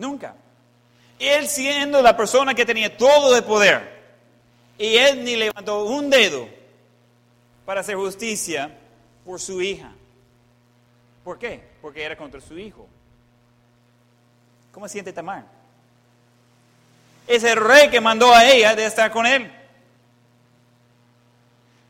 Nunca. 0.00 0.34
Él 1.18 1.46
siendo 1.46 2.00
la 2.00 2.16
persona 2.16 2.54
que 2.54 2.64
tenía 2.64 2.96
todo 2.96 3.36
el 3.36 3.44
poder. 3.44 4.00
Y 4.78 4.96
él 4.96 5.22
ni 5.22 5.36
levantó 5.36 5.84
un 5.84 6.08
dedo 6.08 6.48
para 7.66 7.82
hacer 7.82 7.96
justicia 7.96 8.70
por 9.26 9.38
su 9.38 9.60
hija. 9.60 9.92
¿Por 11.22 11.38
qué? 11.38 11.62
Porque 11.82 12.02
era 12.02 12.16
contra 12.16 12.40
su 12.40 12.58
hijo. 12.58 12.88
¿Cómo 14.72 14.88
siente 14.88 15.12
Tamar? 15.12 15.44
Es 17.26 17.44
el 17.44 17.56
rey 17.56 17.90
que 17.90 18.00
mandó 18.00 18.34
a 18.34 18.46
ella 18.46 18.74
de 18.74 18.86
estar 18.86 19.10
con 19.10 19.26
él. 19.26 19.52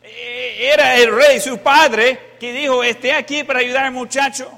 E, 0.02 0.72
era 0.72 0.96
el 0.96 1.14
rey, 1.14 1.38
su 1.38 1.58
padre, 1.58 2.34
que 2.40 2.52
dijo, 2.52 2.82
esté 2.82 3.12
aquí 3.12 3.44
para 3.44 3.61
ayudar 3.61 3.84
al 3.84 3.92
muchacho. 3.92 4.50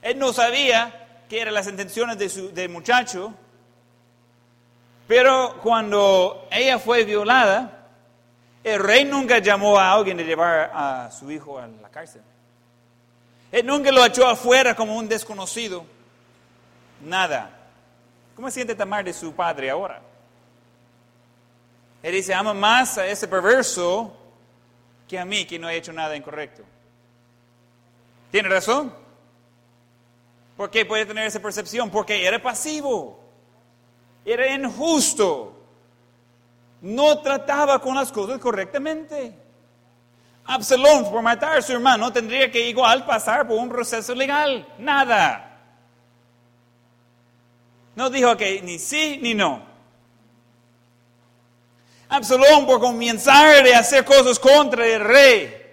Él 0.00 0.16
no 0.16 0.32
sabía 0.32 1.05
que 1.28 1.40
eran 1.40 1.54
las 1.54 1.66
intenciones 1.66 2.18
de 2.18 2.28
su, 2.28 2.52
del 2.52 2.68
muchacho, 2.68 3.32
pero 5.06 5.58
cuando 5.62 6.48
ella 6.50 6.78
fue 6.78 7.04
violada, 7.04 7.88
el 8.64 8.80
rey 8.80 9.04
nunca 9.04 9.38
llamó 9.38 9.78
a 9.78 9.92
alguien 9.92 10.16
de 10.16 10.24
llevar 10.24 10.70
a 10.74 11.10
su 11.10 11.30
hijo 11.30 11.58
a 11.58 11.68
la 11.68 11.88
cárcel. 11.88 12.22
Él 13.52 13.64
nunca 13.64 13.92
lo 13.92 14.04
echó 14.04 14.26
afuera 14.26 14.74
como 14.74 14.96
un 14.96 15.08
desconocido. 15.08 15.86
Nada. 17.00 17.50
¿Cómo 18.34 18.50
siente 18.50 18.74
Tamar 18.74 19.04
de 19.04 19.12
su 19.12 19.32
padre 19.32 19.70
ahora? 19.70 20.02
Él 22.02 22.12
dice, 22.12 22.34
ama 22.34 22.54
más 22.54 22.98
a 22.98 23.06
ese 23.06 23.28
perverso 23.28 24.14
que 25.08 25.18
a 25.18 25.24
mí 25.24 25.44
que 25.46 25.58
no 25.58 25.68
he 25.68 25.76
hecho 25.76 25.92
nada 25.92 26.16
incorrecto. 26.16 26.62
¿Tiene 28.30 28.48
razón? 28.48 28.92
¿Por 30.56 30.70
qué 30.70 30.86
puede 30.86 31.04
tener 31.04 31.26
esa 31.26 31.40
percepción? 31.40 31.90
Porque 31.90 32.26
era 32.26 32.40
pasivo, 32.40 33.20
era 34.24 34.48
injusto, 34.48 35.54
no 36.80 37.18
trataba 37.20 37.80
con 37.80 37.94
las 37.94 38.10
cosas 38.10 38.38
correctamente. 38.40 39.34
Absalón, 40.46 41.10
por 41.10 41.22
matar 41.22 41.58
a 41.58 41.62
su 41.62 41.72
hermano, 41.72 42.12
tendría 42.12 42.50
que 42.50 42.68
igual 42.68 43.04
pasar 43.04 43.46
por 43.46 43.58
un 43.58 43.68
proceso 43.68 44.14
legal. 44.14 44.66
Nada. 44.78 45.42
No 47.96 48.08
dijo 48.10 48.36
que 48.36 48.62
ni 48.62 48.78
sí 48.78 49.18
ni 49.20 49.34
no. 49.34 49.62
Absalón, 52.08 52.66
por 52.66 52.80
comenzar 52.80 53.66
a 53.66 53.78
hacer 53.78 54.04
cosas 54.04 54.38
contra 54.38 54.86
el 54.86 55.00
rey, 55.00 55.66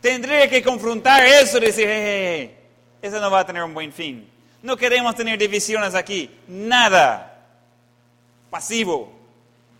tendría 0.00 0.48
que 0.48 0.62
confrontar 0.62 1.26
eso 1.26 1.58
y 1.58 1.62
decir, 1.62 1.88
hey, 1.88 2.61
eso 3.02 3.20
no 3.20 3.30
va 3.30 3.40
a 3.40 3.46
tener 3.46 3.64
un 3.64 3.74
buen 3.74 3.92
fin. 3.92 4.30
No 4.62 4.76
queremos 4.76 5.16
tener 5.16 5.38
divisiones 5.38 5.94
aquí. 5.94 6.30
Nada. 6.46 7.28
Pasivo, 8.48 9.12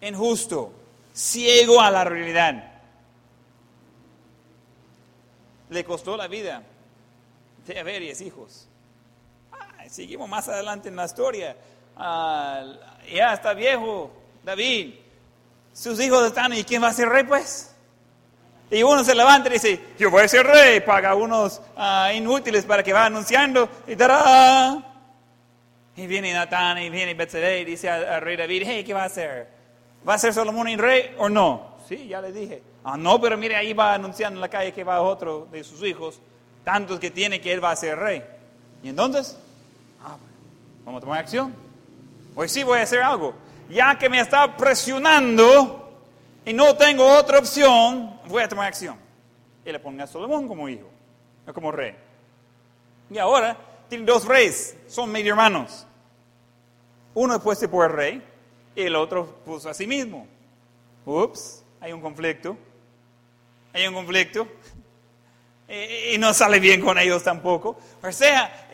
injusto, 0.01 0.73
ciego 1.14 1.81
a 1.81 1.91
la 1.91 2.05
realidad. 2.05 2.73
Le 5.70 5.85
costó 5.85 6.16
la 6.16 6.27
vida 6.27 6.62
de 7.66 7.83
varios 7.83 8.20
hijos. 8.20 8.66
seguimos 9.89 10.29
más 10.29 10.49
adelante 10.49 10.89
en 10.89 10.97
la 10.97 11.05
historia. 11.05 11.57
Ah, 11.97 12.64
ya 13.11 13.35
está 13.35 13.55
viejo 13.55 14.11
David. 14.43 14.95
Sus 15.73 16.01
hijos 16.01 16.27
están, 16.27 16.53
¿y 16.55 16.64
quién 16.64 16.83
va 16.83 16.89
a 16.89 16.93
ser 16.93 17.09
rey 17.09 17.25
pues? 17.25 17.72
Y 18.73 18.83
uno 18.83 19.05
se 19.05 19.14
levanta 19.14 19.51
y 19.51 19.53
dice, 19.53 19.79
yo 19.99 20.11
voy 20.11 20.23
a 20.23 20.29
ser 20.29 20.47
rey, 20.47 20.81
paga 20.81 21.14
unos 21.14 21.61
uh, 21.77 22.11
inútiles 22.16 22.64
para 22.64 22.83
que 22.83 22.95
va 22.95 23.05
anunciando 23.05 23.68
y. 23.87 23.93
Y 25.95 26.07
viene 26.07 26.33
Natán 26.33 26.79
y 26.79 26.89
viene 26.89 27.12
Betsabé 27.12 27.61
y 27.61 27.64
dice 27.66 27.91
al 27.91 28.23
rey 28.23 28.35
David, 28.35 28.62
hey, 28.64 28.83
¿qué 28.83 28.95
va 28.95 29.03
a 29.03 29.07
hacer? 29.07 29.47
¿Va 30.09 30.14
a 30.14 30.18
ser 30.18 30.33
Salomón 30.33 30.68
el 30.68 30.79
rey 30.79 31.14
o 31.18 31.29
no? 31.29 31.77
Sí, 31.87 32.09
ya 32.09 32.23
le 32.23 32.33
dije. 32.33 32.62
Ah, 32.83 32.97
no, 32.97 33.20
pero 33.20 33.37
mire, 33.37 33.57
ahí 33.57 33.75
va 33.75 33.93
anunciando 33.93 34.39
en 34.39 34.41
la 34.41 34.49
calle 34.49 34.73
que 34.73 34.85
va 34.85 35.03
otro 35.03 35.49
de 35.53 35.62
sus 35.64 35.83
hijos, 35.83 36.18
tantos 36.64 36.99
que 36.99 37.11
tiene 37.11 37.43
que 37.43 37.53
él 37.53 37.62
va 37.62 37.73
a 37.73 37.77
ser 37.77 37.99
rey. 37.99 38.25
Y 38.83 38.89
entonces, 38.89 39.37
ah, 40.03 40.16
vamos 40.87 40.99
a 40.99 41.01
tomar 41.03 41.18
acción. 41.18 41.55
Hoy 42.35 42.49
sí 42.49 42.62
voy 42.62 42.79
a 42.79 42.85
hacer 42.85 43.03
algo. 43.03 43.35
Ya 43.68 43.99
que 43.99 44.09
me 44.09 44.18
está 44.18 44.57
presionando, 44.57 45.83
y 46.45 46.53
no 46.53 46.75
tengo 46.75 47.07
otra 47.07 47.39
opción, 47.39 48.18
voy 48.27 48.43
a 48.43 48.49
tomar 48.49 48.66
acción. 48.66 48.97
Y 49.64 49.70
le 49.70 49.79
pongo 49.79 50.03
a 50.03 50.07
Salomón 50.07 50.49
como 50.49 50.68
hijo, 50.68 50.89
no 51.47 51.55
como 51.55 51.70
rey. 51.70 51.95
Y 53.11 53.18
ahora 53.18 53.57
tiene 53.89 54.05
dos 54.05 54.25
reyes, 54.25 54.77
son 54.89 55.11
medio 55.11 55.33
hermanos. 55.33 55.87
Uno 57.14 57.41
puesto 57.41 57.70
por 57.70 57.91
el 57.91 57.97
rey 57.97 58.23
y 58.75 58.83
el 58.83 58.97
otro 58.97 59.27
puso 59.45 59.68
a 59.68 59.75
sí 59.75 59.87
mismo. 59.87 60.27
Ups, 61.05 61.62
hay 61.81 61.93
un 61.93 62.01
conflicto. 62.01 62.57
Hay 63.73 63.87
un 63.87 63.95
conflicto. 63.95 64.49
Y 66.12 66.18
no 66.18 66.35
sale 66.35 66.61
bien 66.61 66.83
con 66.83 66.99
ellos 66.99 67.23
tampoco. 67.23 67.79
O 68.03 68.12
sea, 68.12 68.68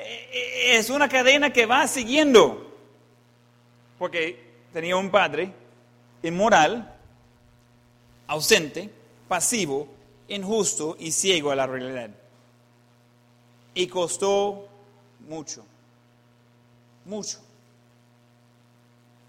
es 0.64 0.90
una 0.90 1.08
cadena 1.08 1.52
que 1.52 1.64
va 1.64 1.86
siguiendo. 1.86 2.76
Porque 4.00 4.42
tenía 4.72 4.96
un 4.96 5.08
padre 5.08 5.52
inmoral 6.24 6.92
ausente, 8.26 8.90
pasivo, 9.28 9.86
injusto 10.28 10.96
y 10.98 11.12
ciego 11.12 11.50
a 11.50 11.56
la 11.56 11.66
realidad. 11.66 12.10
Y 13.74 13.86
costó 13.86 14.66
mucho, 15.28 15.64
mucho. 17.04 17.38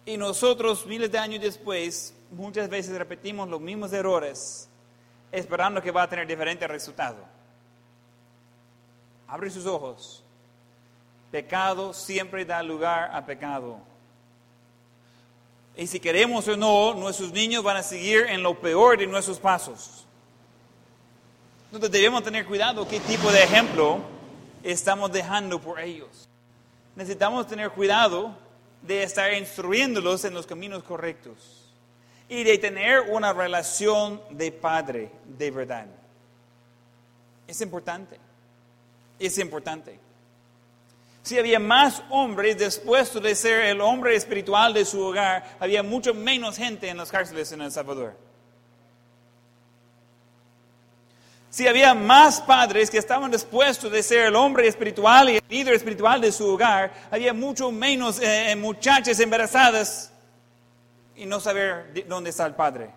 Y 0.05 0.17
nosotros, 0.17 0.85
miles 0.87 1.11
de 1.11 1.19
años 1.19 1.41
después, 1.41 2.13
muchas 2.31 2.69
veces 2.69 2.97
repetimos 2.97 3.47
los 3.47 3.61
mismos 3.61 3.93
errores, 3.93 4.67
esperando 5.31 5.81
que 5.81 5.91
va 5.91 6.03
a 6.03 6.09
tener 6.09 6.25
diferente 6.25 6.67
resultado. 6.67 7.17
Abre 9.27 9.51
sus 9.51 9.67
ojos. 9.67 10.23
Pecado 11.29 11.93
siempre 11.93 12.43
da 12.43 12.63
lugar 12.63 13.11
a 13.13 13.23
pecado. 13.23 13.88
Y 15.79 15.87
si 15.87 16.01
queremos 16.01 16.45
o 16.49 16.57
no, 16.57 16.93
nuestros 16.93 17.31
niños 17.31 17.63
van 17.63 17.77
a 17.77 17.83
seguir 17.83 18.25
en 18.27 18.43
lo 18.43 18.59
peor 18.59 18.97
de 18.97 19.07
nuestros 19.07 19.39
pasos. 19.39 20.05
Entonces 21.67 21.89
debemos 21.89 22.21
tener 22.21 22.45
cuidado 22.45 22.85
qué 22.85 22.99
tipo 22.99 23.31
de 23.31 23.41
ejemplo 23.41 23.99
estamos 24.61 25.09
dejando 25.09 25.61
por 25.61 25.79
ellos. 25.79 26.27
Necesitamos 26.97 27.47
tener 27.47 27.71
cuidado 27.71 28.35
de 28.81 29.03
estar 29.03 29.33
instruyéndolos 29.33 30.25
en 30.25 30.33
los 30.33 30.45
caminos 30.45 30.83
correctos 30.83 31.71
y 32.27 32.43
de 32.43 32.57
tener 32.57 32.99
una 32.99 33.31
relación 33.31 34.21
de 34.31 34.51
padre 34.51 35.09
de 35.37 35.49
verdad. 35.49 35.85
Es 37.47 37.61
importante. 37.61 38.19
Es 39.17 39.37
importante. 39.37 39.97
Si 41.21 41.37
había 41.37 41.59
más 41.59 42.01
hombres 42.09 42.57
después 42.57 43.13
de 43.21 43.35
ser 43.35 43.65
el 43.65 43.81
hombre 43.81 44.15
espiritual 44.15 44.73
de 44.73 44.85
su 44.85 45.01
hogar, 45.01 45.57
había 45.59 45.83
mucho 45.83 46.13
menos 46.13 46.57
gente 46.57 46.89
en 46.89 46.97
las 46.97 47.11
cárceles 47.11 47.51
en 47.51 47.61
El 47.61 47.71
Salvador. 47.71 48.15
Si 51.49 51.67
había 51.67 51.95
más 51.95 52.39
padres 52.41 52.89
que 52.89 52.99
estaban 52.99 53.31
dispuestos 53.31 53.91
de 53.91 54.03
ser 54.03 54.27
el 54.27 54.35
hombre 54.35 54.67
espiritual 54.67 55.29
y 55.29 55.37
el 55.37 55.43
líder 55.49 55.73
espiritual 55.73 56.21
de 56.21 56.31
su 56.31 56.47
hogar, 56.47 56.93
había 57.09 57.33
mucho 57.33 57.71
menos 57.71 58.19
eh, 58.21 58.55
muchachas 58.55 59.19
embarazadas 59.19 60.11
y 61.15 61.25
no 61.25 61.39
saber 61.39 62.05
dónde 62.07 62.29
está 62.29 62.45
el 62.45 62.53
padre. 62.53 62.91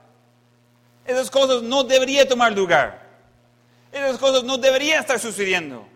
Esas 1.05 1.31
cosas 1.31 1.63
no 1.63 1.83
deberían 1.83 2.29
tomar 2.29 2.53
lugar. 2.53 3.03
Esas 3.91 4.19
cosas 4.19 4.45
no 4.45 4.59
deberían 4.59 5.01
estar 5.01 5.19
sucediendo. 5.19 5.87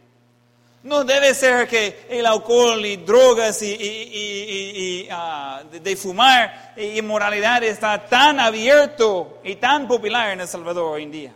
No 0.86 1.02
debe 1.02 1.34
ser 1.34 1.66
que 1.66 2.06
el 2.08 2.24
alcohol 2.24 2.86
y 2.86 2.98
drogas 2.98 3.60
y, 3.60 5.08
ah, 5.10 5.64
de, 5.68 5.96
fumar 5.96 6.74
y 6.76 7.00
inmoralidad 7.00 7.64
está 7.64 8.06
tan 8.06 8.38
abierto 8.38 9.40
y 9.42 9.56
tan 9.56 9.88
popular 9.88 10.30
en 10.30 10.42
El 10.42 10.46
Salvador 10.46 10.92
hoy 10.92 11.02
en 11.02 11.10
día. 11.10 11.32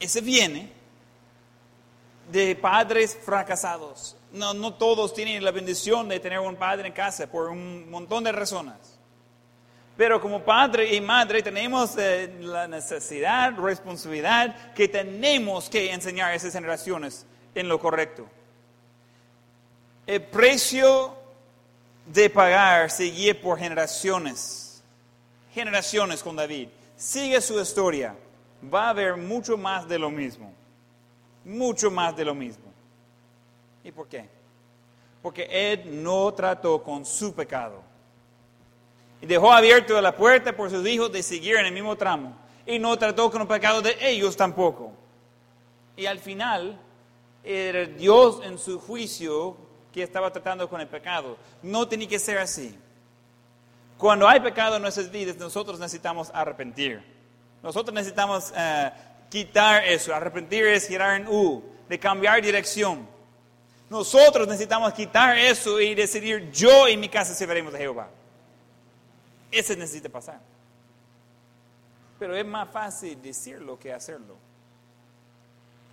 Ese 0.00 0.22
viene 0.22 0.72
de 2.30 2.56
padres 2.56 3.18
fracasados. 3.22 4.16
No, 4.32 4.54
no 4.54 4.72
todos 4.72 5.12
tienen 5.12 5.44
la 5.44 5.50
bendición 5.50 6.08
de 6.08 6.20
tener 6.20 6.38
un 6.38 6.56
padre 6.56 6.88
en 6.88 6.94
casa 6.94 7.26
por 7.26 7.50
un 7.50 7.90
montón 7.90 8.24
de 8.24 8.32
razones. 8.32 8.98
Pero 9.94 10.22
como 10.22 10.40
padre 10.40 10.94
y 10.94 11.02
madre 11.02 11.42
tenemos 11.42 11.98
eh, 11.98 12.34
la 12.40 12.66
necesidad, 12.66 13.52
responsabilidad 13.58 14.72
que 14.72 14.88
tenemos 14.88 15.68
que 15.68 15.92
enseñar 15.92 16.30
a 16.30 16.34
esas 16.34 16.54
generaciones 16.54 17.26
en 17.54 17.68
lo 17.68 17.78
correcto. 17.78 18.26
El 20.06 20.22
precio 20.22 21.14
de 22.06 22.28
pagar 22.30 22.90
sigue 22.90 23.34
por 23.34 23.58
generaciones, 23.58 24.82
generaciones 25.52 26.22
con 26.22 26.36
David. 26.36 26.68
Sigue 26.96 27.40
su 27.40 27.60
historia. 27.60 28.16
Va 28.72 28.86
a 28.86 28.90
haber 28.90 29.16
mucho 29.16 29.56
más 29.56 29.88
de 29.88 29.98
lo 29.98 30.10
mismo. 30.10 30.52
Mucho 31.44 31.90
más 31.90 32.16
de 32.16 32.24
lo 32.24 32.34
mismo. 32.34 32.64
¿Y 33.84 33.90
por 33.90 34.08
qué? 34.08 34.28
Porque 35.20 35.48
él 35.50 36.02
no 36.02 36.32
trató 36.32 36.82
con 36.82 37.04
su 37.04 37.34
pecado. 37.34 37.82
Y 39.20 39.26
dejó 39.26 39.52
abierto 39.52 40.00
la 40.00 40.16
puerta 40.16 40.54
por 40.54 40.70
sus 40.70 40.86
hijos 40.86 41.12
de 41.12 41.22
seguir 41.22 41.56
en 41.56 41.66
el 41.66 41.72
mismo 41.72 41.96
tramo. 41.96 42.36
Y 42.66 42.78
no 42.78 42.96
trató 42.96 43.30
con 43.30 43.42
el 43.42 43.48
pecado 43.48 43.82
de 43.82 43.96
ellos 44.00 44.36
tampoco. 44.36 44.92
Y 45.96 46.06
al 46.06 46.18
final 46.18 46.78
era 47.44 47.86
Dios 47.86 48.40
en 48.44 48.58
su 48.58 48.78
juicio 48.78 49.56
que 49.92 50.02
estaba 50.02 50.32
tratando 50.32 50.68
con 50.68 50.80
el 50.80 50.88
pecado. 50.88 51.36
No 51.62 51.86
tenía 51.86 52.08
que 52.08 52.18
ser 52.18 52.38
así. 52.38 52.78
Cuando 53.98 54.28
hay 54.28 54.40
pecado 54.40 54.76
en 54.76 54.82
nuestras 54.82 55.10
vidas, 55.10 55.36
nosotros 55.36 55.78
necesitamos 55.78 56.30
arrepentir. 56.32 57.02
Nosotros 57.62 57.94
necesitamos 57.94 58.52
eh, 58.56 58.90
quitar 59.28 59.84
eso. 59.84 60.14
Arrepentir 60.14 60.66
es 60.66 60.88
girar 60.88 61.20
en 61.20 61.28
U, 61.28 61.62
de 61.88 61.98
cambiar 61.98 62.42
dirección. 62.42 63.06
Nosotros 63.90 64.48
necesitamos 64.48 64.92
quitar 64.94 65.36
eso 65.36 65.80
y 65.80 65.94
decidir, 65.94 66.50
yo 66.50 66.88
y 66.88 66.96
mi 66.96 67.08
casa 67.08 67.34
serviremos 67.34 67.72
de 67.72 67.80
Jehová. 67.80 68.08
Ese 69.50 69.76
necesita 69.76 70.08
pasar. 70.08 70.40
Pero 72.18 72.34
es 72.34 72.46
más 72.46 72.70
fácil 72.70 73.20
decirlo 73.20 73.78
que 73.78 73.92
hacerlo 73.92 74.51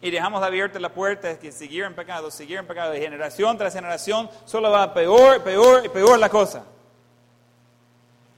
y 0.02 0.12
dejamos 0.12 0.42
abierta 0.42 0.80
la 0.80 0.94
puerta 0.94 1.38
que 1.38 1.52
seguir 1.52 1.84
en 1.84 1.94
pecado, 1.94 2.32
seguir 2.32 2.58
en 2.58 2.68
pecado 2.68 2.92
de 2.92 3.02
generación 3.02 3.58
tras 3.58 3.74
generación, 3.74 4.30
solo 4.46 4.72
va 4.72 4.94
peor, 4.94 5.44
peor 5.44 5.86
y 5.86 5.90
peor 5.90 6.18
la 6.18 6.30
cosa. 6.30 6.66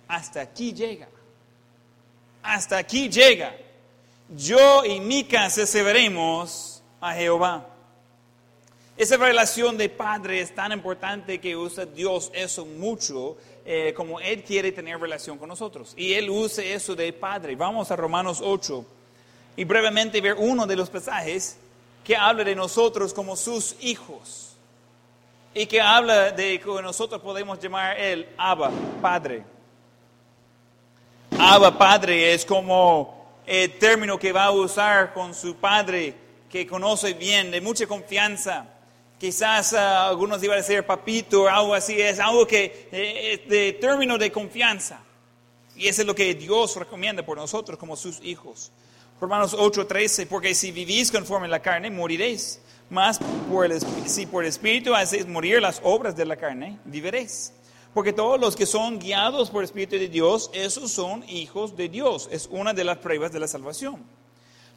Hasta 0.08 0.42
aquí 0.42 0.74
llega. 0.74 1.08
hasta 2.44 2.78
aquí 2.78 3.10
llega. 3.10 3.56
Yo 4.30 4.84
y 4.86 5.00
mi 5.00 5.24
casa 5.26 5.66
serviremos 5.66 6.82
a 7.00 7.14
Jehová. 7.14 7.68
Esa 8.98 9.18
relación 9.18 9.78
de 9.78 9.90
padre 9.90 10.42
es 10.42 10.54
tan 10.54 10.72
importante 10.72 11.40
que 11.40 11.56
usa 11.56 11.86
Dios 11.86 12.32
eso 12.34 12.66
mucho 12.66 13.38
eh, 13.66 13.94
como 13.96 14.20
Él 14.20 14.44
quiere 14.44 14.72
tener 14.72 15.00
relación 15.00 15.38
con 15.38 15.50
nosotros. 15.50 15.94
Y 15.96 16.14
Él 16.14 16.30
usa 16.30 16.64
eso 16.64 16.96
de 16.96 17.14
padre. 17.14 17.56
Vamos 17.56 17.92
a 17.92 17.96
Romanos 17.96 18.42
8 18.44 18.86
y 19.56 19.64
brevemente 19.64 20.22
ver 20.22 20.36
uno 20.38 20.66
de 20.66 20.76
los 20.76 20.90
pasajes 20.90 21.58
que 22.04 22.16
habla 22.16 22.44
de 22.44 22.56
nosotros 22.56 23.14
como 23.14 23.36
sus 23.36 23.76
hijos 23.82 24.56
y 25.54 25.66
que 25.66 25.82
habla 25.82 26.32
de 26.32 26.60
que 26.60 26.82
nosotros 26.82 27.22
podemos 27.22 27.60
llamar 27.60 28.00
Él 28.00 28.30
Abba, 28.38 28.72
Padre. 29.02 29.44
Abba, 31.38 31.78
Padre 31.78 32.34
es 32.34 32.46
como 32.46 33.42
el 33.46 33.78
término 33.78 34.18
que 34.18 34.32
va 34.32 34.46
a 34.46 34.52
usar 34.52 35.14
con 35.14 35.34
su 35.34 35.56
Padre 35.56 36.16
que 36.50 36.68
conoce 36.68 37.14
bien, 37.14 37.52
de 37.52 37.62
mucha 37.62 37.86
confianza 37.88 38.68
Quizás 39.22 39.74
ah, 39.74 40.08
algunos 40.08 40.42
iban 40.42 40.56
a 40.56 40.62
decir 40.64 40.84
papito 40.84 41.44
o 41.44 41.48
algo 41.48 41.76
así, 41.76 42.02
es 42.02 42.18
algo 42.18 42.48
que 42.48 42.90
eh, 42.92 43.34
es 43.34 43.48
de 43.48 43.74
término 43.74 44.18
de 44.18 44.32
confianza. 44.32 45.00
Y 45.76 45.88
eso 45.88 46.02
es 46.02 46.08
lo 46.08 46.16
que 46.16 46.34
Dios 46.34 46.76
recomienda 46.76 47.24
por 47.24 47.38
nosotros 47.38 47.78
como 47.78 47.96
sus 47.96 48.20
hijos. 48.24 48.72
Romanos 49.22 49.54
8:13, 49.54 50.26
porque 50.26 50.54
si 50.54 50.72
vivís 50.72 51.12
conforme 51.12 51.46
a 51.46 51.50
la 51.50 51.62
carne, 51.62 51.90
moriréis. 51.90 52.60
Más 52.90 53.20
por 53.50 53.66
el, 53.66 53.80
si 54.06 54.26
por 54.26 54.44
el 54.44 54.50
Espíritu 54.50 54.94
hacéis 54.94 55.26
morir 55.26 55.62
las 55.62 55.80
obras 55.84 56.14
de 56.18 56.26
la 56.26 56.36
carne, 56.36 56.78
viviréis. 56.84 57.54
Porque 57.94 58.12
todos 58.12 58.38
los 58.40 58.56
que 58.58 58.66
son 58.66 59.00
guiados 59.00 59.50
por 59.50 59.62
el 59.62 59.66
Espíritu 59.66 59.96
de 59.96 60.10
Dios, 60.10 60.50
esos 60.54 60.92
son 60.92 61.24
hijos 61.30 61.78
de 61.78 61.88
Dios. 61.88 62.28
Es 62.32 62.50
una 62.52 62.74
de 62.74 62.84
las 62.84 62.98
pruebas 62.98 63.32
de 63.32 63.40
la 63.40 63.48
salvación 63.48 64.04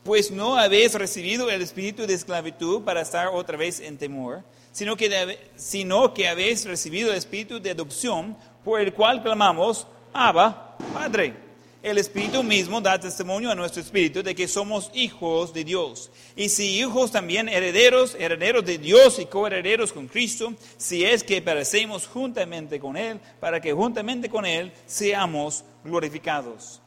pues 0.04 0.30
no 0.30 0.56
habéis 0.56 0.92
recibido 0.94 1.50
el 1.50 1.62
espíritu 1.62 2.06
de 2.06 2.12
esclavitud 2.12 2.82
para 2.82 3.00
estar 3.00 3.28
otra 3.28 3.56
vez 3.56 3.80
en 3.80 3.96
temor, 3.96 4.44
sino 4.70 4.96
que, 4.96 5.38
sino 5.56 6.12
que 6.12 6.28
habéis 6.28 6.66
recibido 6.66 7.10
el 7.10 7.16
espíritu 7.16 7.58
de 7.58 7.70
adopción, 7.70 8.36
por 8.62 8.80
el 8.80 8.92
cual 8.92 9.22
clamamos, 9.22 9.86
Abba, 10.12 10.76
Padre. 10.92 11.43
El 11.84 11.98
Espíritu 11.98 12.42
mismo 12.42 12.80
da 12.80 12.98
testimonio 12.98 13.50
a 13.50 13.54
nuestro 13.54 13.82
espíritu 13.82 14.22
de 14.22 14.34
que 14.34 14.48
somos 14.48 14.90
hijos 14.94 15.52
de 15.52 15.64
Dios. 15.64 16.10
Y 16.34 16.48
si 16.48 16.80
hijos 16.80 17.12
también 17.12 17.46
herederos, 17.46 18.16
herederos 18.18 18.64
de 18.64 18.78
Dios 18.78 19.18
y 19.18 19.26
coherederos 19.26 19.92
con 19.92 20.06
Cristo, 20.06 20.54
si 20.78 21.04
es 21.04 21.22
que 21.22 21.42
perecemos 21.42 22.06
juntamente 22.06 22.80
con 22.80 22.96
Él, 22.96 23.20
para 23.38 23.60
que 23.60 23.74
juntamente 23.74 24.30
con 24.30 24.46
Él 24.46 24.72
seamos 24.86 25.62
glorificados. 25.84 26.80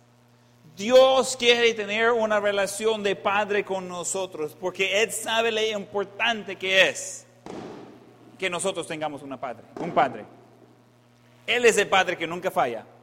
Dios 0.75 1.37
quiere 1.37 1.75
tener 1.75 2.11
una 2.11 2.39
relación 2.39 3.03
de 3.03 3.15
padre 3.15 3.63
con 3.63 3.87
nosotros 3.87 4.57
porque 4.59 5.03
Él 5.03 5.11
sabe 5.11 5.51
lo 5.51 5.61
importante 5.77 6.55
que 6.55 6.89
es 6.89 7.27
que 8.39 8.49
nosotros 8.49 8.87
tengamos 8.87 9.21
una 9.21 9.39
padre, 9.39 9.63
un 9.79 9.91
padre. 9.91 10.25
Él 11.45 11.65
es 11.65 11.77
el 11.77 11.87
padre 11.87 12.17
que 12.17 12.25
nunca 12.25 12.49
falla. 12.49 12.96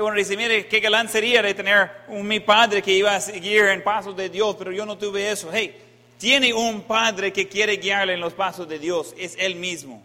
Uno 0.00 0.14
dice, 0.14 0.36
mire, 0.36 0.66
qué 0.66 0.80
galán 0.80 1.08
sería 1.08 1.42
tener 1.54 1.90
un 2.08 2.26
mi 2.26 2.40
padre 2.40 2.82
que 2.82 2.92
iba 2.92 3.14
a 3.14 3.20
seguir 3.20 3.64
en 3.64 3.82
pasos 3.82 4.14
de 4.14 4.28
Dios, 4.28 4.54
pero 4.58 4.70
yo 4.70 4.84
no 4.84 4.98
tuve 4.98 5.30
eso. 5.30 5.48
Hey, 5.52 5.74
tiene 6.18 6.52
un 6.52 6.82
padre 6.82 7.32
que 7.32 7.48
quiere 7.48 7.76
guiarle 7.76 8.14
en 8.14 8.20
los 8.20 8.34
pasos 8.34 8.68
de 8.68 8.78
Dios, 8.78 9.14
es 9.16 9.36
Él 9.38 9.56
mismo. 9.56 10.02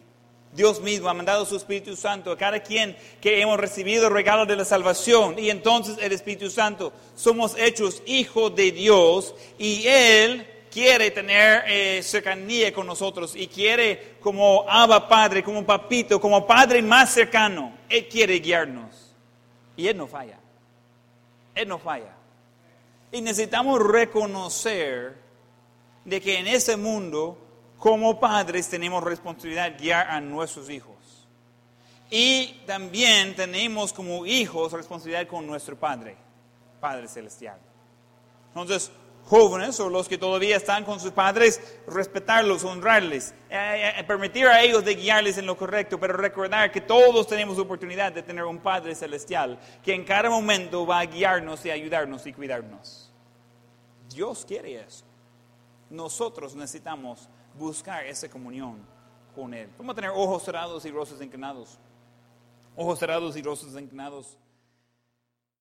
Dios 0.53 0.81
mismo 0.81 1.07
ha 1.07 1.13
mandado 1.13 1.45
su 1.45 1.55
Espíritu 1.55 1.95
Santo 1.95 2.31
a 2.31 2.37
cada 2.37 2.61
quien 2.61 2.95
que 3.21 3.41
hemos 3.41 3.57
recibido 3.57 4.07
el 4.07 4.13
regalo 4.13 4.45
de 4.45 4.57
la 4.57 4.65
salvación. 4.65 5.39
Y 5.39 5.49
entonces 5.49 5.97
el 6.01 6.11
Espíritu 6.11 6.49
Santo 6.49 6.91
somos 7.15 7.55
hechos 7.57 8.03
hijos 8.05 8.53
de 8.55 8.71
Dios 8.71 9.33
y 9.57 9.87
Él 9.87 10.45
quiere 10.69 11.11
tener 11.11 11.63
eh, 11.67 12.01
cercanía 12.03 12.73
con 12.73 12.87
nosotros 12.87 13.35
y 13.35 13.47
quiere 13.47 14.15
como 14.21 14.65
Abba 14.67 15.07
Padre, 15.07 15.43
como 15.43 15.65
papito, 15.65 16.19
como 16.19 16.45
Padre 16.45 16.81
más 16.81 17.13
cercano. 17.13 17.73
Él 17.89 18.07
quiere 18.09 18.39
guiarnos. 18.39 19.11
Y 19.76 19.88
Él 19.88 19.97
no 19.97 20.07
falla. 20.07 20.38
Él 21.55 21.67
no 21.67 21.80
falla. 21.80 22.13
Y 23.11 23.22
necesitamos 23.22 23.82
reconocer 23.82 25.17
de 26.05 26.22
que 26.22 26.39
en 26.39 26.47
este 26.47 26.78
mundo 26.78 27.38
como 27.78 28.19
padres 28.19 28.69
tenemos 28.69 29.03
responsabilidad 29.03 29.72
de 29.72 29.78
guiar 29.78 30.07
a 30.09 30.22
nuestros 30.22 30.69
hijos. 30.69 30.95
Y 32.09 32.61
también 32.65 33.36
tenemos 33.36 33.93
como 33.93 34.26
hijos 34.26 34.74
responsabilidad 34.74 35.28
con 35.28 35.47
nuestro 35.47 35.78
Padre, 35.78 36.15
Padre 36.80 37.07
Celestial. 37.07 37.57
Entonces, 38.49 38.91
jóvenes 39.26 39.80
o 39.80 39.89
los 39.89 40.09
que 40.09 40.17
todavía 40.17 40.57
están 40.57 40.84
con 40.84 40.99
sus 40.99 41.11
padres, 41.11 41.80
respetarlos, 41.88 42.63
honrarles, 42.63 43.34
eh, 43.49 43.55
eh, 43.55 43.93
eh, 43.99 44.03
permitir 44.03 44.47
a 44.47 44.61
ellos 44.61 44.84
de 44.84 44.95
guiarles 44.95 45.38
en 45.38 45.45
lo 45.45 45.57
correcto, 45.57 45.99
pero 45.99 46.13
recordar 46.13 46.72
que 46.72 46.82
todos 46.82 47.28
tenemos 47.28 47.57
oportunidad 47.57 48.11
de 48.11 48.24
tener 48.24 48.43
un 48.43 48.59
Padre 48.59 48.95
Celestial 48.95 49.59
que 49.84 49.93
en 49.93 50.03
cada 50.03 50.30
momento 50.30 50.86
va 50.86 50.99
a 50.99 51.05
guiarnos 51.05 51.65
y 51.65 51.72
ayudarnos 51.72 52.26
y 52.26 52.34
cuidarnos. 52.34 53.11
Dios 54.09 54.45
quiere 54.45 54.82
eso. 54.82 55.05
Nosotros 55.89 56.55
necesitamos 56.55 57.30
buscar 57.57 58.05
esa 58.05 58.30
comunión 58.30 58.86
con 59.36 59.53
Él. 59.53 59.69
Vamos 59.78 59.93
a 59.93 59.95
tener 59.95 60.11
ojos 60.11 60.43
cerrados 60.43 60.86
y 60.86 60.91
rostros 60.91 61.22
inclinados. 61.22 61.78
Ojos 62.76 62.99
cerrados 62.99 63.36
y 63.36 63.41
rostros 63.41 63.74
inclinados. 63.80 64.38